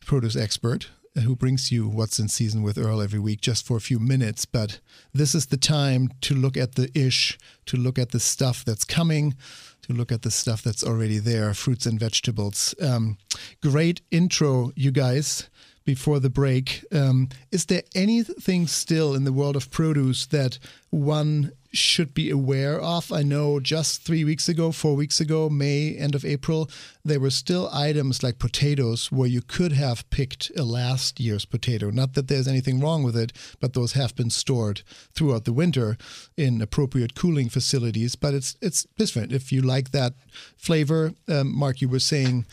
produce 0.04 0.36
expert, 0.36 0.88
uh, 1.16 1.20
who 1.20 1.34
brings 1.34 1.72
you 1.72 1.88
what's 1.88 2.18
in 2.18 2.28
season 2.28 2.62
with 2.62 2.78
Earl 2.78 3.00
every 3.00 3.18
week 3.18 3.40
just 3.40 3.66
for 3.66 3.76
a 3.76 3.80
few 3.80 3.98
minutes. 3.98 4.44
But 4.44 4.80
this 5.12 5.34
is 5.34 5.46
the 5.46 5.56
time 5.56 6.10
to 6.22 6.34
look 6.34 6.56
at 6.56 6.74
the 6.74 6.90
ish, 6.94 7.38
to 7.66 7.76
look 7.76 7.98
at 7.98 8.10
the 8.10 8.20
stuff 8.20 8.64
that's 8.64 8.84
coming, 8.84 9.34
to 9.82 9.92
look 9.92 10.12
at 10.12 10.22
the 10.22 10.30
stuff 10.30 10.62
that's 10.62 10.84
already 10.84 11.18
there 11.18 11.54
fruits 11.54 11.86
and 11.86 11.98
vegetables. 11.98 12.74
Um, 12.80 13.18
great 13.62 14.02
intro, 14.10 14.72
you 14.76 14.90
guys. 14.90 15.48
Before 15.86 16.18
the 16.18 16.28
break, 16.28 16.84
um, 16.90 17.28
is 17.52 17.66
there 17.66 17.84
anything 17.94 18.66
still 18.66 19.14
in 19.14 19.22
the 19.22 19.32
world 19.32 19.54
of 19.54 19.70
produce 19.70 20.26
that 20.26 20.58
one 20.90 21.52
should 21.72 22.12
be 22.12 22.28
aware 22.28 22.80
of? 22.80 23.12
I 23.12 23.22
know 23.22 23.60
just 23.60 24.02
three 24.02 24.24
weeks 24.24 24.48
ago, 24.48 24.72
four 24.72 24.96
weeks 24.96 25.20
ago, 25.20 25.48
May, 25.48 25.94
end 25.94 26.16
of 26.16 26.24
April, 26.24 26.68
there 27.04 27.20
were 27.20 27.30
still 27.30 27.70
items 27.72 28.24
like 28.24 28.40
potatoes 28.40 29.12
where 29.12 29.28
you 29.28 29.40
could 29.40 29.70
have 29.72 30.10
picked 30.10 30.50
a 30.58 30.64
last 30.64 31.20
year's 31.20 31.44
potato. 31.44 31.90
Not 31.90 32.14
that 32.14 32.26
there's 32.26 32.48
anything 32.48 32.80
wrong 32.80 33.04
with 33.04 33.16
it, 33.16 33.32
but 33.60 33.74
those 33.74 33.92
have 33.92 34.16
been 34.16 34.30
stored 34.30 34.82
throughout 35.14 35.44
the 35.44 35.52
winter 35.52 35.96
in 36.36 36.60
appropriate 36.60 37.14
cooling 37.14 37.48
facilities. 37.48 38.16
But 38.16 38.34
it's 38.34 38.56
it's 38.60 38.88
different. 38.98 39.30
If 39.32 39.52
you 39.52 39.62
like 39.62 39.92
that 39.92 40.14
flavor, 40.56 41.12
um, 41.28 41.56
Mark, 41.56 41.80
you 41.80 41.88
were 41.88 42.00
saying. 42.00 42.44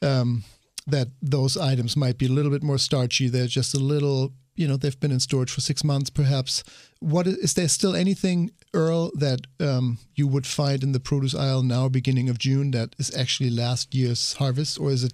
Um, 0.00 0.44
that 0.88 1.08
those 1.22 1.56
items 1.56 1.96
might 1.96 2.18
be 2.18 2.26
a 2.26 2.30
little 2.32 2.50
bit 2.50 2.62
more 2.62 2.78
starchy. 2.78 3.28
They're 3.28 3.46
just 3.46 3.74
a 3.74 3.78
little, 3.78 4.32
you 4.56 4.66
know, 4.66 4.76
they've 4.76 4.98
been 4.98 5.12
in 5.12 5.20
storage 5.20 5.50
for 5.50 5.60
six 5.60 5.84
months, 5.84 6.10
perhaps. 6.10 6.64
What 7.00 7.26
is, 7.26 7.36
is 7.36 7.54
there 7.54 7.68
still 7.68 7.94
anything, 7.94 8.50
Earl, 8.74 9.10
that 9.14 9.40
um, 9.60 9.98
you 10.14 10.26
would 10.26 10.46
find 10.46 10.82
in 10.82 10.92
the 10.92 11.00
produce 11.00 11.34
aisle 11.34 11.62
now, 11.62 11.88
beginning 11.88 12.28
of 12.28 12.38
June, 12.38 12.70
that 12.72 12.96
is 12.98 13.14
actually 13.16 13.50
last 13.50 13.94
year's 13.94 14.32
harvest, 14.34 14.80
or 14.80 14.90
is 14.90 15.04
it 15.04 15.12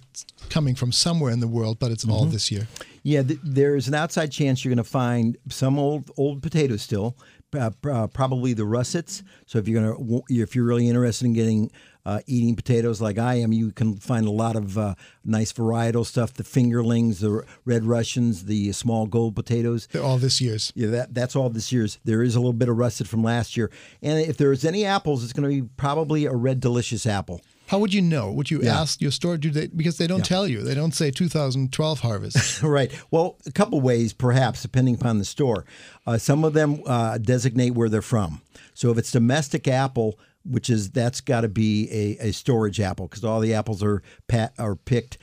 coming 0.49 0.75
from 0.75 0.91
somewhere 0.91 1.31
in 1.31 1.39
the 1.41 1.47
world, 1.47 1.77
but 1.79 1.91
it's 1.91 2.07
all 2.07 2.25
Mhm. 2.25 2.31
this 2.31 2.51
year? 2.51 2.67
Yeah, 3.03 3.21
th- 3.23 3.39
there's 3.43 3.87
an 3.87 3.93
outside 3.93 4.31
chance 4.31 4.63
you're 4.65 4.73
going 4.73 4.83
to 4.83 4.89
find 4.89 5.37
some 5.49 5.77
old 5.77 6.09
old 6.17 6.41
potatoes 6.41 6.81
still, 6.81 7.15
uh, 7.53 7.69
uh, 7.87 8.07
probably 8.07 8.53
the 8.53 8.65
russets. 8.65 9.21
So 9.45 9.59
if 9.59 9.67
you're 9.67 9.79
going 9.81 9.95
to, 9.95 10.23
if 10.43 10.55
you're 10.55 10.65
really 10.65 10.87
interested 10.89 11.25
in 11.25 11.33
getting 11.33 11.69
uh, 12.05 12.19
eating 12.27 12.55
potatoes 12.55 13.01
like 13.01 13.17
I 13.17 13.35
am, 13.35 13.51
you 13.51 13.71
can 13.71 13.95
find 13.97 14.27
a 14.27 14.31
lot 14.31 14.55
of 14.55 14.77
uh, 14.77 14.95
nice 15.23 15.51
varietal 15.51 16.05
stuff. 16.05 16.33
The 16.33 16.43
fingerlings, 16.43 17.19
the 17.19 17.43
red 17.65 17.83
Russians, 17.85 18.45
the 18.45 18.71
small 18.73 19.07
gold 19.07 19.35
potatoes. 19.35 19.87
They're 19.91 20.03
all 20.03 20.17
this 20.17 20.39
year's. 20.39 20.71
Yeah, 20.75 20.87
that 20.91 21.13
that's 21.13 21.35
all 21.35 21.49
this 21.49 21.71
year's. 21.71 21.99
There 22.03 22.21
is 22.23 22.35
a 22.35 22.39
little 22.39 22.53
bit 22.53 22.69
of 22.69 22.77
russet 22.77 23.07
from 23.07 23.23
last 23.23 23.57
year, 23.57 23.71
and 24.01 24.19
if 24.19 24.37
there's 24.37 24.63
any 24.65 24.85
apples, 24.85 25.23
it's 25.23 25.33
going 25.33 25.49
to 25.49 25.61
be 25.63 25.67
probably 25.77 26.25
a 26.25 26.33
red 26.33 26.59
delicious 26.59 27.05
apple. 27.05 27.41
How 27.67 27.79
would 27.79 27.95
you 27.95 28.01
know? 28.03 28.31
Would 28.31 28.51
you 28.51 28.61
Yeah. 28.61 28.79
ask 28.79 29.01
your 29.01 29.09
store? 29.09 29.37
Do 29.37 29.49
they 29.49 29.65
because 29.65 29.97
they 29.97 30.05
don't 30.05 30.23
tell 30.23 30.47
you? 30.47 30.61
They 30.61 30.75
don't 30.75 30.93
say 30.93 31.09
2012 31.09 31.99
harvest. 32.01 32.61
right. 32.63 32.91
Well, 33.09 33.37
a 33.47 33.51
couple 33.51 33.81
ways, 33.81 34.13
perhaps, 34.13 34.61
depending 34.61 34.93
upon 34.93 35.17
the 35.17 35.25
store. 35.25 35.65
Uh, 36.05 36.19
some 36.19 36.43
of 36.43 36.53
them 36.53 36.81
uh, 36.85 37.17
designate 37.17 37.71
where 37.71 37.89
they're 37.89 38.03
from. 38.03 38.41
So 38.75 38.91
if 38.91 38.99
it's 38.99 39.11
domestic 39.11 39.67
apple, 39.67 40.19
which 40.49 40.69
is 40.69 40.91
that's 40.91 41.21
got 41.21 41.41
to 41.41 41.49
be 41.49 41.89
a, 41.91 42.27
a 42.27 42.31
storage 42.31 42.79
apple 42.79 43.07
because 43.07 43.23
all 43.23 43.39
the 43.39 43.53
apples 43.53 43.83
are 43.83 44.01
pat, 44.27 44.53
are 44.57 44.75
picked 44.75 45.17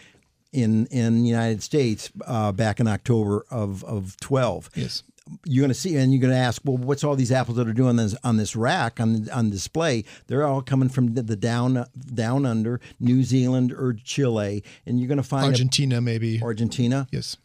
in 0.53 0.87
in 0.87 1.23
the 1.23 1.29
United 1.29 1.63
States 1.63 2.11
uh, 2.27 2.53
back 2.53 2.81
in 2.81 2.87
October 2.89 3.45
of 3.51 3.85
of 3.85 4.17
twelve. 4.21 4.71
Yes. 4.75 5.03
You're 5.47 5.63
going 5.63 5.69
to 5.69 5.75
see, 5.75 5.97
and 5.97 6.13
you're 6.13 6.21
going 6.21 6.33
to 6.33 6.39
ask, 6.39 6.61
well, 6.65 6.77
what's 6.77 7.05
all 7.05 7.15
these 7.15 7.31
apples 7.31 7.57
that 7.57 7.69
are 7.69 7.73
doing 7.73 7.95
this 7.95 8.17
on 8.25 8.39
this 8.39 8.57
rack 8.57 8.99
on 8.99 9.31
on 9.31 9.51
display? 9.51 10.05
They're 10.27 10.45
all 10.45 10.63
coming 10.63 10.89
from 10.89 11.15
the, 11.15 11.23
the 11.23 11.37
down 11.37 11.87
down 12.13 12.45
under 12.45 12.81
New 12.99 13.23
Zealand 13.23 13.73
or 13.73 13.95
Chile, 13.95 14.65
and 14.85 14.99
you're 14.99 15.07
going 15.07 15.19
to 15.19 15.23
find 15.23 15.45
a- 15.45 15.49
Argentina, 15.49 16.01
maybe. 16.01 16.43
Argentina. 16.43 17.07
Yes. 17.13 17.37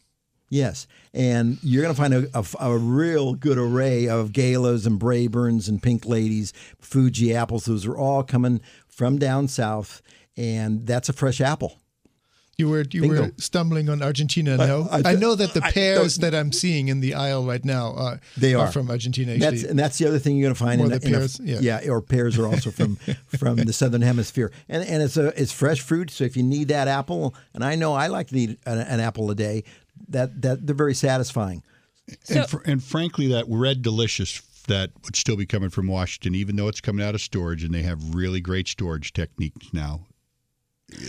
Yes, 0.49 0.87
and 1.13 1.57
you're 1.61 1.81
going 1.83 1.93
to 1.93 1.99
find 2.01 2.13
a, 2.13 2.27
a, 2.33 2.45
a 2.71 2.77
real 2.77 3.33
good 3.33 3.57
array 3.57 4.07
of 4.07 4.31
galas 4.31 4.85
and 4.87 4.97
Braeburns 4.99 5.67
and 5.67 5.83
Pink 5.83 6.05
Ladies, 6.05 6.53
Fuji 6.79 7.35
apples. 7.35 7.65
Those 7.65 7.85
are 7.85 7.97
all 7.97 8.23
coming 8.23 8.61
from 8.87 9.17
down 9.19 9.49
south, 9.49 10.01
and 10.37 10.85
that's 10.87 11.09
a 11.09 11.13
fresh 11.13 11.41
apple. 11.41 11.79
You 12.57 12.69
were 12.69 12.85
you 12.89 13.01
Bingo. 13.01 13.21
were 13.25 13.31
stumbling 13.37 13.87
on 13.87 14.01
Argentina. 14.01 14.53
I- 14.53 14.65
No, 14.65 14.87
I- 14.89 15.01
I, 15.11 15.15
know 15.15 15.35
that 15.35 15.53
the 15.53 15.63
I- 15.63 15.71
pears 15.71 16.15
that 16.19 16.33
I'm 16.33 16.51
seeing 16.51 16.87
in 16.87 17.01
the 17.01 17.13
aisle 17.13 17.45
right 17.45 17.63
now 17.63 17.89
uh, 17.91 18.01
are 18.13 18.21
They 18.35 18.55
are, 18.55 18.71
from 18.71 18.89
Argentina. 18.89 19.33
And 19.33 19.43
Actually, 19.43 19.57
that's, 19.59 19.69
and 19.69 19.77
that's 19.79 19.97
the 19.99 20.07
other 20.07 20.17
thing 20.17 20.37
you're 20.37 20.45
going 20.45 20.55
to 20.55 20.63
find 20.63 20.81
in, 20.81 20.87
the 20.89 20.95
in 20.95 21.13
a- 21.13 21.17
pears, 21.19 21.39
yeah. 21.43 21.81
or 21.87 22.01
pears 22.01 22.35
are 22.39 22.47
also 22.47 22.71
from 22.71 22.95
from 23.37 23.57
the 23.57 23.73
southern 23.73 24.01
hemisphere, 24.01 24.51
and 24.69 24.83
and 24.85 25.03
it's 25.03 25.17
a 25.17 25.39
it's 25.39 25.51
fresh 25.51 25.81
fruit. 25.81 26.09
So 26.09 26.23
if 26.23 26.35
you 26.35 26.41
need 26.41 26.69
that 26.69 26.87
apple, 26.87 27.35
and 27.53 27.63
I 27.63 27.75
know 27.75 27.93
I 27.93 28.07
like 28.07 28.29
to 28.29 28.35
eat 28.39 28.57
an, 28.65 28.79
an 28.79 29.01
apple 29.01 29.29
a 29.29 29.35
day, 29.35 29.63
that 30.09 30.41
that 30.41 30.65
they're 30.65 30.75
very 30.75 30.93
satisfying. 30.95 31.63
and, 32.29 32.47
fr- 32.47 32.61
and 32.65 32.83
frankly, 32.83 33.27
that 33.27 33.45
red 33.47 33.81
delicious 33.81 34.41
that 34.67 34.91
would 35.05 35.15
still 35.15 35.37
be 35.37 35.45
coming 35.45 35.69
from 35.69 35.87
Washington, 35.87 36.35
even 36.35 36.55
though 36.57 36.67
it's 36.67 36.81
coming 36.81 37.05
out 37.05 37.15
of 37.15 37.21
storage, 37.21 37.63
and 37.63 37.73
they 37.73 37.83
have 37.83 38.13
really 38.15 38.41
great 38.41 38.67
storage 38.67 39.13
techniques 39.13 39.67
now. 39.73 40.01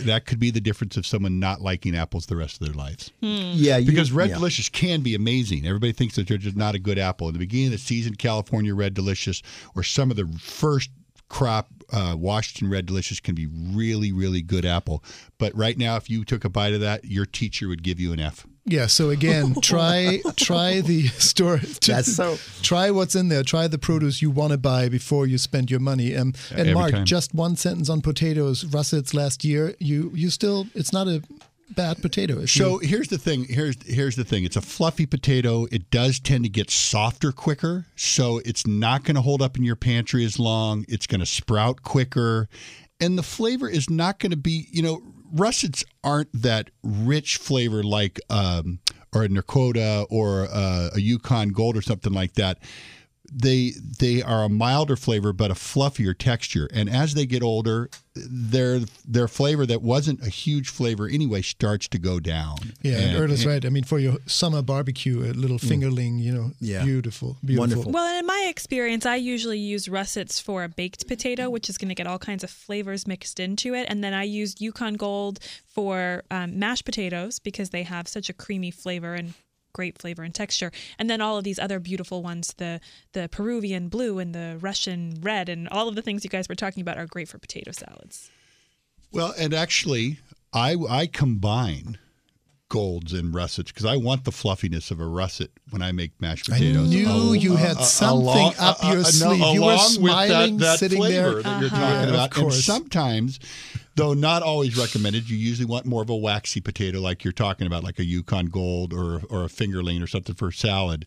That 0.03 0.25
could 0.25 0.39
be 0.39 0.51
the 0.51 0.59
difference 0.59 0.97
of 0.97 1.05
someone 1.05 1.39
not 1.39 1.61
liking 1.61 1.95
apples 1.95 2.25
the 2.25 2.35
rest 2.35 2.59
of 2.59 2.67
their 2.67 2.75
lives. 2.75 3.11
Yeah, 3.21 3.77
you- 3.77 3.85
because 3.89 4.11
Red 4.11 4.29
yeah. 4.29 4.35
Delicious 4.35 4.67
can 4.67 5.01
be 5.01 5.15
amazing. 5.15 5.65
Everybody 5.65 5.93
thinks 5.93 6.15
that 6.15 6.27
they're 6.27 6.37
just 6.37 6.57
not 6.57 6.75
a 6.75 6.79
good 6.79 6.99
apple. 6.99 7.27
In 7.27 7.33
the 7.33 7.39
beginning 7.39 7.67
of 7.67 7.71
the 7.73 7.77
season, 7.77 8.15
California 8.15 8.75
Red 8.75 8.93
Delicious 8.93 9.41
or 9.75 9.83
some 9.83 10.11
of 10.11 10.17
the 10.17 10.27
first 10.39 10.89
crop 11.29 11.69
uh, 11.93 12.15
Washington 12.17 12.69
Red 12.69 12.87
Delicious 12.87 13.19
can 13.21 13.35
be 13.35 13.47
really, 13.47 14.11
really 14.11 14.41
good 14.41 14.65
apple. 14.65 15.01
But 15.37 15.55
right 15.55 15.77
now, 15.77 15.95
if 15.95 16.09
you 16.09 16.25
took 16.25 16.43
a 16.43 16.49
bite 16.49 16.73
of 16.73 16.81
that, 16.81 17.05
your 17.05 17.25
teacher 17.25 17.67
would 17.69 17.81
give 17.83 17.99
you 18.01 18.11
an 18.11 18.19
F. 18.19 18.45
Yeah. 18.65 18.87
So 18.87 19.09
again, 19.09 19.55
try 19.61 20.21
try 20.35 20.81
the 20.81 21.07
store. 21.17 21.57
To, 21.59 21.91
That's 21.91 22.13
so- 22.15 22.37
Try 22.61 22.91
what's 22.91 23.15
in 23.15 23.29
there. 23.29 23.43
Try 23.43 23.67
the 23.67 23.77
produce 23.79 24.21
you 24.21 24.29
want 24.29 24.51
to 24.51 24.57
buy 24.57 24.89
before 24.89 25.25
you 25.27 25.37
spend 25.37 25.71
your 25.71 25.79
money. 25.79 26.15
Um, 26.15 26.33
and 26.51 26.59
Every 26.61 26.73
Mark, 26.73 26.91
time. 26.91 27.05
just 27.05 27.33
one 27.33 27.55
sentence 27.55 27.89
on 27.89 28.01
potatoes. 28.01 28.65
Russets 28.65 29.13
last 29.13 29.43
year. 29.43 29.75
You 29.79 30.11
you 30.13 30.29
still. 30.29 30.67
It's 30.75 30.93
not 30.93 31.07
a 31.07 31.23
bad 31.75 32.01
potato. 32.01 32.39
If 32.41 32.49
So 32.49 32.81
you, 32.81 32.87
here's 32.87 33.07
the 33.09 33.17
thing. 33.17 33.45
Here's 33.45 33.75
here's 33.85 34.15
the 34.15 34.23
thing. 34.23 34.43
It's 34.43 34.55
a 34.57 34.61
fluffy 34.61 35.05
potato. 35.05 35.65
It 35.71 35.89
does 35.91 36.19
tend 36.19 36.43
to 36.43 36.49
get 36.49 36.69
softer 36.69 37.31
quicker, 37.31 37.85
so 37.95 38.39
it's 38.45 38.65
not 38.67 39.03
going 39.03 39.15
to 39.15 39.21
hold 39.21 39.41
up 39.41 39.55
in 39.57 39.63
your 39.63 39.75
pantry 39.75 40.25
as 40.25 40.37
long. 40.39 40.85
It's 40.87 41.07
going 41.07 41.19
to 41.21 41.25
sprout 41.27 41.81
quicker, 41.83 42.49
and 42.99 43.17
the 43.17 43.23
flavor 43.23 43.69
is 43.69 43.89
not 43.89 44.19
going 44.19 44.31
to 44.31 44.37
be. 44.37 44.67
You 44.71 44.81
know, 44.83 45.01
russets 45.31 45.83
aren't 46.03 46.29
that 46.33 46.69
rich 46.83 47.37
flavor 47.37 47.83
like 47.83 48.19
um, 48.29 48.79
or 49.13 49.23
a 49.23 49.29
Nakota 49.29 50.05
or 50.09 50.45
a 50.45 50.91
Yukon 50.99 51.49
Gold 51.49 51.77
or 51.77 51.81
something 51.81 52.13
like 52.13 52.33
that. 52.33 52.59
They 53.31 53.73
they 53.99 54.21
are 54.21 54.43
a 54.43 54.49
milder 54.49 54.95
flavor 54.95 55.33
but 55.33 55.51
a 55.51 55.55
fluffier 55.55 56.17
texture, 56.17 56.67
and 56.73 56.89
as 56.89 57.13
they 57.13 57.25
get 57.25 57.43
older, 57.43 57.89
their 58.15 58.79
their 59.07 59.27
flavor 59.27 59.65
that 59.65 59.81
wasn't 59.81 60.21
a 60.25 60.29
huge 60.29 60.69
flavor 60.69 61.07
anyway 61.07 61.41
starts 61.41 61.87
to 61.89 61.99
go 61.99 62.19
down. 62.19 62.57
yeah, 62.81 62.97
and, 62.97 63.17
Earl 63.17 63.31
is 63.31 63.45
right. 63.45 63.63
I 63.65 63.69
mean, 63.69 63.83
for 63.83 63.99
your 63.99 64.17
summer 64.25 64.61
barbecue, 64.61 65.19
a 65.21 65.33
little 65.33 65.59
fingerling. 65.59 66.19
You 66.19 66.31
know, 66.33 66.39
Mm. 66.39 66.55
Yeah. 66.61 66.83
beautiful, 66.83 67.37
beautiful. 67.43 67.59
Wonderful. 67.61 67.91
Well, 67.91 68.19
in 68.19 68.25
my 68.25 68.47
experience, 68.49 69.05
I 69.05 69.15
usually 69.17 69.59
use 69.59 69.87
russets 69.87 70.39
for 70.39 70.63
a 70.63 70.69
baked 70.69 71.07
potato, 71.07 71.49
which 71.49 71.69
is 71.69 71.77
going 71.77 71.89
to 71.89 71.95
get 71.95 72.07
all 72.07 72.19
kinds 72.19 72.43
of 72.43 72.49
flavors 72.49 73.05
mixed 73.07 73.39
into 73.39 73.73
it. 73.73 73.85
And 73.89 74.03
then 74.03 74.13
I 74.13 74.23
used 74.23 74.59
Yukon 74.61 74.95
Gold 74.95 75.39
for 75.67 76.23
um, 76.31 76.57
mashed 76.59 76.85
potatoes 76.85 77.39
because 77.39 77.69
they 77.69 77.83
have 77.83 78.07
such 78.07 78.29
a 78.29 78.33
creamy 78.33 78.71
flavor 78.71 79.13
and 79.15 79.33
great 79.73 79.97
flavor 79.99 80.23
and 80.23 80.33
texture. 80.33 80.71
And 80.97 81.09
then 81.09 81.21
all 81.21 81.37
of 81.37 81.43
these 81.43 81.59
other 81.59 81.79
beautiful 81.79 82.21
ones, 82.23 82.53
the 82.57 82.79
the 83.13 83.29
Peruvian 83.29 83.87
blue 83.89 84.19
and 84.19 84.33
the 84.35 84.57
Russian 84.61 85.19
red, 85.21 85.49
and 85.49 85.67
all 85.69 85.87
of 85.87 85.95
the 85.95 86.01
things 86.01 86.23
you 86.23 86.29
guys 86.29 86.47
were 86.49 86.55
talking 86.55 86.81
about 86.81 86.97
are 86.97 87.05
great 87.05 87.27
for 87.29 87.37
potato 87.37 87.71
salads. 87.71 88.29
Well, 89.11 89.33
and 89.37 89.53
actually, 89.53 90.19
I 90.53 90.75
I 90.89 91.07
combine 91.07 91.97
golds 92.69 93.13
and 93.13 93.33
russets 93.33 93.71
because 93.71 93.85
I 93.85 93.97
want 93.97 94.25
the 94.25 94.31
fluffiness 94.31 94.91
of 94.91 94.99
a 94.99 95.05
russet 95.07 95.49
when 95.71 95.81
I 95.81 95.91
make 95.91 96.11
mashed 96.21 96.45
potatoes. 96.45 96.85
I 96.91 96.93
knew 96.93 97.07
Al- 97.09 97.35
you 97.35 97.55
had 97.55 97.77
uh, 97.77 97.81
something 97.81 98.27
along- 98.27 98.53
up 98.59 98.77
your 98.83 98.91
uh, 98.91 98.95
no, 98.97 99.01
sleeve. 99.03 99.39
You 99.55 99.61
were 99.63 99.71
along 99.73 100.01
with 100.01 100.11
smiling, 100.11 100.57
that, 100.57 100.63
that 100.65 100.79
sitting 100.79 100.99
flavor 100.99 101.41
there. 101.41 101.41
that 101.41 101.59
you're 101.61 101.67
Uh-huh. 101.67 101.79
talking 101.79 102.09
Yeah, 102.09 102.13
about. 102.13 102.29
of 102.29 102.43
course. 102.43 102.55
And 102.55 102.63
sometimes, 102.63 103.39
though 103.99 104.13
not 104.13 104.41
always 104.41 104.77
recommended, 104.77 105.29
you 105.29 105.37
usually 105.37 105.65
want 105.65 105.85
more 105.85 106.01
of 106.01 106.09
a 106.09 106.15
waxy 106.15 106.61
potato, 106.61 106.99
like 106.99 107.23
you're 107.23 107.33
talking 107.33 107.67
about, 107.67 107.83
like 107.83 107.99
a 107.99 108.05
Yukon 108.05 108.45
Gold 108.47 108.93
or 108.93 109.21
or 109.29 109.43
a 109.43 109.49
fingerling 109.49 110.01
or 110.01 110.07
something 110.07 110.35
for 110.35 110.51
salad. 110.51 111.05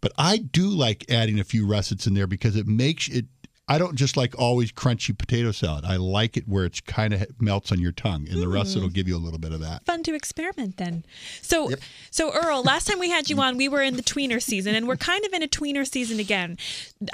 But 0.00 0.12
I 0.18 0.38
do 0.38 0.68
like 0.68 1.10
adding 1.10 1.38
a 1.40 1.44
few 1.44 1.66
russets 1.66 2.06
in 2.06 2.14
there 2.14 2.26
because 2.26 2.56
it 2.56 2.66
makes 2.66 3.08
it. 3.08 3.26
I 3.66 3.78
don't 3.78 3.94
just 3.94 4.16
like 4.16 4.38
always 4.38 4.72
crunchy 4.72 5.16
potato 5.16 5.50
salad. 5.50 5.86
I 5.86 5.96
like 5.96 6.36
it 6.36 6.46
where 6.46 6.66
it's 6.66 6.80
kind 6.82 7.14
of 7.14 7.26
melts 7.40 7.72
on 7.72 7.80
your 7.80 7.92
tongue, 7.92 8.26
and 8.30 8.42
the 8.42 8.48
rest 8.48 8.74
Mm. 8.74 8.76
it'll 8.78 8.88
give 8.90 9.08
you 9.08 9.16
a 9.16 9.18
little 9.18 9.38
bit 9.38 9.52
of 9.52 9.60
that. 9.60 9.86
Fun 9.86 10.02
to 10.02 10.14
experiment 10.14 10.76
then. 10.76 11.04
So, 11.40 11.70
so 12.10 12.30
Earl, 12.32 12.62
last 12.64 12.86
time 12.86 12.98
we 12.98 13.08
had 13.08 13.30
you 13.30 13.40
on, 13.40 13.56
we 13.56 13.68
were 13.68 13.80
in 13.80 13.96
the 13.96 14.02
tweener 14.02 14.42
season, 14.42 14.74
and 14.74 14.86
we're 14.86 14.96
kind 14.98 15.24
of 15.24 15.32
in 15.32 15.42
a 15.42 15.48
tweener 15.48 15.88
season 15.90 16.20
again. 16.20 16.58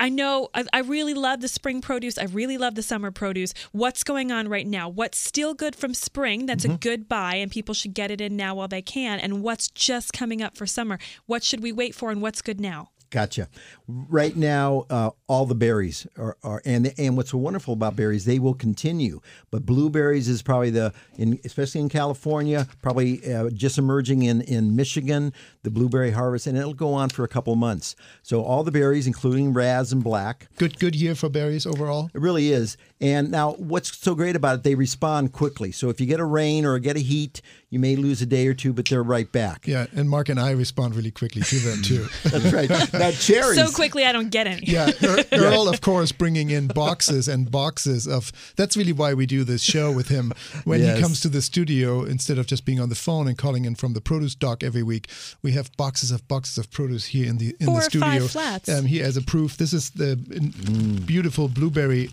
I 0.01 0.09
know 0.09 0.49
I, 0.53 0.65
I 0.73 0.81
really 0.81 1.15
love 1.15 1.41
the 1.41 1.49
spring 1.49 1.81
produce. 1.81 2.19
I 2.19 2.25
really 2.25 2.59
love 2.59 2.75
the 2.75 2.83
summer 2.83 3.13
produce. 3.13 3.55
What's 3.71 4.03
going 4.03 4.33
on 4.33 4.49
right 4.49 4.67
now? 4.67 4.89
What's 4.89 5.19
still 5.19 5.55
good 5.55 5.77
from 5.77 5.95
spring? 5.95 6.47
That's 6.47 6.65
a 6.65 6.69
good 6.71 7.09
buy, 7.09 7.37
and 7.37 7.51
people 7.51 7.75
should 7.75 7.95
get 7.95 8.11
it 8.11 8.21
in 8.21 8.37
now 8.37 8.57
while 8.57 8.69
they 8.69 8.83
can. 8.83 9.21
And 9.21 9.43
what's 9.43 9.69
just 9.69 10.13
coming 10.13 10.43
up 10.43 10.57
for 10.57 10.67
summer? 10.67 10.99
What 11.27 11.45
should 11.45 11.63
we 11.63 11.71
wait 11.71 11.95
for, 11.95 12.11
and 12.11 12.21
what's 12.21 12.43
good 12.43 12.61
now? 12.61 12.91
Gotcha. 13.11 13.49
Right 13.89 14.37
now, 14.37 14.87
uh, 14.89 15.11
all 15.27 15.47
the 15.47 15.55
berries 15.57 16.07
are, 16.17 16.37
are 16.45 16.63
and 16.65 16.93
and 16.97 17.17
what's 17.17 17.31
so 17.31 17.39
wonderful 17.39 17.75
about 17.75 17.97
berries, 17.97 18.25
they 18.25 18.39
will 18.39 18.55
continue. 18.55 19.21
But 19.51 19.67
blueberries 19.67 20.29
is 20.29 20.43
probably 20.43 20.71
the, 20.71 20.93
in, 21.19 21.41
especially 21.45 21.81
in 21.81 21.89
California, 21.89 22.69
probably 22.83 23.33
uh, 23.35 23.51
just 23.51 23.79
emerging 23.79 24.23
in 24.23 24.43
in 24.43 24.77
Michigan, 24.77 25.33
the 25.65 25.71
blueberry 25.71 26.13
harvest, 26.13 26.47
and 26.47 26.57
it'll 26.57 26.73
go 26.73 26.93
on 26.95 27.09
for 27.09 27.25
a 27.25 27.29
couple 27.29 27.55
months. 27.57 27.97
So 28.23 28.43
all 28.45 28.63
the 28.63 28.71
berries, 28.71 29.09
including 29.09 29.53
raz 29.53 29.93
and 29.93 30.05
black, 30.05 30.49
Good 30.57 30.79
good 30.79 30.95
year 30.95 31.15
for 31.17 31.29
berries 31.29 31.67
overall. 31.67 32.11
it 32.15 32.21
really 32.21 32.53
is. 32.53 32.77
And 33.01 33.31
now, 33.31 33.53
what's 33.53 33.97
so 33.97 34.15
great 34.15 34.37
about 34.37 34.57
it? 34.59 34.63
They 34.63 34.75
respond 34.75 35.33
quickly. 35.33 35.73
So 35.73 35.89
if 35.89 36.01
you 36.01 36.07
get 36.07 36.21
a 36.21 36.25
rain 36.25 36.65
or 36.67 36.79
get 36.79 36.97
a 36.97 37.01
heat, 37.01 37.41
you 37.71 37.79
may 37.81 37.97
lose 37.97 38.21
a 38.21 38.27
day 38.27 38.47
or 38.47 38.53
two, 38.55 38.73
but 38.73 38.87
they're 38.89 39.03
right 39.03 39.31
back. 39.33 39.67
Yeah, 39.67 39.87
and 39.97 40.09
Mark 40.09 40.29
and 40.29 40.39
I 40.39 40.51
respond 40.53 40.95
really 40.95 41.11
quickly 41.11 41.43
to 41.43 41.57
them 41.61 41.83
too. 41.83 42.07
That's 42.25 42.53
right. 42.53 42.69
Now 43.01 43.11
cherries. 43.11 43.59
So 43.59 43.71
quickly, 43.71 44.05
I 44.05 44.13
don't 44.13 44.31
get 44.31 44.47
any. 44.47 44.65
Yeah, 44.67 44.91
Ear- 45.01 45.25
Earl, 45.33 45.69
of 45.69 45.81
course, 45.81 46.13
bringing 46.13 46.51
in 46.51 46.69
boxes 46.69 47.29
and 47.29 47.51
boxes 47.51 48.07
of. 48.07 48.33
That's 48.57 48.77
really 48.77 48.93
why 48.93 49.15
we 49.15 49.27
do 49.27 49.45
this 49.45 49.63
show 49.63 49.91
with 49.93 50.09
him. 50.09 50.33
When 50.65 50.81
Yes. 50.81 50.97
he 50.97 51.03
comes 51.03 51.21
to 51.21 51.29
the 51.29 51.43
studio, 51.43 52.05
instead 52.05 52.39
of 52.39 52.47
just 52.47 52.65
being 52.65 52.81
on 52.81 52.89
the 52.89 52.95
phone 52.95 53.27
and 53.29 53.37
calling 53.37 53.65
in 53.65 53.75
from 53.75 53.93
the 53.95 54.01
produce 54.01 54.35
dock 54.35 54.63
every 54.63 54.83
week, 54.83 55.09
we 55.43 55.53
have 55.53 55.71
boxes 55.77 56.11
of 56.11 56.27
boxes 56.29 56.59
of 56.59 56.71
produce 56.71 57.07
here 57.07 57.27
in 57.29 57.39
the 57.39 57.55
in 57.61 57.67
Four 57.67 57.81
the 57.81 57.87
or 57.87 57.91
studio. 57.91 58.09
five 58.21 58.31
flats. 58.31 58.69
Um, 58.69 58.85
he 58.87 58.99
has 58.99 59.17
a 59.17 59.23
proof. 59.23 59.57
This 59.57 59.73
is 59.73 59.91
the 59.91 60.17
Mm. 60.17 61.07
beautiful 61.07 61.49
blueberry 61.49 62.11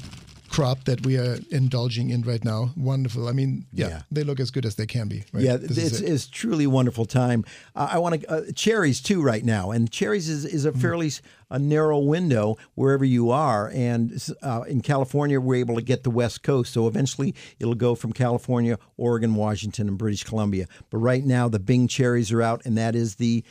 crop 0.50 0.86
that 0.86 1.06
we 1.06 1.18
are 1.18 1.38
indulging 1.52 2.10
in 2.10 2.22
right 2.24 2.44
now. 2.44 2.72
Wonderful. 2.76 3.28
I 3.28 3.32
mean, 3.32 3.66
yeah, 3.74 3.88
Yeah. 3.88 4.02
they 4.12 4.24
look 4.24 4.40
as 4.40 4.52
good 4.52 4.66
as 4.66 4.76
they 4.76 4.86
can 4.86 5.08
be. 5.08 5.24
Right? 5.34 5.44
Yeah, 5.44 5.58
This 5.58 5.72
is 5.72 5.78
it's, 5.78 6.00
it. 6.02 6.10
it's 6.12 6.28
truly 6.28 6.66
a 6.66 6.70
wonderful 6.70 7.06
time. 7.06 7.46
Uh, 7.76 7.90
I 7.92 7.98
want 8.00 8.22
to 8.22 8.32
uh, 8.32 8.42
cherries 8.56 9.02
too 9.02 9.22
right 9.22 9.44
now, 9.46 9.72
and 9.72 9.92
cherries 9.92 10.28
is, 10.30 10.46
is 10.46 10.66
a 10.66 10.72
Mm. 10.72 10.82
fairly 10.82 11.12
narrow 11.60 12.00
window 12.00 12.58
wherever 12.76 13.06
you 13.06 13.30
are. 13.32 13.70
And 13.74 14.22
uh, 14.42 14.64
in 14.68 14.82
California, 14.82 15.40
we're 15.40 15.56
able 15.60 15.76
to 15.76 15.82
get 15.82 16.04
the 16.04 16.10
West 16.12 16.44
Coast, 16.44 16.74
so 16.74 16.88
eventually 16.88 17.34
it'll 17.60 17.76
go 17.76 17.96
from 17.96 18.12
California, 18.14 18.78
Oregon, 18.98 19.36
Washington, 19.36 19.88
and 19.88 19.98
British 19.98 20.24
Columbia. 20.24 20.68
But 20.90 20.98
right 20.98 21.24
now, 21.26 21.48
the 21.48 21.60
Bing 21.60 21.88
cherries 21.88 22.32
are 22.32 22.42
out, 22.42 22.62
and 22.66 22.78
that 22.78 22.96
is 22.96 23.16
the 23.16 23.44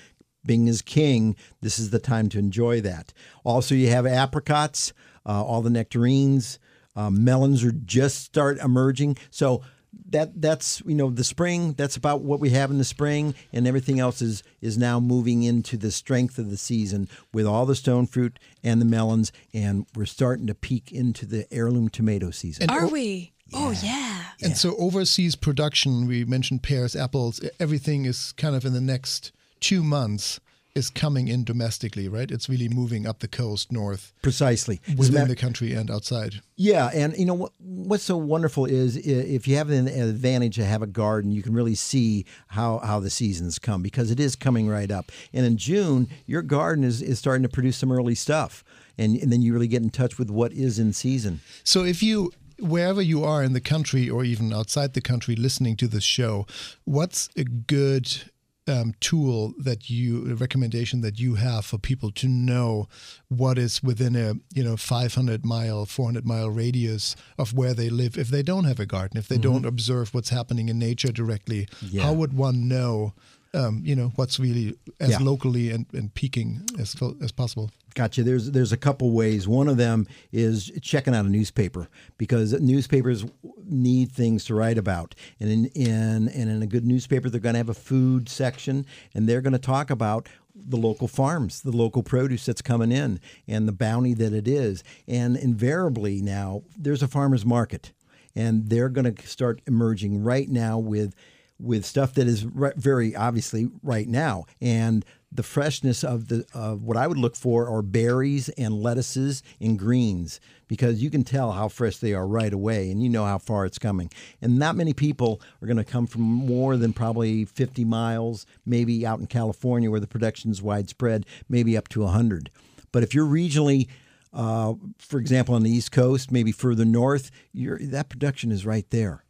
Bing 0.44 0.68
is 0.68 0.80
king. 0.82 1.34
This 1.60 1.78
is 1.78 1.90
the 1.90 1.98
time 1.98 2.28
to 2.28 2.38
enjoy 2.38 2.80
that. 2.82 3.12
Also, 3.42 3.74
you 3.74 3.88
have 3.88 4.06
apricots, 4.06 4.92
uh, 5.24 5.42
all 5.42 5.60
the 5.62 5.70
nectarines. 5.70 6.58
Uh, 6.96 7.10
melons 7.10 7.62
are 7.62 7.72
just 7.72 8.24
start 8.24 8.58
emerging. 8.58 9.18
So 9.30 9.62
that 10.10 10.40
that's 10.40 10.82
you 10.86 10.94
know 10.94 11.10
the 11.10 11.24
spring. 11.24 11.72
That's 11.72 11.96
about 11.96 12.22
what 12.22 12.40
we 12.40 12.50
have 12.50 12.70
in 12.70 12.78
the 12.78 12.84
spring, 12.84 13.34
and 13.52 13.66
everything 13.66 14.00
else 14.00 14.22
is 14.22 14.42
is 14.60 14.76
now 14.78 15.00
moving 15.00 15.42
into 15.42 15.76
the 15.76 15.90
strength 15.90 16.38
of 16.38 16.50
the 16.50 16.56
season 16.56 17.08
with 17.32 17.46
all 17.46 17.66
the 17.66 17.74
stone 17.74 18.06
fruit 18.06 18.38
and 18.62 18.80
the 18.80 18.84
melons, 18.84 19.32
and 19.52 19.86
we're 19.94 20.06
starting 20.06 20.46
to 20.46 20.54
peak 20.54 20.92
into 20.92 21.26
the 21.26 21.46
heirloom 21.52 21.88
tomato 21.88 22.30
season. 22.30 22.64
And 22.64 22.70
Are 22.70 22.88
we? 22.88 23.32
Oh 23.52 23.74
yeah. 23.82 24.22
And 24.42 24.56
so 24.56 24.74
overseas 24.76 25.36
production, 25.36 26.06
we 26.06 26.24
mentioned 26.24 26.62
pears, 26.62 26.96
apples, 26.96 27.40
everything 27.60 28.04
is 28.04 28.32
kind 28.32 28.56
of 28.56 28.64
in 28.64 28.72
the 28.72 28.80
next 28.80 29.32
two 29.60 29.82
months 29.82 30.40
is 30.76 30.90
coming 30.90 31.28
in 31.28 31.44
domestically, 31.44 32.08
right? 32.08 32.30
It's 32.30 32.48
really 32.48 32.68
moving 32.68 33.06
up 33.06 33.20
the 33.20 33.28
coast 33.28 33.72
north 33.72 34.12
Precisely. 34.22 34.80
Within 34.96 35.14
matter- 35.14 35.28
the 35.28 35.36
country 35.36 35.72
and 35.72 35.90
outside. 35.90 36.42
Yeah, 36.56 36.90
and 36.94 37.16
you 37.16 37.24
know 37.24 37.34
what? 37.34 37.52
What's 37.58 38.04
so 38.04 38.16
wonderful 38.16 38.66
is 38.66 38.96
if 38.96 39.46
you 39.46 39.56
have 39.56 39.70
an 39.70 39.88
advantage 39.88 40.56
to 40.56 40.64
have 40.64 40.82
a 40.82 40.86
garden, 40.86 41.32
you 41.32 41.42
can 41.42 41.54
really 41.54 41.74
see 41.74 42.24
how 42.48 42.78
how 42.78 43.00
the 43.00 43.10
seasons 43.10 43.58
come 43.58 43.82
because 43.82 44.10
it 44.10 44.20
is 44.20 44.36
coming 44.36 44.68
right 44.68 44.90
up. 44.90 45.12
And 45.32 45.44
in 45.44 45.56
June, 45.56 46.08
your 46.26 46.42
garden 46.42 46.84
is, 46.84 47.02
is 47.02 47.18
starting 47.18 47.42
to 47.42 47.48
produce 47.48 47.76
some 47.76 47.92
early 47.92 48.14
stuff, 48.14 48.64
and 48.96 49.16
and 49.16 49.32
then 49.32 49.42
you 49.42 49.52
really 49.52 49.68
get 49.68 49.82
in 49.82 49.90
touch 49.90 50.18
with 50.18 50.30
what 50.30 50.52
is 50.52 50.78
in 50.78 50.92
season. 50.92 51.40
So 51.64 51.84
if 51.84 52.02
you 52.02 52.32
wherever 52.58 53.02
you 53.02 53.22
are 53.22 53.42
in 53.42 53.52
the 53.52 53.60
country 53.60 54.08
or 54.08 54.24
even 54.24 54.52
outside 54.52 54.94
the 54.94 55.00
country 55.00 55.36
listening 55.36 55.76
to 55.76 55.86
this 55.86 56.04
show, 56.04 56.46
what's 56.84 57.28
a 57.36 57.44
good 57.44 58.30
um, 58.68 58.94
tool 59.00 59.54
that 59.58 59.88
you 59.88 60.30
a 60.32 60.34
recommendation 60.34 61.00
that 61.02 61.18
you 61.20 61.34
have 61.36 61.64
for 61.64 61.78
people 61.78 62.10
to 62.10 62.26
know 62.28 62.88
what 63.28 63.58
is 63.58 63.82
within 63.82 64.16
a 64.16 64.34
you 64.54 64.64
know 64.64 64.76
500 64.76 65.44
mile 65.44 65.86
400 65.86 66.26
mile 66.26 66.50
radius 66.50 67.14
of 67.38 67.52
where 67.54 67.74
they 67.74 67.88
live 67.88 68.18
if 68.18 68.28
they 68.28 68.42
don't 68.42 68.64
have 68.64 68.80
a 68.80 68.86
garden 68.86 69.16
if 69.18 69.28
they 69.28 69.38
don't 69.38 69.64
observe 69.64 70.12
what's 70.14 70.30
happening 70.30 70.68
in 70.68 70.78
nature 70.78 71.12
directly 71.12 71.68
Yeah. 71.80 72.02
how 72.02 72.12
would 72.14 72.32
one 72.32 72.66
know 72.68 73.12
um, 73.54 73.82
you 73.84 73.94
know 73.94 74.12
what's 74.16 74.38
really 74.40 74.74
as 75.00 75.10
Yeah. 75.10 75.18
locally 75.20 75.70
and, 75.70 75.86
and 75.92 76.12
peaking 76.14 76.62
as 76.78 76.96
as 77.22 77.32
possible 77.32 77.70
Gotcha. 77.96 78.22
There's 78.22 78.50
there's 78.50 78.72
a 78.72 78.76
couple 78.76 79.10
ways. 79.12 79.48
One 79.48 79.68
of 79.68 79.78
them 79.78 80.06
is 80.30 80.70
checking 80.82 81.14
out 81.14 81.24
a 81.24 81.30
newspaper 81.30 81.88
because 82.18 82.52
newspapers 82.60 83.24
need 83.64 84.12
things 84.12 84.44
to 84.44 84.54
write 84.54 84.76
about. 84.76 85.14
And 85.40 85.50
in, 85.50 85.66
in 85.68 86.28
and 86.28 86.50
in 86.50 86.62
a 86.62 86.66
good 86.66 86.84
newspaper, 86.84 87.30
they're 87.30 87.40
going 87.40 87.54
to 87.54 87.58
have 87.58 87.70
a 87.70 87.74
food 87.74 88.28
section, 88.28 88.84
and 89.14 89.26
they're 89.26 89.40
going 89.40 89.54
to 89.54 89.58
talk 89.58 89.88
about 89.88 90.28
the 90.54 90.76
local 90.76 91.08
farms, 91.08 91.62
the 91.62 91.74
local 91.74 92.02
produce 92.02 92.44
that's 92.44 92.60
coming 92.60 92.92
in, 92.92 93.18
and 93.48 93.66
the 93.66 93.72
bounty 93.72 94.12
that 94.12 94.34
it 94.34 94.46
is. 94.46 94.84
And 95.08 95.34
invariably 95.34 96.20
now, 96.20 96.64
there's 96.76 97.02
a 97.02 97.08
farmers 97.08 97.46
market, 97.46 97.92
and 98.34 98.68
they're 98.68 98.90
going 98.90 99.14
to 99.14 99.26
start 99.26 99.62
emerging 99.66 100.22
right 100.22 100.50
now 100.50 100.78
with 100.78 101.14
with 101.58 101.84
stuff 101.84 102.14
that 102.14 102.26
is 102.26 102.44
ri- 102.44 102.72
very 102.76 103.14
obviously 103.16 103.68
right 103.82 104.08
now. 104.08 104.44
And 104.60 105.04
the 105.32 105.42
freshness 105.42 106.04
of 106.04 106.28
the 106.28 106.46
of 106.54 106.82
what 106.82 106.96
I 106.96 107.06
would 107.06 107.18
look 107.18 107.36
for 107.36 107.68
are 107.68 107.82
berries 107.82 108.48
and 108.50 108.74
lettuces 108.74 109.42
and 109.60 109.78
greens 109.78 110.40
because 110.68 111.02
you 111.02 111.10
can 111.10 111.24
tell 111.24 111.52
how 111.52 111.68
fresh 111.68 111.98
they 111.98 112.14
are 112.14 112.26
right 112.26 112.52
away 112.52 112.90
and 112.90 113.02
you 113.02 113.08
know 113.08 113.24
how 113.24 113.38
far 113.38 113.64
it's 113.64 113.78
coming. 113.78 114.10
And 114.40 114.58
not 114.58 114.76
many 114.76 114.92
people 114.92 115.40
are 115.60 115.66
going 115.66 115.76
to 115.76 115.84
come 115.84 116.06
from 116.06 116.22
more 116.22 116.76
than 116.76 116.92
probably 116.92 117.44
50 117.44 117.84
miles 117.84 118.46
maybe 118.64 119.06
out 119.06 119.20
in 119.20 119.26
California 119.26 119.90
where 119.90 120.00
the 120.00 120.06
production 120.06 120.50
is 120.50 120.62
widespread 120.62 121.26
maybe 121.48 121.76
up 121.76 121.88
to 121.88 122.00
100 122.00 122.50
but 122.92 123.02
if 123.02 123.14
you're 123.14 123.26
regionally 123.26 123.88
uh, 124.36 124.74
for 124.98 125.18
example, 125.18 125.54
on 125.54 125.62
the 125.62 125.70
East 125.70 125.90
Coast, 125.92 126.30
maybe 126.30 126.52
further 126.52 126.84
north, 126.84 127.30
you're, 127.52 127.78
that 127.78 128.10
production 128.10 128.52
is 128.52 128.66
right 128.66 128.88
there. 128.90 129.24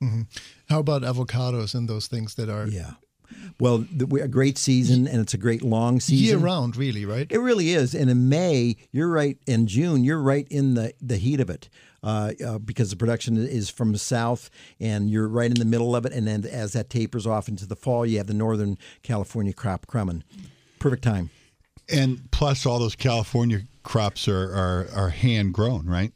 how 0.68 0.80
about 0.80 1.02
avocados 1.02 1.74
and 1.74 1.88
those 1.88 2.08
things 2.08 2.34
that 2.34 2.50
are 2.50 2.66
Yeah. 2.66 2.94
Well, 3.58 3.86
the, 3.90 4.06
a 4.22 4.28
great 4.28 4.58
season, 4.58 5.06
and 5.08 5.20
it's 5.20 5.34
a 5.34 5.38
great 5.38 5.62
long 5.62 5.98
season. 6.00 6.24
year 6.24 6.36
round 6.38 6.76
really 6.76 7.04
right 7.04 7.26
It 7.30 7.38
really 7.38 7.70
is. 7.70 7.94
And 7.94 8.10
in 8.10 8.28
May, 8.28 8.76
you're 8.92 9.08
right. 9.08 9.38
In 9.46 9.66
June, 9.66 10.04
you're 10.04 10.20
right 10.20 10.46
in 10.50 10.74
the, 10.74 10.92
the 11.00 11.16
heat 11.16 11.40
of 11.40 11.50
it 11.50 11.68
uh, 12.04 12.32
uh, 12.44 12.58
because 12.58 12.90
the 12.90 12.96
production 12.96 13.36
is 13.36 13.68
from 13.68 13.92
the 13.92 13.98
south 13.98 14.48
and 14.78 15.10
you're 15.10 15.28
right 15.28 15.50
in 15.50 15.58
the 15.58 15.64
middle 15.64 15.96
of 15.96 16.06
it. 16.06 16.12
And 16.12 16.26
then 16.26 16.44
as 16.44 16.72
that 16.74 16.88
tapers 16.88 17.26
off 17.26 17.48
into 17.48 17.66
the 17.66 17.76
fall, 17.76 18.06
you 18.06 18.18
have 18.18 18.28
the 18.28 18.34
Northern 18.34 18.78
California 19.02 19.52
crop 19.52 19.86
coming. 19.88 20.22
Perfect 20.78 21.02
time. 21.02 21.30
And 21.88 22.30
plus, 22.30 22.66
all 22.66 22.78
those 22.78 22.96
California 22.96 23.62
crops 23.82 24.28
are 24.28 24.52
are, 24.52 24.88
are 24.94 25.08
hand 25.10 25.54
grown, 25.54 25.86
right? 25.86 26.12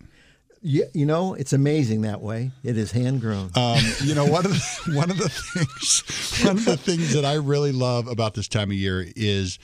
Yeah, 0.63 0.85
you 0.93 1.07
know, 1.07 1.33
it's 1.33 1.55
amazing 1.55 2.03
that 2.03 2.21
way. 2.21 2.51
It 2.63 2.77
is 2.77 2.93
hand 2.93 3.23
grown. 3.23 3.51
Um, 3.55 3.79
you 4.05 4.15
know, 4.15 4.27
one 4.27 4.45
of 4.45 4.53
the, 4.53 4.93
one 4.95 5.11
of 5.11 5.17
the 5.17 5.29
things 5.31 6.45
one 6.45 6.59
of 6.59 6.65
the 6.67 6.77
things 6.77 7.15
that 7.15 7.25
I 7.25 7.35
really 7.35 7.73
love 7.73 8.09
about 8.09 8.35
this 8.35 8.47
time 8.47 8.71
of 8.71 8.77
year 8.77 9.07
is 9.17 9.59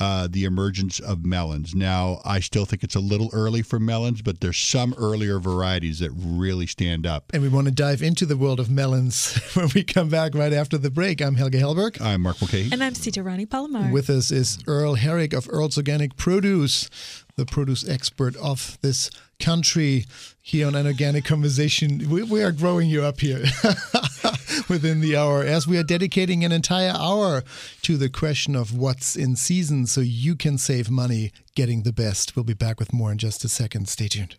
uh, 0.00 0.26
the 0.30 0.44
emergence 0.44 0.98
of 1.00 1.24
melons. 1.24 1.74
Now, 1.74 2.20
I 2.24 2.40
still 2.40 2.64
think 2.64 2.82
it's 2.82 2.94
a 2.94 3.00
little 3.00 3.30
early 3.32 3.62
for 3.62 3.78
melons, 3.78 4.22
but 4.22 4.40
there's 4.40 4.56
some 4.56 4.94
earlier 4.96 5.38
varieties 5.38 5.98
that 5.98 6.10
really 6.12 6.66
stand 6.66 7.06
up. 7.06 7.30
And 7.34 7.42
we 7.42 7.48
want 7.48 7.66
to 7.66 7.72
dive 7.72 8.02
into 8.02 8.24
the 8.24 8.36
world 8.36 8.58
of 8.58 8.70
melons 8.70 9.36
when 9.54 9.68
we 9.74 9.82
come 9.84 10.08
back 10.08 10.34
right 10.34 10.52
after 10.52 10.78
the 10.78 10.90
break. 10.90 11.20
I'm 11.20 11.34
Helge 11.34 11.54
Hellberg. 11.54 12.00
I'm 12.00 12.22
Mark 12.22 12.40
Mulcahy. 12.40 12.70
And 12.72 12.82
I'm 12.82 12.94
Sita 12.94 13.22
Rani 13.22 13.46
Palomar. 13.46 13.92
With 13.92 14.08
us 14.08 14.30
is 14.30 14.58
Earl 14.66 14.94
Herrick 14.94 15.32
of 15.32 15.46
Earl's 15.50 15.76
Organic 15.76 16.16
Produce, 16.16 16.88
the 17.36 17.46
produce 17.46 17.88
expert 17.88 18.36
of 18.36 18.78
this 18.82 19.10
country 19.40 20.06
here 20.40 20.66
on 20.66 20.74
an 20.74 20.86
organic 20.86 21.24
conversation. 21.24 22.08
We, 22.08 22.22
we 22.22 22.42
are 22.42 22.52
growing 22.52 22.88
you 22.88 23.02
up 23.02 23.20
here 23.20 23.38
within 24.68 25.00
the 25.00 25.16
hour 25.16 25.42
as 25.42 25.66
we 25.66 25.78
are 25.78 25.82
dedicating 25.82 26.44
an 26.44 26.52
entire 26.52 26.92
hour 26.94 27.42
to 27.82 27.96
the 27.96 28.08
question 28.08 28.54
of 28.54 28.76
what's 28.76 29.16
in 29.16 29.36
season 29.36 29.86
so 29.86 30.00
you 30.00 30.36
can 30.36 30.58
save 30.58 30.90
money 30.90 31.32
getting 31.54 31.82
the 31.82 31.92
best. 31.92 32.36
We'll 32.36 32.44
be 32.44 32.54
back 32.54 32.78
with 32.78 32.92
more 32.92 33.12
in 33.12 33.18
just 33.18 33.44
a 33.44 33.48
second. 33.48 33.88
Stay 33.88 34.08
tuned. 34.08 34.36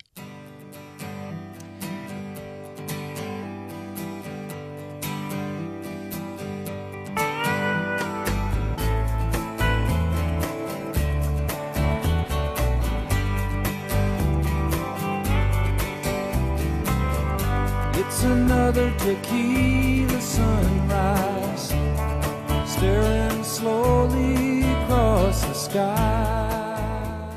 Another 18.76 18.98
tequila 18.98 20.20
sunrise, 20.20 21.68
staring 22.68 23.44
slowly 23.44 24.62
across 24.62 25.44
the 25.44 25.54
sky. 25.54 27.30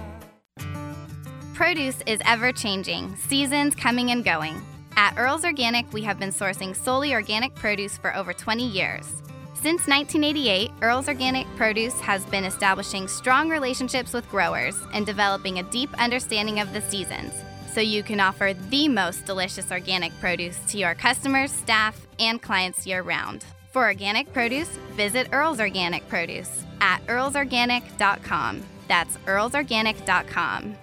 Produce 1.54 2.02
is 2.08 2.20
ever 2.26 2.52
changing, 2.52 3.16
seasons 3.18 3.76
coming 3.76 4.12
and 4.12 4.24
going. 4.24 4.62
At 4.96 5.16
Earl's 5.18 5.46
Organic, 5.46 5.92
we 5.94 6.02
have 6.04 6.20
been 6.20 6.32
sourcing 6.32 6.76
solely 6.76 7.14
organic 7.14 7.54
produce 7.54 7.98
for 7.98 8.16
over 8.16 8.34
20 8.34 8.68
years. 8.68 9.06
Since 9.54 9.88
1988, 9.88 10.72
Earl's 10.82 11.08
Organic 11.08 11.46
Produce 11.56 12.00
has 12.02 12.26
been 12.26 12.46
establishing 12.46 13.08
strong 13.08 13.50
relationships 13.50 14.14
with 14.14 14.30
growers 14.30 14.76
and 14.94 15.06
developing 15.06 15.60
a 15.60 15.64
deep 15.64 15.94
understanding 16.00 16.60
of 16.60 16.74
the 16.74 16.82
seasons 16.82 17.34
so 17.74 17.82
you 17.82 18.04
can 18.04 18.20
offer 18.20 18.54
the 18.70 18.88
most 18.88 19.26
delicious 19.26 19.72
organic 19.72 20.18
produce 20.20 20.58
to 20.70 20.78
your 20.78 20.96
customers, 20.96 21.52
staff, 21.52 22.08
and 22.20 22.42
clients 22.42 22.88
year 22.88 23.02
round. 23.02 23.46
For 23.72 23.86
organic 23.86 24.34
produce, 24.34 24.70
visit 24.96 25.28
Earl's 25.32 25.60
Organic 25.60 26.08
Produce 26.10 26.66
at 26.82 27.06
earlsorganic.com. 27.06 28.64
That's 28.88 29.18
earlsorganic.com. 29.18 30.78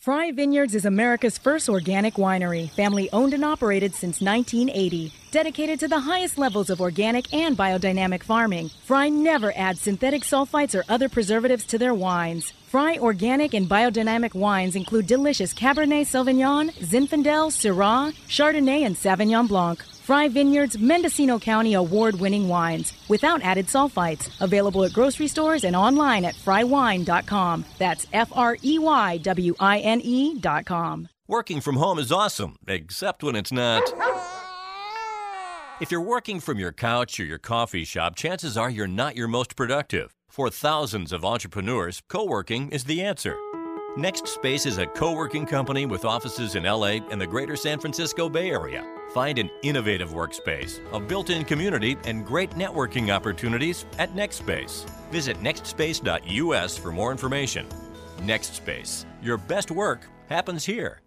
Frey 0.00 0.30
Vineyards 0.30 0.74
is 0.74 0.86
America's 0.86 1.36
first 1.36 1.68
organic 1.68 2.14
winery, 2.14 2.70
family 2.70 3.10
owned 3.12 3.34
and 3.34 3.44
operated 3.44 3.94
since 3.94 4.22
1980. 4.22 5.12
Dedicated 5.30 5.78
to 5.80 5.88
the 5.88 6.00
highest 6.00 6.38
levels 6.38 6.70
of 6.70 6.80
organic 6.80 7.32
and 7.34 7.56
biodynamic 7.56 8.22
farming, 8.22 8.70
Frey 8.86 9.10
never 9.10 9.52
adds 9.56 9.82
synthetic 9.82 10.22
sulfites 10.22 10.74
or 10.74 10.84
other 10.88 11.10
preservatives 11.10 11.64
to 11.64 11.76
their 11.76 11.92
wines. 11.94 12.54
Frey 12.70 13.00
organic 13.00 13.54
and 13.54 13.68
biodynamic 13.68 14.32
wines 14.32 14.76
include 14.76 15.08
delicious 15.08 15.52
Cabernet 15.52 16.06
Sauvignon, 16.06 16.70
Zinfandel, 16.74 17.50
Syrah, 17.50 18.14
Chardonnay, 18.28 18.86
and 18.86 18.94
Sauvignon 18.94 19.48
Blanc. 19.48 19.82
Frey 20.04 20.28
Vineyards 20.28 20.78
Mendocino 20.78 21.36
County 21.40 21.74
award 21.74 22.20
winning 22.20 22.46
wines 22.46 22.92
without 23.08 23.42
added 23.42 23.66
sulfites. 23.66 24.30
Available 24.40 24.84
at 24.84 24.92
grocery 24.92 25.26
stores 25.26 25.64
and 25.64 25.74
online 25.74 26.24
at 26.24 26.36
freywine.com. 26.36 27.64
That's 27.78 28.06
F 28.12 28.30
R 28.36 28.56
E 28.62 28.78
Y 28.78 29.18
W 29.18 29.54
I 29.58 29.80
N 29.80 30.00
E.com. 30.04 31.08
Working 31.26 31.60
from 31.60 31.74
home 31.74 31.98
is 31.98 32.12
awesome, 32.12 32.54
except 32.68 33.24
when 33.24 33.34
it's 33.34 33.50
not. 33.50 33.82
If 35.80 35.90
you're 35.90 36.00
working 36.00 36.38
from 36.38 36.60
your 36.60 36.70
couch 36.70 37.18
or 37.18 37.24
your 37.24 37.38
coffee 37.38 37.84
shop, 37.84 38.14
chances 38.14 38.56
are 38.56 38.70
you're 38.70 38.86
not 38.86 39.16
your 39.16 39.26
most 39.26 39.56
productive. 39.56 40.14
For 40.30 40.48
thousands 40.48 41.10
of 41.12 41.24
entrepreneurs, 41.24 42.04
co 42.08 42.24
working 42.24 42.70
is 42.70 42.84
the 42.84 43.02
answer. 43.02 43.36
NextSpace 43.96 44.64
is 44.64 44.78
a 44.78 44.86
co 44.86 45.12
working 45.12 45.44
company 45.44 45.86
with 45.86 46.04
offices 46.04 46.54
in 46.54 46.62
LA 46.62 47.00
and 47.10 47.20
the 47.20 47.26
greater 47.26 47.56
San 47.56 47.80
Francisco 47.80 48.28
Bay 48.28 48.52
Area. 48.52 48.86
Find 49.12 49.40
an 49.40 49.50
innovative 49.64 50.10
workspace, 50.10 50.78
a 50.92 51.00
built 51.00 51.30
in 51.30 51.44
community, 51.44 51.96
and 52.04 52.24
great 52.24 52.50
networking 52.50 53.12
opportunities 53.12 53.86
at 53.98 54.14
NextSpace. 54.14 54.88
Visit 55.10 55.36
nextspace.us 55.42 56.78
for 56.78 56.92
more 56.92 57.10
information. 57.10 57.66
NextSpace, 58.18 59.06
your 59.20 59.36
best 59.36 59.72
work 59.72 60.06
happens 60.28 60.64
here. 60.64 61.00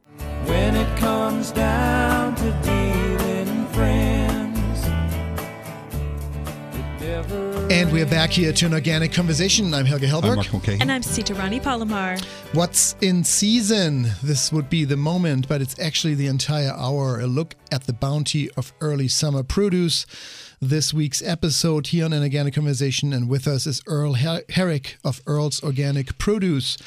When 0.44 0.76
it 0.76 0.98
comes 0.98 1.54
down 1.54 2.36
to 2.36 2.52
dealing 2.62 3.68
friends, 3.68 4.13
And 7.74 7.92
we 7.92 8.04
are 8.04 8.06
back 8.06 8.30
here 8.30 8.54
to 8.54 8.66
an 8.68 8.74
organic 8.76 9.12
conversation. 9.12 9.74
I'm 9.74 9.88
Helge 9.88 10.04
I'm 10.04 10.10
Hellberg. 10.10 10.36
Mark 10.36 10.54
Mulcahy. 10.54 10.78
And 10.80 10.92
I'm 10.92 11.02
Sita 11.02 11.34
Rani 11.34 11.60
Palomar. 11.60 12.20
What's 12.52 12.96
in 13.02 13.24
season? 13.24 14.12
This 14.22 14.52
would 14.52 14.70
be 14.70 14.86
the 14.86 14.96
moment, 14.96 15.48
but 15.48 15.60
it's 15.60 15.80
actually 15.80 16.14
the 16.14 16.28
entire 16.28 16.70
hour. 16.70 17.20
A 17.20 17.26
look 17.26 17.56
at 17.72 17.88
the 17.88 17.94
bounty 17.94 18.52
of 18.52 18.74
early 18.80 19.08
summer 19.08 19.42
produce. 19.42 20.06
This 20.62 20.94
week's 20.94 21.24
episode 21.24 21.88
here 21.88 22.06
on 22.06 22.14
an 22.14 22.22
organic 22.22 22.54
conversation, 22.54 23.12
and 23.12 23.28
with 23.28 23.48
us 23.48 23.66
is 23.66 23.82
Earl 23.88 24.14
Her- 24.14 24.44
Herrick 24.50 25.00
of 25.04 25.24
Earl's 25.26 25.64
Organic 25.64 26.20
Produce, 26.20 26.78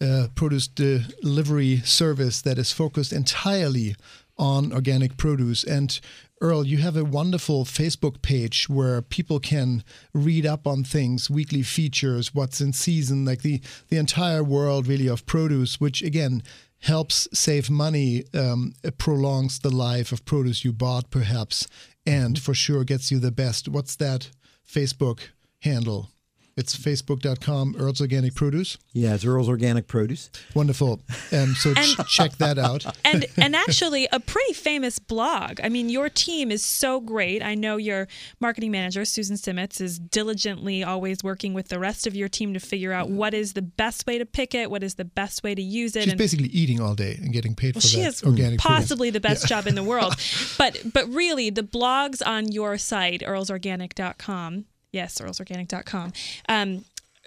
uh, 0.00 0.28
produce 0.34 0.66
delivery 0.66 1.82
service 1.84 2.40
that 2.40 2.56
is 2.56 2.72
focused 2.72 3.12
entirely 3.12 3.94
on 4.38 4.72
organic 4.72 5.16
produce. 5.16 5.64
And 5.64 6.00
Earl, 6.40 6.66
you 6.66 6.78
have 6.78 6.96
a 6.96 7.04
wonderful 7.04 7.64
Facebook 7.64 8.20
page 8.20 8.68
where 8.68 9.00
people 9.00 9.38
can 9.38 9.84
read 10.12 10.44
up 10.44 10.66
on 10.66 10.84
things, 10.84 11.30
weekly 11.30 11.62
features, 11.62 12.34
what's 12.34 12.60
in 12.60 12.72
season, 12.72 13.24
like 13.24 13.42
the 13.42 13.60
the 13.88 13.96
entire 13.96 14.42
world 14.42 14.86
really 14.86 15.06
of 15.06 15.26
produce, 15.26 15.80
which 15.80 16.02
again 16.02 16.42
helps 16.80 17.26
save 17.32 17.70
money, 17.70 18.24
um, 18.34 18.74
prolongs 18.98 19.60
the 19.60 19.70
life 19.70 20.12
of 20.12 20.24
produce 20.26 20.64
you 20.64 20.72
bought, 20.72 21.10
perhaps, 21.10 21.66
and 22.04 22.38
for 22.38 22.52
sure 22.52 22.84
gets 22.84 23.10
you 23.10 23.18
the 23.18 23.30
best. 23.30 23.68
What's 23.68 23.96
that 23.96 24.30
Facebook 24.68 25.20
handle? 25.60 26.10
It's 26.56 26.76
facebook.com, 26.76 27.74
Earl's 27.80 28.00
Organic 28.00 28.36
Produce. 28.36 28.78
Yeah, 28.92 29.14
it's 29.14 29.24
Earl's 29.24 29.48
Organic 29.48 29.88
Produce. 29.88 30.30
Wonderful. 30.54 31.00
Um, 31.32 31.54
so 31.56 31.74
ch- 31.74 31.98
And- 31.98 32.06
check 32.06 32.36
that 32.38 32.58
out. 32.58 32.86
and 33.04 33.26
and 33.36 33.56
actually 33.56 34.06
a 34.12 34.20
pretty 34.20 34.52
famous 34.52 35.00
blog. 35.00 35.58
I 35.64 35.68
mean, 35.68 35.88
your 35.88 36.08
team 36.08 36.52
is 36.52 36.64
so 36.64 37.00
great. 37.00 37.42
I 37.42 37.56
know 37.56 37.76
your 37.76 38.06
marketing 38.40 38.70
manager 38.70 39.04
Susan 39.04 39.36
Simmons 39.36 39.80
is 39.80 39.98
diligently 39.98 40.84
always 40.84 41.24
working 41.24 41.54
with 41.54 41.68
the 41.68 41.80
rest 41.80 42.06
of 42.06 42.14
your 42.14 42.28
team 42.28 42.54
to 42.54 42.60
figure 42.60 42.92
out 42.92 43.10
what 43.10 43.34
is 43.34 43.54
the 43.54 43.62
best 43.62 44.06
way 44.06 44.18
to 44.18 44.24
pick 44.26 44.54
it, 44.54 44.70
what 44.70 44.84
is 44.84 44.94
the 44.94 45.04
best 45.04 45.42
way 45.42 45.56
to 45.56 45.62
use 45.62 45.96
it. 45.96 46.04
She's 46.04 46.12
and 46.12 46.18
basically 46.18 46.48
eating 46.48 46.80
all 46.80 46.94
day 46.94 47.18
and 47.20 47.32
getting 47.32 47.56
paid 47.56 47.74
well, 47.74 47.80
for 47.80 47.88
she 47.88 48.00
that 48.02 48.08
is 48.08 48.22
organic 48.22 48.60
produce. 48.60 48.80
possibly 48.80 49.10
the 49.10 49.20
best 49.20 49.48
job 49.48 49.66
in 49.66 49.74
the 49.74 49.82
world. 49.82 50.14
but 50.58 50.80
but 50.92 51.08
really, 51.08 51.50
the 51.50 51.62
blogs 51.64 52.22
on 52.24 52.52
your 52.52 52.78
site, 52.78 53.22
earlsorganic.com. 53.22 54.66
Yes, 54.94 55.18
earlsorganic.com. 55.18 56.12
Um, 56.48 56.84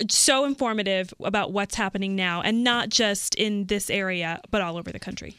so 0.09 0.45
informative 0.45 1.13
about 1.19 1.51
what's 1.51 1.75
happening 1.75 2.15
now, 2.15 2.41
and 2.41 2.63
not 2.63 2.89
just 2.89 3.35
in 3.35 3.65
this 3.65 3.89
area, 3.89 4.39
but 4.51 4.61
all 4.61 4.77
over 4.77 4.91
the 4.91 4.99
country. 4.99 5.35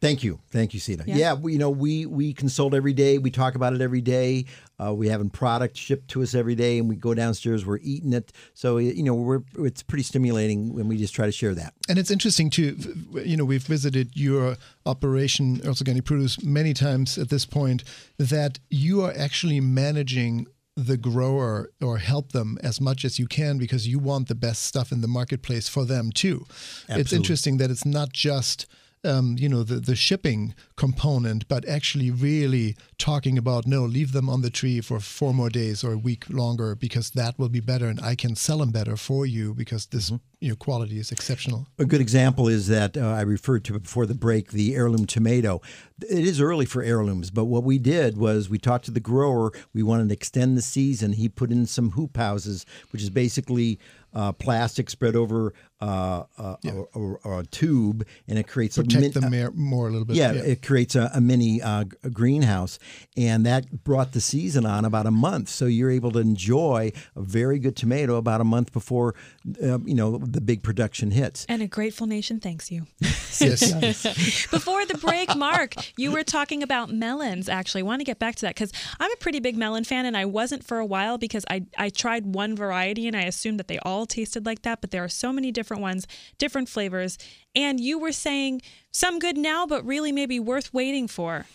Thank 0.00 0.24
you, 0.24 0.40
thank 0.50 0.74
you, 0.74 0.80
Sita. 0.80 1.04
Yeah. 1.06 1.16
Yeah, 1.16 1.34
we, 1.34 1.52
you 1.52 1.58
know 1.58 1.70
we 1.70 2.06
we 2.06 2.32
consult 2.32 2.74
every 2.74 2.92
day. 2.92 3.18
We 3.18 3.30
talk 3.30 3.54
about 3.54 3.72
it 3.72 3.80
every 3.80 4.00
day. 4.00 4.46
Uh, 4.84 4.92
we 4.92 5.08
having 5.08 5.30
product 5.30 5.76
shipped 5.76 6.08
to 6.08 6.22
us 6.22 6.34
every 6.34 6.56
day, 6.56 6.78
and 6.78 6.88
we 6.88 6.96
go 6.96 7.14
downstairs. 7.14 7.64
We're 7.64 7.78
eating 7.82 8.12
it. 8.12 8.32
So 8.54 8.78
you 8.78 9.04
know 9.04 9.14
we're 9.14 9.42
it's 9.58 9.82
pretty 9.82 10.02
stimulating 10.02 10.74
when 10.74 10.88
we 10.88 10.96
just 10.96 11.14
try 11.14 11.26
to 11.26 11.32
share 11.32 11.54
that. 11.54 11.74
And 11.88 11.98
it's 11.98 12.10
interesting 12.10 12.50
too. 12.50 12.76
You 13.12 13.36
know, 13.36 13.44
we've 13.44 13.62
visited 13.62 14.16
your 14.16 14.56
operation, 14.86 15.60
Earl's 15.64 15.80
Organic 15.80 16.04
Produce, 16.04 16.42
many 16.42 16.74
times 16.74 17.18
at 17.18 17.28
this 17.28 17.44
point. 17.46 17.84
That 18.18 18.58
you 18.70 19.02
are 19.02 19.12
actually 19.16 19.60
managing 19.60 20.46
the 20.76 20.96
grower 20.96 21.70
or 21.80 21.98
help 21.98 22.32
them 22.32 22.58
as 22.62 22.80
much 22.80 23.04
as 23.04 23.18
you 23.18 23.26
can 23.26 23.58
because 23.58 23.86
you 23.86 23.98
want 23.98 24.28
the 24.28 24.34
best 24.34 24.62
stuff 24.62 24.90
in 24.90 25.00
the 25.00 25.08
marketplace 25.08 25.68
for 25.68 25.84
them 25.84 26.10
too. 26.10 26.46
It's 26.88 27.12
interesting 27.12 27.58
that 27.58 27.70
it's 27.70 27.84
not 27.84 28.12
just 28.12 28.66
um, 29.04 29.36
you 29.38 29.48
know 29.48 29.62
the 29.62 29.76
the 29.76 29.96
shipping 29.96 30.54
component, 30.76 31.48
but 31.48 31.66
actually 31.68 32.10
really 32.10 32.76
talking 32.98 33.36
about 33.36 33.66
no, 33.66 33.82
leave 33.82 34.12
them 34.12 34.28
on 34.28 34.42
the 34.42 34.50
tree 34.50 34.80
for 34.80 35.00
four 35.00 35.34
more 35.34 35.50
days 35.50 35.82
or 35.82 35.92
a 35.92 35.98
week 35.98 36.24
longer 36.30 36.74
because 36.74 37.10
that 37.10 37.38
will 37.38 37.48
be 37.48 37.60
better, 37.60 37.88
and 37.88 38.00
I 38.00 38.14
can 38.14 38.36
sell 38.36 38.58
them 38.58 38.70
better 38.70 38.96
for 38.96 39.26
you 39.26 39.54
because 39.54 39.86
this 39.86 40.12
you 40.40 40.50
know 40.50 40.56
quality 40.56 40.98
is 40.98 41.10
exceptional. 41.10 41.66
A 41.78 41.84
good 41.84 42.00
example 42.00 42.48
is 42.48 42.68
that 42.68 42.96
uh, 42.96 43.00
I 43.00 43.22
referred 43.22 43.64
to 43.64 43.78
before 43.78 44.06
the 44.06 44.14
break, 44.14 44.52
the 44.52 44.74
heirloom 44.74 45.06
tomato. 45.06 45.60
It 46.08 46.24
is 46.24 46.40
early 46.40 46.66
for 46.66 46.82
heirlooms, 46.82 47.30
but 47.30 47.44
what 47.44 47.64
we 47.64 47.78
did 47.78 48.16
was 48.16 48.48
we 48.48 48.58
talked 48.58 48.84
to 48.86 48.90
the 48.90 49.00
grower. 49.00 49.52
We 49.72 49.82
wanted 49.82 50.08
to 50.08 50.14
extend 50.14 50.56
the 50.56 50.62
season. 50.62 51.12
He 51.12 51.28
put 51.28 51.50
in 51.50 51.66
some 51.66 51.92
hoop 51.92 52.16
houses, 52.16 52.66
which 52.90 53.02
is 53.02 53.10
basically 53.10 53.78
uh, 54.14 54.32
plastic 54.32 54.90
spread 54.90 55.16
over 55.16 55.54
uh, 55.80 56.22
uh, 56.38 56.56
a, 56.64 56.98
a- 56.98 57.38
a 57.40 57.44
tube, 57.46 58.06
and 58.28 58.38
it 58.38 58.46
creates 58.46 58.78
a 58.78 58.82
Protect 58.84 59.14
min- 59.16 59.30
them 59.30 59.30
more, 59.32 59.50
more 59.52 59.88
a 59.88 59.90
little 59.90 60.04
bit. 60.04 60.16
yeah, 60.16 60.32
it 60.32 60.62
creates 60.62 60.94
a, 60.94 61.10
a 61.12 61.20
mini 61.20 61.60
uh, 61.60 61.84
g- 61.84 61.96
greenhouse, 62.12 62.78
and 63.16 63.44
that 63.46 63.82
brought 63.82 64.12
the 64.12 64.20
season 64.20 64.64
on 64.64 64.84
about 64.84 65.06
a 65.06 65.10
month. 65.10 65.48
So 65.48 65.66
you're 65.66 65.90
able 65.90 66.12
to 66.12 66.20
enjoy 66.20 66.92
a 67.16 67.22
very 67.22 67.58
good 67.58 67.74
tomato 67.74 68.14
about 68.16 68.40
a 68.40 68.44
month 68.44 68.72
before, 68.72 69.14
um, 69.62 69.86
you 69.88 69.94
know, 69.94 70.18
the 70.18 70.40
big 70.40 70.62
production 70.62 71.10
hits. 71.10 71.44
And 71.48 71.62
a 71.62 71.66
grateful 71.66 72.06
nation 72.06 72.38
thanks 72.38 72.70
you. 72.70 72.86
yes. 73.40 74.02
Before 74.50 74.84
the 74.86 74.98
break, 74.98 75.34
Mark, 75.36 75.74
you 75.98 76.12
were 76.12 76.22
talking 76.22 76.62
about 76.62 76.90
melons. 76.92 77.48
Actually, 77.48 77.80
I 77.80 77.84
want 77.84 78.00
to 78.00 78.04
get 78.04 78.18
back 78.18 78.36
to 78.36 78.42
that 78.42 78.54
because 78.54 78.72
I'm 79.00 79.10
a 79.10 79.16
pretty 79.16 79.40
big 79.40 79.56
melon 79.56 79.84
fan, 79.84 80.06
and 80.06 80.16
I 80.16 80.26
wasn't 80.26 80.64
for 80.64 80.78
a 80.78 80.86
while 80.86 81.18
because 81.18 81.44
I 81.50 81.64
I 81.76 81.88
tried 81.88 82.26
one 82.26 82.54
variety 82.54 83.06
and 83.08 83.16
I 83.16 83.22
assumed 83.22 83.58
that 83.58 83.68
they 83.68 83.78
all 83.80 84.01
tasted 84.06 84.46
like 84.46 84.62
that. 84.62 84.80
But 84.80 84.90
there 84.90 85.04
are 85.04 85.08
so 85.08 85.32
many 85.32 85.50
different 85.50 85.82
ones, 85.82 86.06
different 86.38 86.68
flavors, 86.68 87.18
and 87.54 87.80
you 87.80 87.98
were 87.98 88.12
saying 88.12 88.62
some 88.90 89.18
good 89.18 89.36
now, 89.36 89.66
but 89.66 89.84
really 89.84 90.12
maybe 90.12 90.38
worth 90.40 90.72
waiting 90.72 91.08
for. 91.08 91.46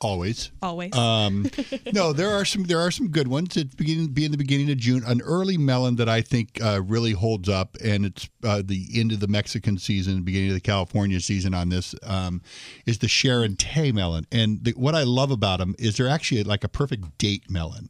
Always. 0.00 0.50
Always. 0.60 0.94
Um, 0.94 1.50
no, 1.92 2.12
there 2.12 2.30
are 2.30 2.44
some 2.44 2.64
there 2.64 2.80
are 2.80 2.90
some 2.90 3.08
good 3.08 3.28
ones. 3.28 3.56
It's 3.56 3.74
beginning 3.74 4.08
be 4.08 4.26
in 4.26 4.30
the 4.30 4.36
beginning 4.36 4.70
of 4.70 4.76
June. 4.76 5.02
An 5.06 5.22
early 5.22 5.56
melon 5.56 5.96
that 5.96 6.08
I 6.08 6.20
think 6.20 6.62
uh, 6.62 6.82
really 6.82 7.12
holds 7.12 7.48
up, 7.48 7.78
and 7.82 8.04
it's 8.04 8.28
uh, 8.44 8.60
the 8.62 8.86
end 8.94 9.12
of 9.12 9.20
the 9.20 9.28
Mexican 9.28 9.78
season, 9.78 10.22
beginning 10.22 10.50
of 10.50 10.54
the 10.54 10.60
California 10.60 11.18
season 11.20 11.54
on 11.54 11.70
this 11.70 11.94
um, 12.02 12.42
is 12.84 12.98
the 12.98 13.06
Charentais 13.06 13.94
melon. 13.94 14.26
And 14.30 14.62
the, 14.62 14.72
what 14.72 14.94
I 14.94 15.04
love 15.04 15.30
about 15.30 15.60
them 15.60 15.74
is 15.78 15.96
they're 15.96 16.08
actually 16.08 16.44
like 16.44 16.62
a 16.62 16.68
perfect 16.68 17.16
date 17.16 17.50
melon, 17.50 17.88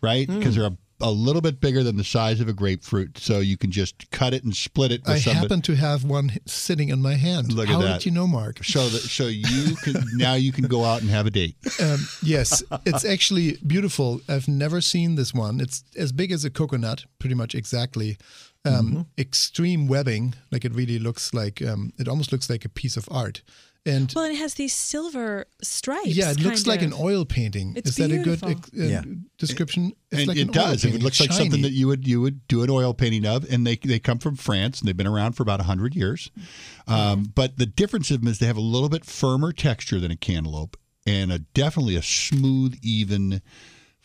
right? 0.00 0.26
Because 0.26 0.54
they're 0.54 0.64
a, 0.64 0.76
a 1.02 1.10
little 1.10 1.42
bit 1.42 1.60
bigger 1.60 1.82
than 1.82 1.96
the 1.96 2.04
size 2.04 2.40
of 2.40 2.48
a 2.48 2.52
grapefruit, 2.52 3.18
so 3.18 3.40
you 3.40 3.56
can 3.56 3.70
just 3.70 4.10
cut 4.10 4.32
it 4.34 4.44
and 4.44 4.54
split 4.54 4.92
it. 4.92 5.02
With 5.02 5.10
I 5.10 5.18
somebody. 5.18 5.42
happen 5.42 5.62
to 5.62 5.74
have 5.76 6.04
one 6.04 6.32
sitting 6.46 6.88
in 6.88 7.02
my 7.02 7.14
hand. 7.14 7.52
Look 7.52 7.68
at 7.68 7.74
How 7.74 7.82
that. 7.82 7.98
did 8.00 8.06
you 8.06 8.12
know, 8.12 8.26
Mark? 8.26 8.64
so 8.64 8.88
that 8.88 9.00
so 9.00 9.26
you 9.26 9.76
can 9.76 9.94
now 10.14 10.34
you 10.34 10.52
can 10.52 10.64
go 10.64 10.84
out 10.84 11.00
and 11.02 11.10
have 11.10 11.26
a 11.26 11.30
date. 11.30 11.56
Um, 11.80 12.06
yes, 12.22 12.62
it's 12.86 13.04
actually 13.04 13.58
beautiful. 13.66 14.20
I've 14.28 14.48
never 14.48 14.80
seen 14.80 15.16
this 15.16 15.34
one. 15.34 15.60
It's 15.60 15.84
as 15.96 16.12
big 16.12 16.32
as 16.32 16.44
a 16.44 16.50
coconut, 16.50 17.04
pretty 17.18 17.34
much 17.34 17.54
exactly. 17.54 18.16
Um, 18.64 18.72
Mm-hmm. 18.86 19.00
Extreme 19.18 19.88
webbing, 19.88 20.34
like 20.52 20.64
it 20.64 20.74
really 20.74 20.98
looks 20.98 21.34
like. 21.34 21.60
Um, 21.62 21.92
it 21.98 22.06
almost 22.08 22.30
looks 22.32 22.48
like 22.48 22.64
a 22.64 22.68
piece 22.68 22.96
of 22.96 23.08
art. 23.10 23.42
And 23.84 24.12
well, 24.14 24.24
and 24.26 24.32
it 24.34 24.38
has 24.38 24.54
these 24.54 24.72
silver 24.72 25.46
stripes. 25.60 26.06
yeah, 26.14 26.30
it 26.30 26.38
looks 26.38 26.62
kind 26.62 26.66
like 26.68 26.82
an 26.82 26.92
oil 26.96 27.24
painting. 27.24 27.72
It's 27.74 27.90
Is 27.90 27.96
that 27.96 28.12
a 28.12 28.18
good 28.18 28.40
beautiful. 28.40 28.50
uh, 28.50 28.54
Yeah. 28.86 29.02
description? 29.38 29.92
It's 30.12 30.20
and 30.20 30.28
like 30.28 30.36
it 30.36 30.42
an 30.42 30.48
oil 30.50 30.52
does. 30.52 30.84
It 30.84 30.88
painting. 30.88 31.02
looks 31.02 31.18
like 31.18 31.30
It's 31.30 31.38
something 31.38 31.62
that 31.62 31.72
you 31.72 31.88
would 31.88 32.06
you 32.06 32.20
would 32.20 32.46
do 32.46 32.62
an 32.62 32.70
oil 32.70 32.94
painting 32.94 33.26
of, 33.26 33.44
and 33.52 33.66
they 33.66 33.74
they 33.74 33.98
come 33.98 34.18
from 34.20 34.36
France 34.36 34.78
and 34.78 34.86
they've 34.86 34.96
been 34.96 35.08
around 35.08 35.32
for 35.32 35.42
about 35.42 35.60
hundred 35.62 35.96
years. 35.96 36.30
Um, 36.86 37.32
but 37.34 37.58
the 37.58 37.66
difference 37.66 38.12
of 38.12 38.20
them 38.20 38.28
is 38.28 38.38
they 38.38 38.46
have 38.46 38.56
a 38.56 38.60
little 38.60 38.88
bit 38.88 39.04
firmer 39.04 39.52
texture 39.52 39.98
than 39.98 40.12
a 40.12 40.16
cantaloupe, 40.16 40.76
and 41.04 41.32
a 41.32 41.40
definitely 41.40 41.96
a 41.96 42.02
smooth, 42.02 42.78
even 42.84 43.42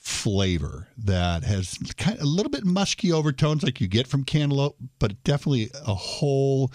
flavor 0.08 0.88
that 0.97 1.43
has 1.43 1.78
kind 1.97 2.18
of 2.18 2.24
a 2.24 2.28
little 2.28 2.49
bit 2.49 2.64
musky 2.64 3.12
overtones 3.12 3.62
like 3.62 3.82
you 3.82 3.88
get 3.88 4.08
from 4.08 4.24
cantaloupe, 4.24 4.78
but 4.99 5.22
definitely 5.24 5.70
a 5.86 5.93
whole 5.93 6.72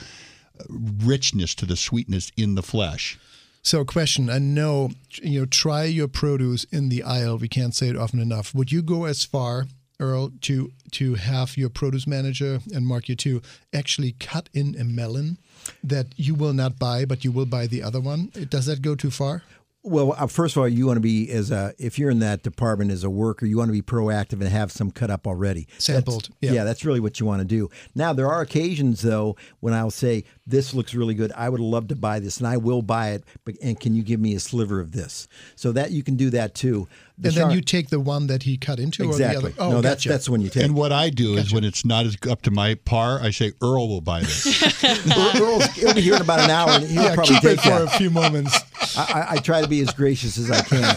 uh, 0.61 0.65
richness 0.69 1.55
to 1.55 1.65
the 1.65 1.77
sweetness 1.77 2.31
in 2.37 2.55
the 2.55 2.63
flesh. 2.63 3.19
So, 3.63 3.85
question: 3.85 4.29
I 4.29 4.39
know 4.39 4.91
you 5.23 5.41
know. 5.41 5.47
Try 5.47 5.85
your 5.85 6.09
produce 6.09 6.65
in 6.65 6.89
the 6.89 7.03
aisle. 7.03 7.39
We 7.39 7.49
can't 7.49 7.75
say 7.75 7.89
it 7.89 7.97
often 7.97 8.21
enough. 8.21 8.55
Would 8.55 8.71
you 8.71 8.83
go 8.83 9.05
as 9.05 9.25
far, 9.25 9.67
Earl, 9.99 10.33
to 10.43 10.73
to 10.91 11.15
have 11.15 11.57
your 11.57 11.71
produce 11.71 12.07
manager 12.07 12.61
and 12.75 12.87
Mark 12.87 13.09
you 13.09 13.15
too 13.15 13.41
actually 13.73 14.13
cut 14.13 14.51
in 14.53 14.77
a 14.79 14.85
melon 14.85 15.39
that 15.83 16.09
you 16.17 16.35
will 16.35 16.53
not 16.53 16.79
buy, 16.79 17.05
but 17.05 17.25
you 17.25 17.33
will 17.33 17.47
buy 17.47 17.67
the 17.67 17.83
other 17.83 18.01
one? 18.01 18.31
Does 18.51 18.67
that 18.67 18.83
go 18.83 18.95
too 18.95 19.11
far? 19.11 19.43
Well, 19.85 20.15
uh, 20.17 20.29
first 20.29 20.55
of 20.57 20.61
all, 20.61 20.69
you 20.69 20.87
want 20.87 20.97
to 20.97 21.01
be 21.01 21.29
as 21.31 21.51
a 21.51 21.75
if 21.77 21.99
you're 21.99 22.11
in 22.11 22.21
that 22.21 22.43
department 22.45 22.93
as 22.93 23.03
a 23.03 23.11
worker, 23.11 23.47
you 23.47 23.59
want 23.59 23.69
to 23.69 23.73
be 23.73 23.83
proactive 23.83 24.35
and 24.35 24.45
have 24.45 24.71
some 24.71 24.93
cut 24.93 25.11
up 25.11 25.27
already, 25.27 25.67
Sampled, 25.79 26.29
That's- 26.41 26.55
yeah. 26.55 26.63
that's 26.65 26.85
really 26.85 27.01
what 27.01 27.19
you 27.19 27.27
want 27.27 27.41
to 27.41 27.45
do. 27.45 27.69
Now, 27.95 28.13
there 28.13 28.29
are 28.31 28.41
occasions 28.43 29.03
though 29.03 29.37
when 29.61 29.75
I'll 29.75 29.91
say 29.91 30.23
this 30.47 30.75
looks 30.75 30.95
really 30.95 31.15
good. 31.15 31.33
I 31.37 31.49
would 31.49 31.61
love 31.61 31.89
to 31.89 31.97
buy 31.97 32.19
this, 32.19 32.39
and 32.39 32.47
I 32.47 32.57
will 32.57 32.83
buy 32.83 33.11
it. 33.11 33.25
But 33.45 33.57
and 33.63 33.79
can 33.79 33.95
you 33.95 34.03
give 34.03 34.19
me 34.21 34.35
a 34.35 34.41
sliver 34.41 34.81
of 34.81 34.93
this? 34.93 35.29
So 35.55 35.73
that 35.73 35.93
you 35.93 36.03
can 36.03 36.17
do 36.17 36.31
that 36.31 36.55
too. 36.55 36.89
The 37.19 37.29
and 37.29 37.37
then 37.37 37.51
you 37.53 37.61
take 37.61 37.91
the 37.91 38.01
one 38.01 38.27
that 38.27 38.43
he 38.43 38.57
cut 38.57 38.81
into, 38.81 39.05
exactly. 39.05 39.51
or 39.51 39.53
the 39.53 39.63
other. 39.63 39.63
Oh, 39.63 39.71
no, 39.71 39.81
that's 39.81 40.01
gotcha. 40.03 40.09
that's 40.09 40.29
when 40.29 40.41
you 40.41 40.49
take. 40.49 40.65
And 40.65 40.75
what 40.75 40.91
I 40.91 41.11
do 41.11 41.35
is 41.35 41.53
when 41.53 41.63
it's 41.63 41.85
not 41.85 42.07
as 42.07 42.17
up 42.29 42.43
to 42.43 42.51
my 42.51 42.75
par, 42.75 43.21
I 43.23 43.31
say 43.31 43.53
Earl 43.63 43.89
will 43.89 44.01
buy 44.01 44.21
this. 44.21 44.83
Earl- 45.41 45.61
he'll 45.61 45.95
be 45.95 46.01
here 46.01 46.17
in 46.17 46.23
about 46.23 46.41
an 46.41 46.51
hour, 46.51 46.71
and 46.71 46.85
he'll 46.85 47.03
yeah, 47.03 47.15
probably 47.15 47.37
keep 47.37 47.45
it 47.45 47.61
for 47.61 47.69
that. 47.69 47.83
a 47.83 47.91
few 47.99 48.11
moments. 48.11 48.59
I, 48.97 49.03
I- 49.03 49.33
I 49.33 49.37
try 49.37 49.61
to 49.63 49.69
be 49.69 49.81
as 49.81 49.93
gracious 49.93 50.39
as 50.39 50.51
I 50.51 50.63
can. 50.63 50.97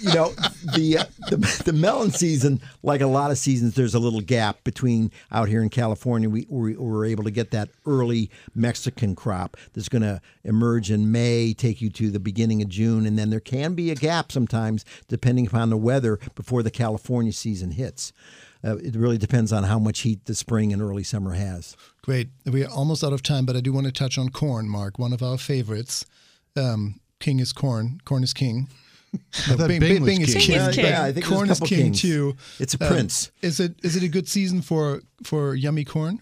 You 0.00 0.14
know, 0.14 0.30
the, 0.76 1.06
the 1.28 1.62
the 1.64 1.72
melon 1.72 2.10
season, 2.10 2.60
like 2.82 3.00
a 3.00 3.06
lot 3.06 3.30
of 3.30 3.38
seasons, 3.38 3.74
there's 3.74 3.94
a 3.94 3.98
little 3.98 4.20
gap 4.20 4.62
between 4.64 5.10
out 5.32 5.48
here 5.48 5.62
in 5.62 5.70
California. 5.70 6.28
We 6.28 6.46
we 6.48 6.76
we're 6.76 7.06
able 7.06 7.24
to 7.24 7.30
get 7.30 7.50
that 7.50 7.68
early 7.86 8.30
Mexican 8.54 9.14
crop 9.14 9.56
that's 9.72 9.88
going 9.88 10.02
to 10.02 10.20
emerge 10.44 10.90
in 10.90 11.10
May, 11.10 11.52
take 11.52 11.80
you 11.80 11.90
to 11.90 12.10
the 12.10 12.20
beginning 12.20 12.62
of 12.62 12.68
June, 12.68 13.06
and 13.06 13.18
then 13.18 13.30
there 13.30 13.40
can 13.40 13.74
be 13.74 13.90
a 13.90 13.94
gap 13.94 14.30
sometimes 14.30 14.84
depending 15.08 15.46
upon 15.46 15.70
the 15.70 15.76
weather 15.76 16.18
before 16.34 16.62
the 16.62 16.70
California 16.70 17.32
season 17.32 17.72
hits. 17.72 18.12
Uh, 18.64 18.76
it 18.78 18.96
really 18.96 19.18
depends 19.18 19.52
on 19.52 19.64
how 19.64 19.78
much 19.78 20.00
heat 20.00 20.24
the 20.24 20.34
spring 20.34 20.72
and 20.72 20.82
early 20.82 21.04
summer 21.04 21.34
has. 21.34 21.76
Great. 22.02 22.28
We 22.44 22.64
are 22.64 22.70
almost 22.70 23.04
out 23.04 23.12
of 23.12 23.22
time, 23.22 23.46
but 23.46 23.56
I 23.56 23.60
do 23.60 23.72
want 23.72 23.86
to 23.86 23.92
touch 23.92 24.18
on 24.18 24.30
corn, 24.30 24.68
Mark, 24.68 24.98
one 24.98 25.12
of 25.12 25.22
our 25.22 25.38
favorites. 25.38 26.04
Um, 26.56 27.00
king 27.20 27.38
is 27.38 27.52
corn. 27.52 28.00
Corn 28.04 28.24
is 28.24 28.32
king. 28.32 28.68
No, 29.48 29.68
Bing, 29.68 29.80
Bing 29.80 30.04
Bing, 30.04 30.20
is 30.22 30.32
king. 30.34 30.42
king. 30.42 30.54
Yeah, 30.56 30.70
yeah, 30.70 31.02
I 31.04 31.12
think 31.12 31.26
corn 31.26 31.48
is 31.50 31.60
king 31.60 31.68
kings. 31.84 32.00
too. 32.02 32.36
It's 32.58 32.74
a 32.74 32.82
Um, 32.84 32.88
prince. 32.92 33.30
Is 33.42 33.60
it 33.60 33.74
is 33.82 33.96
it 33.96 34.02
a 34.02 34.08
good 34.08 34.28
season 34.28 34.60
for 34.62 35.02
for 35.24 35.54
yummy 35.54 35.84
corn? 35.84 36.20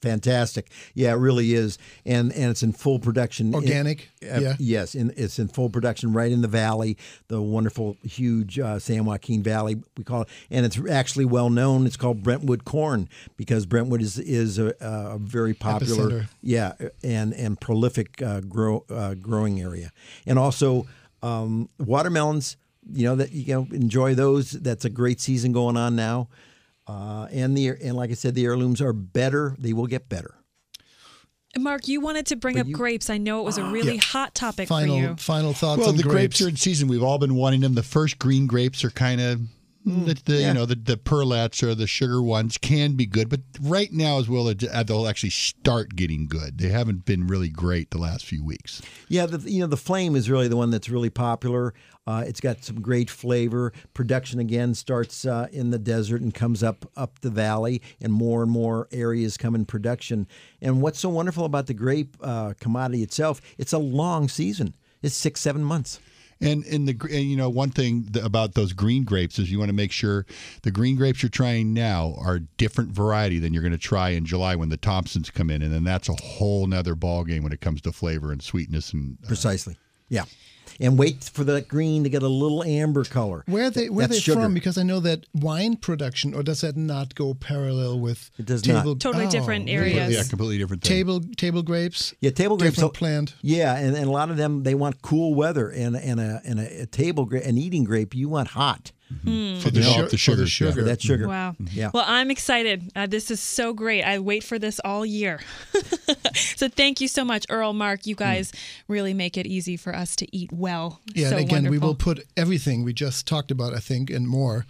Fantastic. 0.00 0.70
Yeah, 0.94 1.10
it 1.10 1.16
really 1.16 1.54
is. 1.54 1.76
And 2.06 2.32
and 2.32 2.50
it's 2.52 2.62
in 2.62 2.72
full 2.72 3.00
production. 3.00 3.52
Organic? 3.52 4.10
Uh, 4.22 4.38
Yeah. 4.40 4.56
Yes, 4.60 4.94
in, 4.94 5.12
it's 5.16 5.40
in 5.40 5.48
full 5.48 5.70
production 5.70 6.12
right 6.12 6.30
in 6.30 6.40
the 6.40 6.46
valley, 6.48 6.96
the 7.26 7.42
wonderful, 7.42 7.96
huge 8.04 8.60
uh, 8.60 8.78
San 8.78 9.04
Joaquin 9.06 9.42
Valley, 9.42 9.82
we 9.96 10.04
call 10.04 10.22
it. 10.22 10.28
And 10.52 10.64
it's 10.64 10.78
actually 10.88 11.24
well 11.24 11.50
known. 11.50 11.84
It's 11.84 11.96
called 11.96 12.22
Brentwood 12.22 12.64
corn 12.64 13.08
because 13.36 13.66
Brentwood 13.66 14.00
is 14.00 14.18
is 14.20 14.56
a, 14.58 14.72
a 14.80 15.18
very 15.18 15.52
popular, 15.54 16.10
Epicenter. 16.10 16.28
yeah, 16.42 16.74
and 17.02 17.34
and 17.34 17.60
prolific 17.60 18.22
uh, 18.22 18.40
grow 18.42 18.84
uh, 18.88 19.14
growing 19.14 19.60
area. 19.60 19.90
And 20.26 20.38
also 20.38 20.86
um, 21.22 21.68
watermelons. 21.78 22.56
You 22.90 23.04
know 23.04 23.16
that 23.16 23.32
you 23.32 23.54
know 23.54 23.66
enjoy 23.72 24.14
those. 24.14 24.50
That's 24.52 24.84
a 24.84 24.90
great 24.90 25.20
season 25.20 25.52
going 25.52 25.76
on 25.76 25.94
now. 25.96 26.28
Uh, 26.86 27.26
and 27.30 27.56
the 27.56 27.68
and 27.68 27.96
like 27.96 28.10
I 28.10 28.14
said, 28.14 28.34
the 28.34 28.44
heirlooms 28.44 28.80
are 28.80 28.92
better. 28.94 29.54
They 29.58 29.72
will 29.72 29.86
get 29.86 30.08
better. 30.08 30.34
Mark, 31.56 31.88
you 31.88 32.00
wanted 32.00 32.26
to 32.26 32.36
bring 32.36 32.58
up 32.58 32.70
grapes. 32.70 33.10
I 33.10 33.18
know 33.18 33.40
it 33.40 33.44
was 33.44 33.58
a 33.58 33.64
really 33.70 33.94
Yeah. 33.96 34.00
hot 34.02 34.34
topic 34.34 34.68
Final 34.68 34.96
for 34.96 35.02
you. 35.02 35.16
final 35.16 35.52
thoughts 35.52 35.80
well, 35.80 35.88
on 35.90 35.96
the 35.96 36.02
grapes. 36.02 36.38
grapes. 36.38 36.42
are 36.42 36.48
in 36.48 36.56
season. 36.56 36.88
We've 36.88 37.02
all 37.02 37.18
been 37.18 37.34
wanting 37.34 37.60
them. 37.60 37.74
The 37.74 37.82
first 37.82 38.18
green 38.18 38.46
grapes 38.46 38.84
are 38.84 38.90
kind 38.90 39.20
of. 39.20 39.40
The, 39.84 40.20
the 40.24 40.36
yeah. 40.36 40.48
you 40.48 40.54
know 40.54 40.66
the 40.66 40.74
the 40.74 40.96
perlettes 40.96 41.62
or 41.62 41.74
the 41.74 41.86
sugar 41.86 42.20
ones 42.20 42.58
can 42.58 42.94
be 42.94 43.06
good, 43.06 43.28
but 43.28 43.40
right 43.60 43.92
now 43.92 44.18
as 44.18 44.28
well 44.28 44.48
uh, 44.48 44.82
they'll 44.82 45.08
actually 45.08 45.30
start 45.30 45.96
getting 45.96 46.26
good. 46.26 46.58
They 46.58 46.68
haven't 46.68 47.04
been 47.04 47.26
really 47.26 47.48
great 47.48 47.90
the 47.90 47.98
last 47.98 48.26
few 48.26 48.44
weeks. 48.44 48.82
Yeah, 49.08 49.26
the, 49.26 49.50
you 49.50 49.60
know 49.60 49.66
the 49.66 49.76
flame 49.76 50.14
is 50.14 50.28
really 50.28 50.48
the 50.48 50.56
one 50.56 50.70
that's 50.70 50.88
really 50.88 51.10
popular. 51.10 51.74
Uh, 52.06 52.24
it's 52.26 52.40
got 52.40 52.64
some 52.64 52.80
great 52.80 53.08
flavor. 53.08 53.72
Production 53.94 54.40
again 54.40 54.74
starts 54.74 55.24
uh, 55.24 55.46
in 55.52 55.70
the 55.70 55.78
desert 55.78 56.22
and 56.22 56.34
comes 56.34 56.62
up 56.62 56.90
up 56.96 57.20
the 57.20 57.30
valley, 57.30 57.80
and 58.00 58.12
more 58.12 58.42
and 58.42 58.50
more 58.50 58.88
areas 58.92 59.36
come 59.36 59.54
in 59.54 59.64
production. 59.64 60.26
And 60.60 60.82
what's 60.82 60.98
so 60.98 61.08
wonderful 61.08 61.44
about 61.44 61.66
the 61.66 61.74
grape 61.74 62.16
uh, 62.20 62.54
commodity 62.60 63.02
itself? 63.02 63.40
It's 63.56 63.72
a 63.72 63.78
long 63.78 64.28
season. 64.28 64.74
It's 65.02 65.14
six 65.14 65.40
seven 65.40 65.62
months. 65.62 66.00
And 66.40 66.64
and 66.66 66.86
the 66.86 66.96
and, 67.10 67.24
you 67.24 67.36
know 67.36 67.48
one 67.50 67.70
thing 67.70 68.08
about 68.22 68.54
those 68.54 68.72
green 68.72 69.04
grapes 69.04 69.38
is 69.38 69.50
you 69.50 69.58
want 69.58 69.70
to 69.70 69.74
make 69.74 69.90
sure 69.90 70.24
the 70.62 70.70
green 70.70 70.96
grapes 70.96 71.22
you're 71.22 71.30
trying 71.30 71.74
now 71.74 72.14
are 72.18 72.36
a 72.36 72.40
different 72.40 72.90
variety 72.90 73.38
than 73.40 73.52
you're 73.52 73.62
going 73.62 73.72
to 73.72 73.78
try 73.78 74.10
in 74.10 74.24
July 74.24 74.54
when 74.54 74.68
the 74.68 74.76
Thompsons 74.76 75.30
come 75.30 75.50
in, 75.50 75.62
and 75.62 75.72
then 75.72 75.82
that's 75.84 76.08
a 76.08 76.14
whole 76.14 76.66
nother 76.66 76.94
ball 76.94 77.24
game 77.24 77.42
when 77.42 77.52
it 77.52 77.60
comes 77.60 77.80
to 77.82 77.92
flavor 77.92 78.30
and 78.30 78.40
sweetness 78.40 78.92
and 78.92 79.18
uh, 79.24 79.26
Precisely. 79.26 79.76
Yeah. 80.08 80.24
And 80.80 80.96
wait 80.96 81.24
for 81.24 81.42
the 81.42 81.60
green 81.62 82.04
to 82.04 82.08
get 82.10 82.22
a 82.22 82.28
little 82.28 82.62
amber 82.62 83.04
color. 83.04 83.42
Where 83.46 83.64
are 83.66 83.70
they 83.70 83.88
where 83.90 84.04
are 84.04 84.08
they 84.08 84.20
sugar. 84.20 84.42
from? 84.42 84.54
Because 84.54 84.78
I 84.78 84.84
know 84.84 85.00
that 85.00 85.26
wine 85.34 85.76
production, 85.76 86.34
or 86.34 86.42
does 86.44 86.60
that 86.60 86.76
not 86.76 87.14
go 87.16 87.34
parallel 87.34 87.98
with 87.98 88.30
It 88.38 88.46
does 88.46 88.64
not. 88.66 88.84
Totally 89.00 89.26
Oh, 89.26 89.30
different 89.30 89.66
really? 89.66 89.94
areas. 89.94 90.14
yeah, 90.14 90.22
completely 90.22 90.58
different 90.58 90.82
thing. 90.82 90.90
Table 90.96 91.20
table 91.36 91.62
grapes. 91.62 92.14
Yeah, 92.20 92.30
table 92.30 92.56
grapes. 92.56 92.76
Different 92.76 92.94
so- 92.94 92.98
plant. 92.98 93.34
Yeah, 93.42 93.74
and, 93.76 93.96
and 93.96 94.06
a 94.06 94.10
lot 94.12 94.30
of 94.30 94.36
them 94.36 94.62
they 94.62 94.74
want 94.76 95.02
cool 95.02 95.34
weather, 95.34 95.68
and 95.68 95.96
and 95.96 96.20
a 96.20 96.40
and 96.44 96.60
a, 96.60 96.82
a 96.82 96.86
table 96.86 97.24
grape, 97.24 97.44
an 97.44 97.58
eating 97.58 97.82
grape, 97.84 98.14
you 98.14 98.28
want 98.28 98.48
hot. 98.48 98.92
For 99.08 99.70
the, 99.70 99.70
The 99.70 99.82
su- 99.82 100.02
the 100.02 100.06
for 100.08 100.10
the 100.10 100.16
sugar, 100.16 100.46
sugar. 100.46 100.72
For 100.72 100.82
that 100.82 101.00
sugar. 101.02 101.26
Wow. 101.28 101.56
Yeah. 101.72 101.90
Well, 101.94 102.04
I'm 102.06 102.30
excited. 102.30 102.92
Uh, 102.94 103.06
this 103.06 103.30
is 103.30 103.40
so 103.40 103.72
great. 103.72 104.02
I 104.02 104.18
wait 104.18 104.44
for 104.44 104.58
this 104.58 104.80
all 104.84 105.06
year. 105.06 105.40
so 106.34 106.68
thank 106.68 107.00
you 107.00 107.08
so 107.08 107.24
much, 107.24 107.46
Earl, 107.48 107.72
Mark. 107.72 108.06
You 108.06 108.14
guys 108.14 108.52
really 108.86 109.14
make 109.14 109.36
it 109.36 109.46
easy 109.46 109.76
for 109.76 109.94
us 109.94 110.14
to 110.16 110.36
eat 110.36 110.52
well. 110.52 111.00
Yeah, 111.14 111.30
so 111.30 111.36
and 111.36 111.44
again, 111.46 111.70
we 111.70 111.78
will 111.78 111.94
put 111.94 112.26
everything 112.36 112.84
we 112.84 112.92
just 112.92 113.26
talked 113.26 113.50
about, 113.50 113.74
I 113.74 113.78
think, 113.78 114.10
and 114.10 114.28
more 114.28 114.66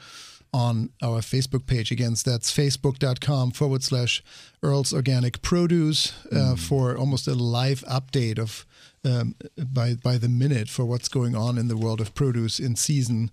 on 0.52 0.90
our 1.02 1.20
Facebook 1.20 1.66
page. 1.66 1.90
Again, 1.90 2.14
that's 2.24 2.50
facebook.com 2.54 3.50
forward 3.50 3.82
slash 3.82 4.22
Earl's 4.62 4.92
Organic 4.94 5.42
Produce 5.42 6.12
uh, 6.32 6.56
for 6.56 6.96
almost 6.96 7.28
a 7.28 7.34
live 7.34 7.84
update 7.88 8.38
of 8.38 8.64
um, 9.04 9.34
by 9.56 9.94
by 9.94 10.18
the 10.18 10.28
minute 10.28 10.68
for 10.68 10.84
what's 10.84 11.08
going 11.08 11.34
on 11.34 11.58
in 11.58 11.68
the 11.68 11.76
world 11.76 12.00
of 12.00 12.14
produce 12.14 12.58
in 12.58 12.76
season, 12.76 13.30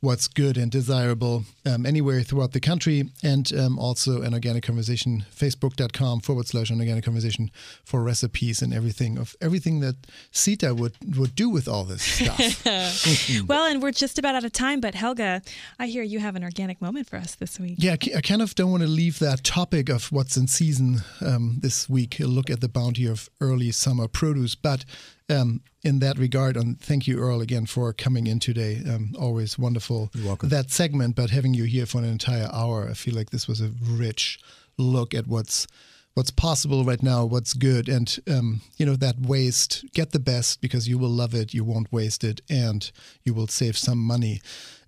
what's 0.00 0.28
good 0.28 0.56
and 0.56 0.70
desirable 0.70 1.44
um, 1.64 1.86
anywhere 1.86 2.22
throughout 2.22 2.52
the 2.52 2.60
country, 2.60 3.10
and 3.22 3.52
um, 3.54 3.78
also 3.78 4.22
an 4.22 4.34
organic 4.34 4.62
conversation 4.62 5.24
facebook.com 5.34 6.20
forward 6.20 6.46
slash 6.46 6.70
an 6.70 6.80
organic 6.80 7.04
conversation 7.04 7.50
for 7.84 8.02
recipes 8.02 8.62
and 8.62 8.72
everything 8.72 9.18
of 9.18 9.36
everything 9.40 9.80
that 9.80 9.96
Sita 10.30 10.74
would 10.74 10.94
would 11.16 11.34
do 11.34 11.48
with 11.48 11.68
all 11.68 11.84
this 11.84 12.02
stuff. 12.02 12.64
well, 13.48 13.66
and 13.66 13.82
we're 13.82 13.92
just 13.92 14.18
about 14.18 14.34
out 14.34 14.44
of 14.44 14.52
time, 14.52 14.80
but 14.80 14.94
Helge, 14.94 15.42
I 15.78 15.86
hear 15.86 16.02
you 16.02 16.20
have 16.20 16.36
an 16.36 16.44
organic 16.44 16.80
moment 16.80 17.08
for 17.08 17.16
us 17.16 17.34
this 17.34 17.58
week. 17.58 17.76
Yeah, 17.78 17.96
I 18.16 18.20
kind 18.20 18.42
of 18.42 18.54
don't 18.54 18.70
want 18.70 18.82
to 18.82 18.88
leave 18.88 19.18
that 19.18 19.44
topic 19.44 19.88
of 19.88 20.12
what's 20.12 20.36
in 20.36 20.46
season 20.46 21.02
um, 21.20 21.58
this 21.60 21.88
week. 21.88 22.20
A 22.20 22.26
look 22.26 22.50
at 22.50 22.60
the 22.60 22.68
bounty 22.68 23.06
of 23.06 23.28
early 23.40 23.70
summer 23.72 24.08
produce, 24.08 24.54
but 24.54 24.84
um, 25.28 25.60
in 25.82 25.98
that 26.00 26.18
regard, 26.18 26.56
and 26.56 26.80
thank 26.80 27.06
you, 27.06 27.18
Earl, 27.18 27.40
again 27.40 27.66
for 27.66 27.92
coming 27.92 28.26
in 28.26 28.38
today. 28.38 28.82
Um, 28.88 29.14
always 29.18 29.58
wonderful. 29.58 30.10
That 30.48 30.70
segment, 30.70 31.16
but 31.16 31.30
having 31.30 31.54
you 31.54 31.64
here 31.64 31.86
for 31.86 31.98
an 31.98 32.04
entire 32.04 32.48
hour, 32.52 32.88
I 32.88 32.94
feel 32.94 33.14
like 33.14 33.30
this 33.30 33.48
was 33.48 33.60
a 33.60 33.72
rich 33.82 34.38
look 34.78 35.14
at 35.14 35.26
what's 35.26 35.66
what's 36.14 36.30
possible 36.30 36.82
right 36.82 37.02
now, 37.02 37.26
what's 37.26 37.52
good, 37.52 37.88
and 37.88 38.18
um, 38.28 38.60
you 38.76 38.86
know 38.86 38.96
that 38.96 39.20
waste. 39.20 39.84
Get 39.94 40.12
the 40.12 40.18
best 40.18 40.60
because 40.60 40.88
you 40.88 40.98
will 40.98 41.10
love 41.10 41.34
it. 41.34 41.52
You 41.54 41.64
won't 41.64 41.92
waste 41.92 42.24
it, 42.24 42.40
and 42.48 42.90
you 43.24 43.34
will 43.34 43.48
save 43.48 43.76
some 43.76 43.98
money. 43.98 44.40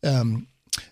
Um, 0.03 0.47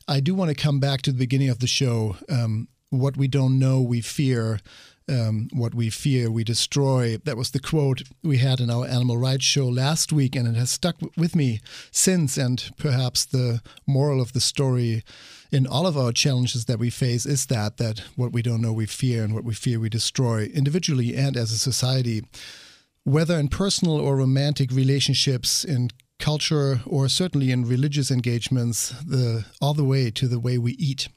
I 0.09 0.21
do 0.21 0.35
want 0.35 0.51
to 0.51 0.63
come 0.63 0.81
back 0.81 1.03
to 1.03 1.13
the 1.13 1.19
beginning 1.19 1.51
of 1.51 1.61
the 1.61 1.67
show. 1.67 2.17
Um, 2.29 2.69
what 2.91 3.17
we 3.17 3.29
don't 3.29 3.59
know, 3.59 3.81
we 3.81 4.01
fear. 4.01 4.61
Um, 5.09 5.49
what 5.53 5.73
we 5.73 5.89
fear, 5.89 6.33
we 6.33 6.43
destroy. 6.43 7.17
That 7.19 7.37
was 7.37 7.53
the 7.53 7.61
quote 7.61 8.03
we 8.25 8.39
had 8.39 8.59
in 8.59 8.71
our 8.71 8.87
animal 8.87 9.17
rights 9.17 9.45
show 9.45 9.69
last 9.69 10.13
week, 10.13 10.35
and 10.35 10.49
it 10.49 10.59
has 10.59 10.71
stuck 10.71 10.97
with 11.17 11.37
me 11.37 11.61
since. 11.93 12.37
And 12.37 12.71
perhaps 12.77 13.25
the 13.25 13.61
moral 13.87 14.21
of 14.21 14.33
the 14.33 14.41
story 14.41 15.05
in 15.53 15.65
all 15.67 15.87
of 15.87 15.97
our 15.97 16.11
challenges 16.11 16.65
that 16.65 16.81
we 16.81 16.91
face 16.91 17.25
is 17.25 17.47
that 17.47 17.77
that 17.77 18.01
what 18.17 18.33
we 18.33 18.43
don't 18.43 18.61
know, 18.61 18.73
we 18.73 18.87
fear, 18.87 19.23
and 19.23 19.33
what 19.33 19.45
we 19.45 19.55
fear, 19.55 19.79
we 19.79 19.89
destroy, 19.89 20.45
individually 20.47 21.15
and 21.17 21.37
as 21.37 21.53
a 21.53 21.59
society. 21.59 22.25
Whether 23.05 23.39
in 23.39 23.47
personal 23.47 24.01
or 24.01 24.17
romantic 24.17 24.73
relationships, 24.73 25.63
in 25.63 25.91
culture, 26.19 26.81
or 26.85 27.09
certainly 27.09 27.53
in 27.53 27.65
religious 27.65 28.11
engagements, 28.11 28.91
the 29.07 29.45
all 29.61 29.75
the 29.75 29.85
way 29.85 30.11
to 30.11 30.27
the 30.27 30.41
way 30.41 30.59
we 30.59 30.73
eat. 30.73 31.09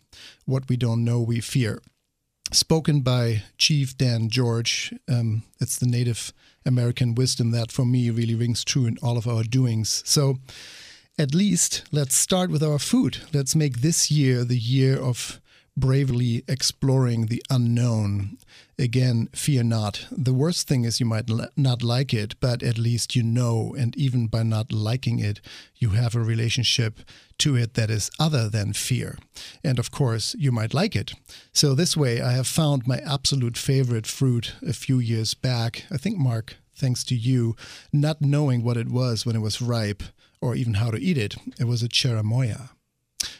What 0.45 0.69
we 0.69 0.77
don't 0.77 1.03
know, 1.03 1.21
we 1.21 1.39
fear 1.39 1.81
spoken 2.51 3.01
by 3.01 3.43
Chief 3.57 3.97
Dan 3.97 4.29
George. 4.29 4.93
Um, 5.07 5.43
it's 5.59 5.77
the 5.77 5.85
Native 5.85 6.33
American 6.65 7.15
wisdom 7.15 7.51
that 7.51 7.71
for 7.71 7.85
me 7.85 8.09
really 8.09 8.35
rings 8.35 8.63
true 8.63 8.85
in 8.85 8.97
all 9.01 9.17
of 9.17 9.27
our 9.27 9.43
doings. 9.43 10.03
So, 10.05 10.39
at 11.17 11.35
least 11.35 11.83
let's 11.91 12.15
start 12.15 12.49
with 12.49 12.63
our 12.63 12.79
food. 12.79 13.17
Let's 13.33 13.55
make 13.55 13.81
this 13.81 14.09
year 14.09 14.45
the 14.45 14.57
year 14.57 14.97
of 14.97 15.41
bravely 15.75 16.43
exploring 16.47 17.25
the 17.25 17.43
unknown. 17.49 18.37
Again, 18.80 19.27
fear 19.34 19.61
not. 19.61 20.07
The 20.09 20.34
worst 20.34 20.69
thing 20.69 20.86
is 20.86 21.01
you 21.01 21.05
might 21.05 21.30
not 21.57 21.84
like 21.84 22.13
it, 22.13 22.36
but 22.39 22.63
at 22.63 22.77
least 22.77 23.13
you 23.13 23.23
know, 23.23 23.75
and 23.77 23.93
even 23.97 24.27
by 24.27 24.43
not 24.43 24.71
liking 24.71 25.19
it, 25.19 25.41
you 25.75 25.89
have 25.89 26.15
a 26.15 26.21
relationship 26.21 26.99
to 27.39 27.57
it 27.57 27.73
that 27.73 27.89
is 27.89 28.09
other 28.17 28.47
than 28.47 28.71
fear. 28.71 29.17
And 29.65 29.80
of 29.80 29.91
course, 29.91 30.34
you 30.39 30.53
might 30.53 30.73
like 30.73 30.95
it. 30.95 31.11
So, 31.51 31.75
this 31.75 31.97
way, 31.97 32.21
I 32.21 32.32
have 32.32 32.47
found 32.47 32.88
my 32.88 32.99
absolute 32.99 33.57
favorite 33.57 34.07
fruit 34.07 34.53
a 34.65 34.71
few 34.71 34.99
years 34.99 35.34
back. 35.34 35.84
I 35.91 35.97
think, 35.97 36.17
Mark, 36.17 36.55
thanks 36.73 37.03
to 37.05 37.15
you, 37.15 37.57
not 37.91 38.21
knowing 38.21 38.63
what 38.63 38.77
it 38.77 38.88
was 38.88 39.25
when 39.25 39.36
it 39.36 39.41
was 39.41 39.61
ripe 39.61 40.03
or 40.39 40.55
even 40.55 40.75
how 40.75 40.89
to 40.89 41.01
eat 41.01 41.17
it. 41.17 41.36
It 41.59 41.65
was 41.65 41.84
a 41.84 41.89
cherimoya. 41.89 42.69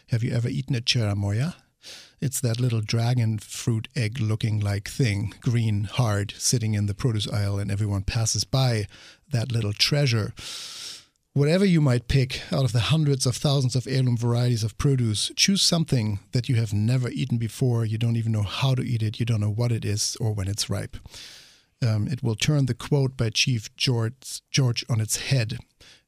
Have 0.08 0.22
you 0.22 0.32
ever 0.32 0.50
eaten 0.50 0.74
a 0.74 0.82
cherimoya? 0.82 1.54
It's 2.20 2.40
that 2.42 2.60
little 2.60 2.82
dragon 2.82 3.38
fruit 3.38 3.88
egg 3.96 4.20
looking 4.20 4.60
like 4.60 4.90
thing, 4.90 5.32
green, 5.40 5.84
hard, 5.84 6.34
sitting 6.36 6.74
in 6.74 6.84
the 6.84 6.92
produce 6.92 7.26
aisle, 7.26 7.58
and 7.58 7.70
everyone 7.70 8.02
passes 8.02 8.44
by 8.44 8.88
that 9.32 9.50
little 9.50 9.72
treasure. 9.72 10.34
Whatever 11.32 11.64
you 11.64 11.80
might 11.80 12.08
pick 12.08 12.42
out 12.52 12.64
of 12.64 12.72
the 12.72 12.80
hundreds 12.80 13.24
of 13.24 13.36
thousands 13.36 13.74
of 13.74 13.86
heirloom 13.86 14.18
varieties 14.18 14.62
of 14.62 14.76
produce, 14.76 15.32
choose 15.34 15.62
something 15.62 16.18
that 16.32 16.46
you 16.46 16.56
have 16.56 16.74
never 16.74 17.08
eaten 17.08 17.38
before. 17.38 17.86
You 17.86 17.96
don't 17.96 18.16
even 18.16 18.32
know 18.32 18.42
how 18.42 18.74
to 18.74 18.82
eat 18.82 19.02
it, 19.02 19.18
you 19.18 19.24
don't 19.24 19.40
know 19.40 19.50
what 19.50 19.72
it 19.72 19.86
is 19.86 20.14
or 20.20 20.34
when 20.34 20.46
it's 20.46 20.68
ripe. 20.68 20.98
Um, 21.80 22.06
it 22.06 22.22
will 22.22 22.34
turn 22.34 22.66
the 22.66 22.74
quote 22.74 23.16
by 23.16 23.30
Chief 23.30 23.74
George, 23.76 24.42
George 24.50 24.84
on 24.90 25.00
its 25.00 25.16
head. 25.16 25.56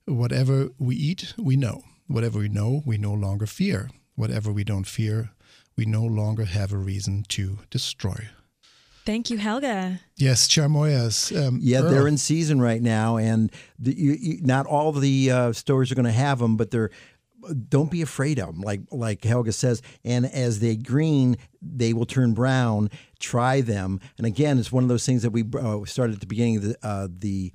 Whatever 0.05 0.69
we 0.79 0.95
eat, 0.95 1.33
we 1.39 1.57
know. 1.57 1.85
Whatever 2.07 2.41
we 2.41 2.51
know, 2.51 2.83
we 2.85 2.99
no 2.99 3.15
longer 3.15 3.47
fear. 3.47 3.89
Whatever 4.15 4.53
we 4.53 4.63
don't 4.63 4.87
fear, 4.87 5.31
we 5.77 5.85
no 5.85 6.05
longer 6.05 6.45
have 6.45 6.73
a 6.73 6.77
reason 6.77 7.25
to 7.29 7.59
destroy. 7.70 8.29
Thank 9.05 9.31
you, 9.31 9.39
Helge. 9.39 9.99
Yes, 10.16 10.47
cherimoyas. 10.47 11.37
Um, 11.37 11.59
yeah, 11.61 11.81
Earl. 11.81 11.91
they're 11.91 12.09
in 12.09 12.18
season 12.18 12.61
right 12.61 12.81
now, 12.81 13.16
and 13.16 13.51
the, 13.79 13.93
you, 13.97 14.12
you, 14.12 14.43
not 14.43 14.66
all 14.66 14.93
the 14.93 15.31
uh, 15.31 15.53
stores 15.53 15.91
are 15.91 15.97
going 15.97 16.05
to 16.05 16.12
have 16.12 16.39
them, 16.39 16.57
but 16.57 16.70
they're 16.70 16.91
don't 17.68 17.91
be 17.91 18.03
afraid 18.03 18.39
of 18.39 18.47
them 18.47 18.61
like 18.61 18.81
like 18.91 19.25
Helge 19.25 19.53
says 19.53 19.83
and 20.05 20.27
as 20.27 20.61
they 20.61 20.77
green 20.77 21.37
they 21.61 21.93
will 21.93 22.07
turn 22.07 22.35
brown 22.35 22.89
try 23.18 23.61
them 23.61 24.01
and 24.16 24.27
again 24.27 24.59
it's 24.59 24.70
one 24.70 24.85
of 24.85 24.89
those 24.89 25.05
things 25.05 25.23
that 25.23 25.31
we 25.31 25.45
uh, 25.59 25.85
started 25.85 26.14
at 26.14 26.20
the 26.20 26.27
beginning 26.27 26.59
of 26.59 26.62
the, 26.62 26.77
uh, 26.83 27.09
the 27.11 27.53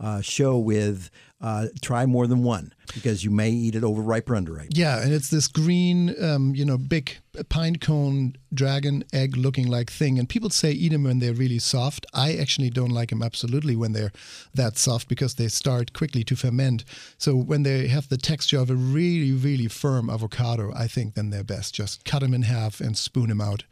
uh, 0.00 0.20
show 0.20 0.58
with 0.58 1.10
uh, 1.40 1.66
try 1.80 2.04
more 2.04 2.26
than 2.26 2.42
one 2.42 2.72
because 2.94 3.22
you 3.22 3.30
may 3.30 3.50
eat 3.50 3.76
it 3.76 3.84
overripe 3.84 4.28
or 4.28 4.34
underripe. 4.34 4.68
Yeah, 4.70 5.00
and 5.00 5.12
it's 5.12 5.30
this 5.30 5.46
green, 5.46 6.14
um, 6.22 6.54
you 6.54 6.64
know, 6.64 6.76
big 6.76 7.16
pine 7.48 7.76
cone 7.76 8.34
dragon 8.52 9.04
egg 9.12 9.36
looking 9.36 9.68
like 9.68 9.90
thing. 9.90 10.18
And 10.18 10.28
people 10.28 10.50
say 10.50 10.72
eat 10.72 10.90
them 10.90 11.04
when 11.04 11.20
they're 11.20 11.34
really 11.34 11.60
soft. 11.60 12.06
I 12.12 12.34
actually 12.34 12.70
don't 12.70 12.90
like 12.90 13.10
them 13.10 13.22
absolutely 13.22 13.76
when 13.76 13.92
they're 13.92 14.10
that 14.54 14.76
soft 14.78 15.08
because 15.08 15.34
they 15.34 15.46
start 15.46 15.92
quickly 15.92 16.24
to 16.24 16.34
ferment. 16.34 16.84
So 17.18 17.36
when 17.36 17.62
they 17.62 17.86
have 17.86 18.08
the 18.08 18.18
texture 18.18 18.58
of 18.58 18.70
a 18.70 18.74
really, 18.74 19.32
really 19.32 19.68
firm 19.68 20.10
avocado, 20.10 20.72
I 20.74 20.88
think 20.88 21.14
then 21.14 21.30
they're 21.30 21.44
best. 21.44 21.72
Just 21.72 22.04
cut 22.04 22.20
them 22.20 22.34
in 22.34 22.42
half 22.42 22.80
and 22.80 22.96
spoon 22.96 23.28
them 23.28 23.40
out. 23.40 23.64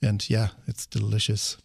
And 0.00 0.28
yeah, 0.30 0.48
it's 0.66 0.86
delicious. 0.86 1.58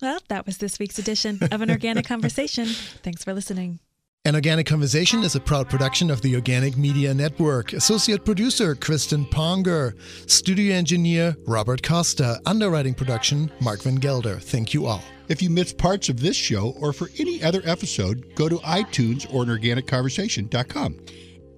Well, 0.00 0.20
that 0.28 0.46
was 0.46 0.58
this 0.58 0.78
week's 0.78 0.98
edition 0.98 1.38
of 1.50 1.62
An 1.62 1.70
Organic 1.70 2.04
Conversation. 2.08 2.66
Thanks 2.66 3.24
for 3.24 3.32
listening. 3.32 3.80
An 4.26 4.34
Organic 4.34 4.66
Conversation 4.66 5.22
is 5.22 5.36
a 5.36 5.40
proud 5.40 5.70
production 5.70 6.10
of 6.10 6.20
the 6.20 6.34
Organic 6.34 6.76
Media 6.76 7.14
Network. 7.14 7.72
Associate 7.74 8.24
producer 8.24 8.74
Kristen 8.74 9.24
Ponger. 9.24 9.94
Studio 10.28 10.74
engineer 10.74 11.36
Robert 11.46 11.80
Costa. 11.80 12.40
Underwriting 12.44 12.92
production 12.92 13.52
Mark 13.60 13.82
Van 13.82 13.94
Gelder. 13.94 14.40
Thank 14.40 14.74
you 14.74 14.86
all. 14.86 15.00
If 15.28 15.42
you 15.42 15.48
missed 15.48 15.78
parts 15.78 16.08
of 16.08 16.18
this 16.18 16.34
show 16.34 16.74
or 16.80 16.92
for 16.92 17.08
any 17.20 17.40
other 17.40 17.62
episode, 17.64 18.34
go 18.34 18.48
to 18.48 18.56
iTunes 18.56 19.32
or 19.32 19.44
anorganicconversation.com. 19.44 20.96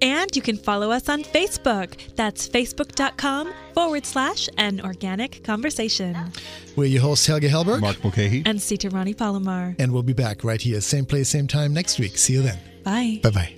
And 0.00 0.34
you 0.34 0.42
can 0.42 0.56
follow 0.56 0.90
us 0.90 1.08
on 1.08 1.22
Facebook. 1.24 1.96
That's 2.14 2.48
facebook.com 2.48 3.52
forward 3.74 4.06
slash 4.06 4.48
an 4.58 4.80
organic 4.80 5.42
conversation. 5.44 6.16
We're 6.76 6.86
your 6.86 7.02
hosts, 7.02 7.26
Helge 7.26 7.42
Hellberg, 7.42 7.80
Mark 7.80 8.02
Mulcahy, 8.02 8.42
and 8.46 8.60
Sita 8.60 8.90
Rani 8.90 9.14
Palomar. 9.14 9.74
And 9.78 9.92
we'll 9.92 10.02
be 10.02 10.12
back 10.12 10.44
right 10.44 10.60
here, 10.60 10.80
same 10.80 11.06
place, 11.06 11.28
same 11.28 11.46
time 11.46 11.72
next 11.74 11.98
week. 11.98 12.16
See 12.16 12.34
you 12.34 12.42
then. 12.42 12.58
Bye. 12.84 13.20
Bye 13.22 13.30
bye. 13.30 13.54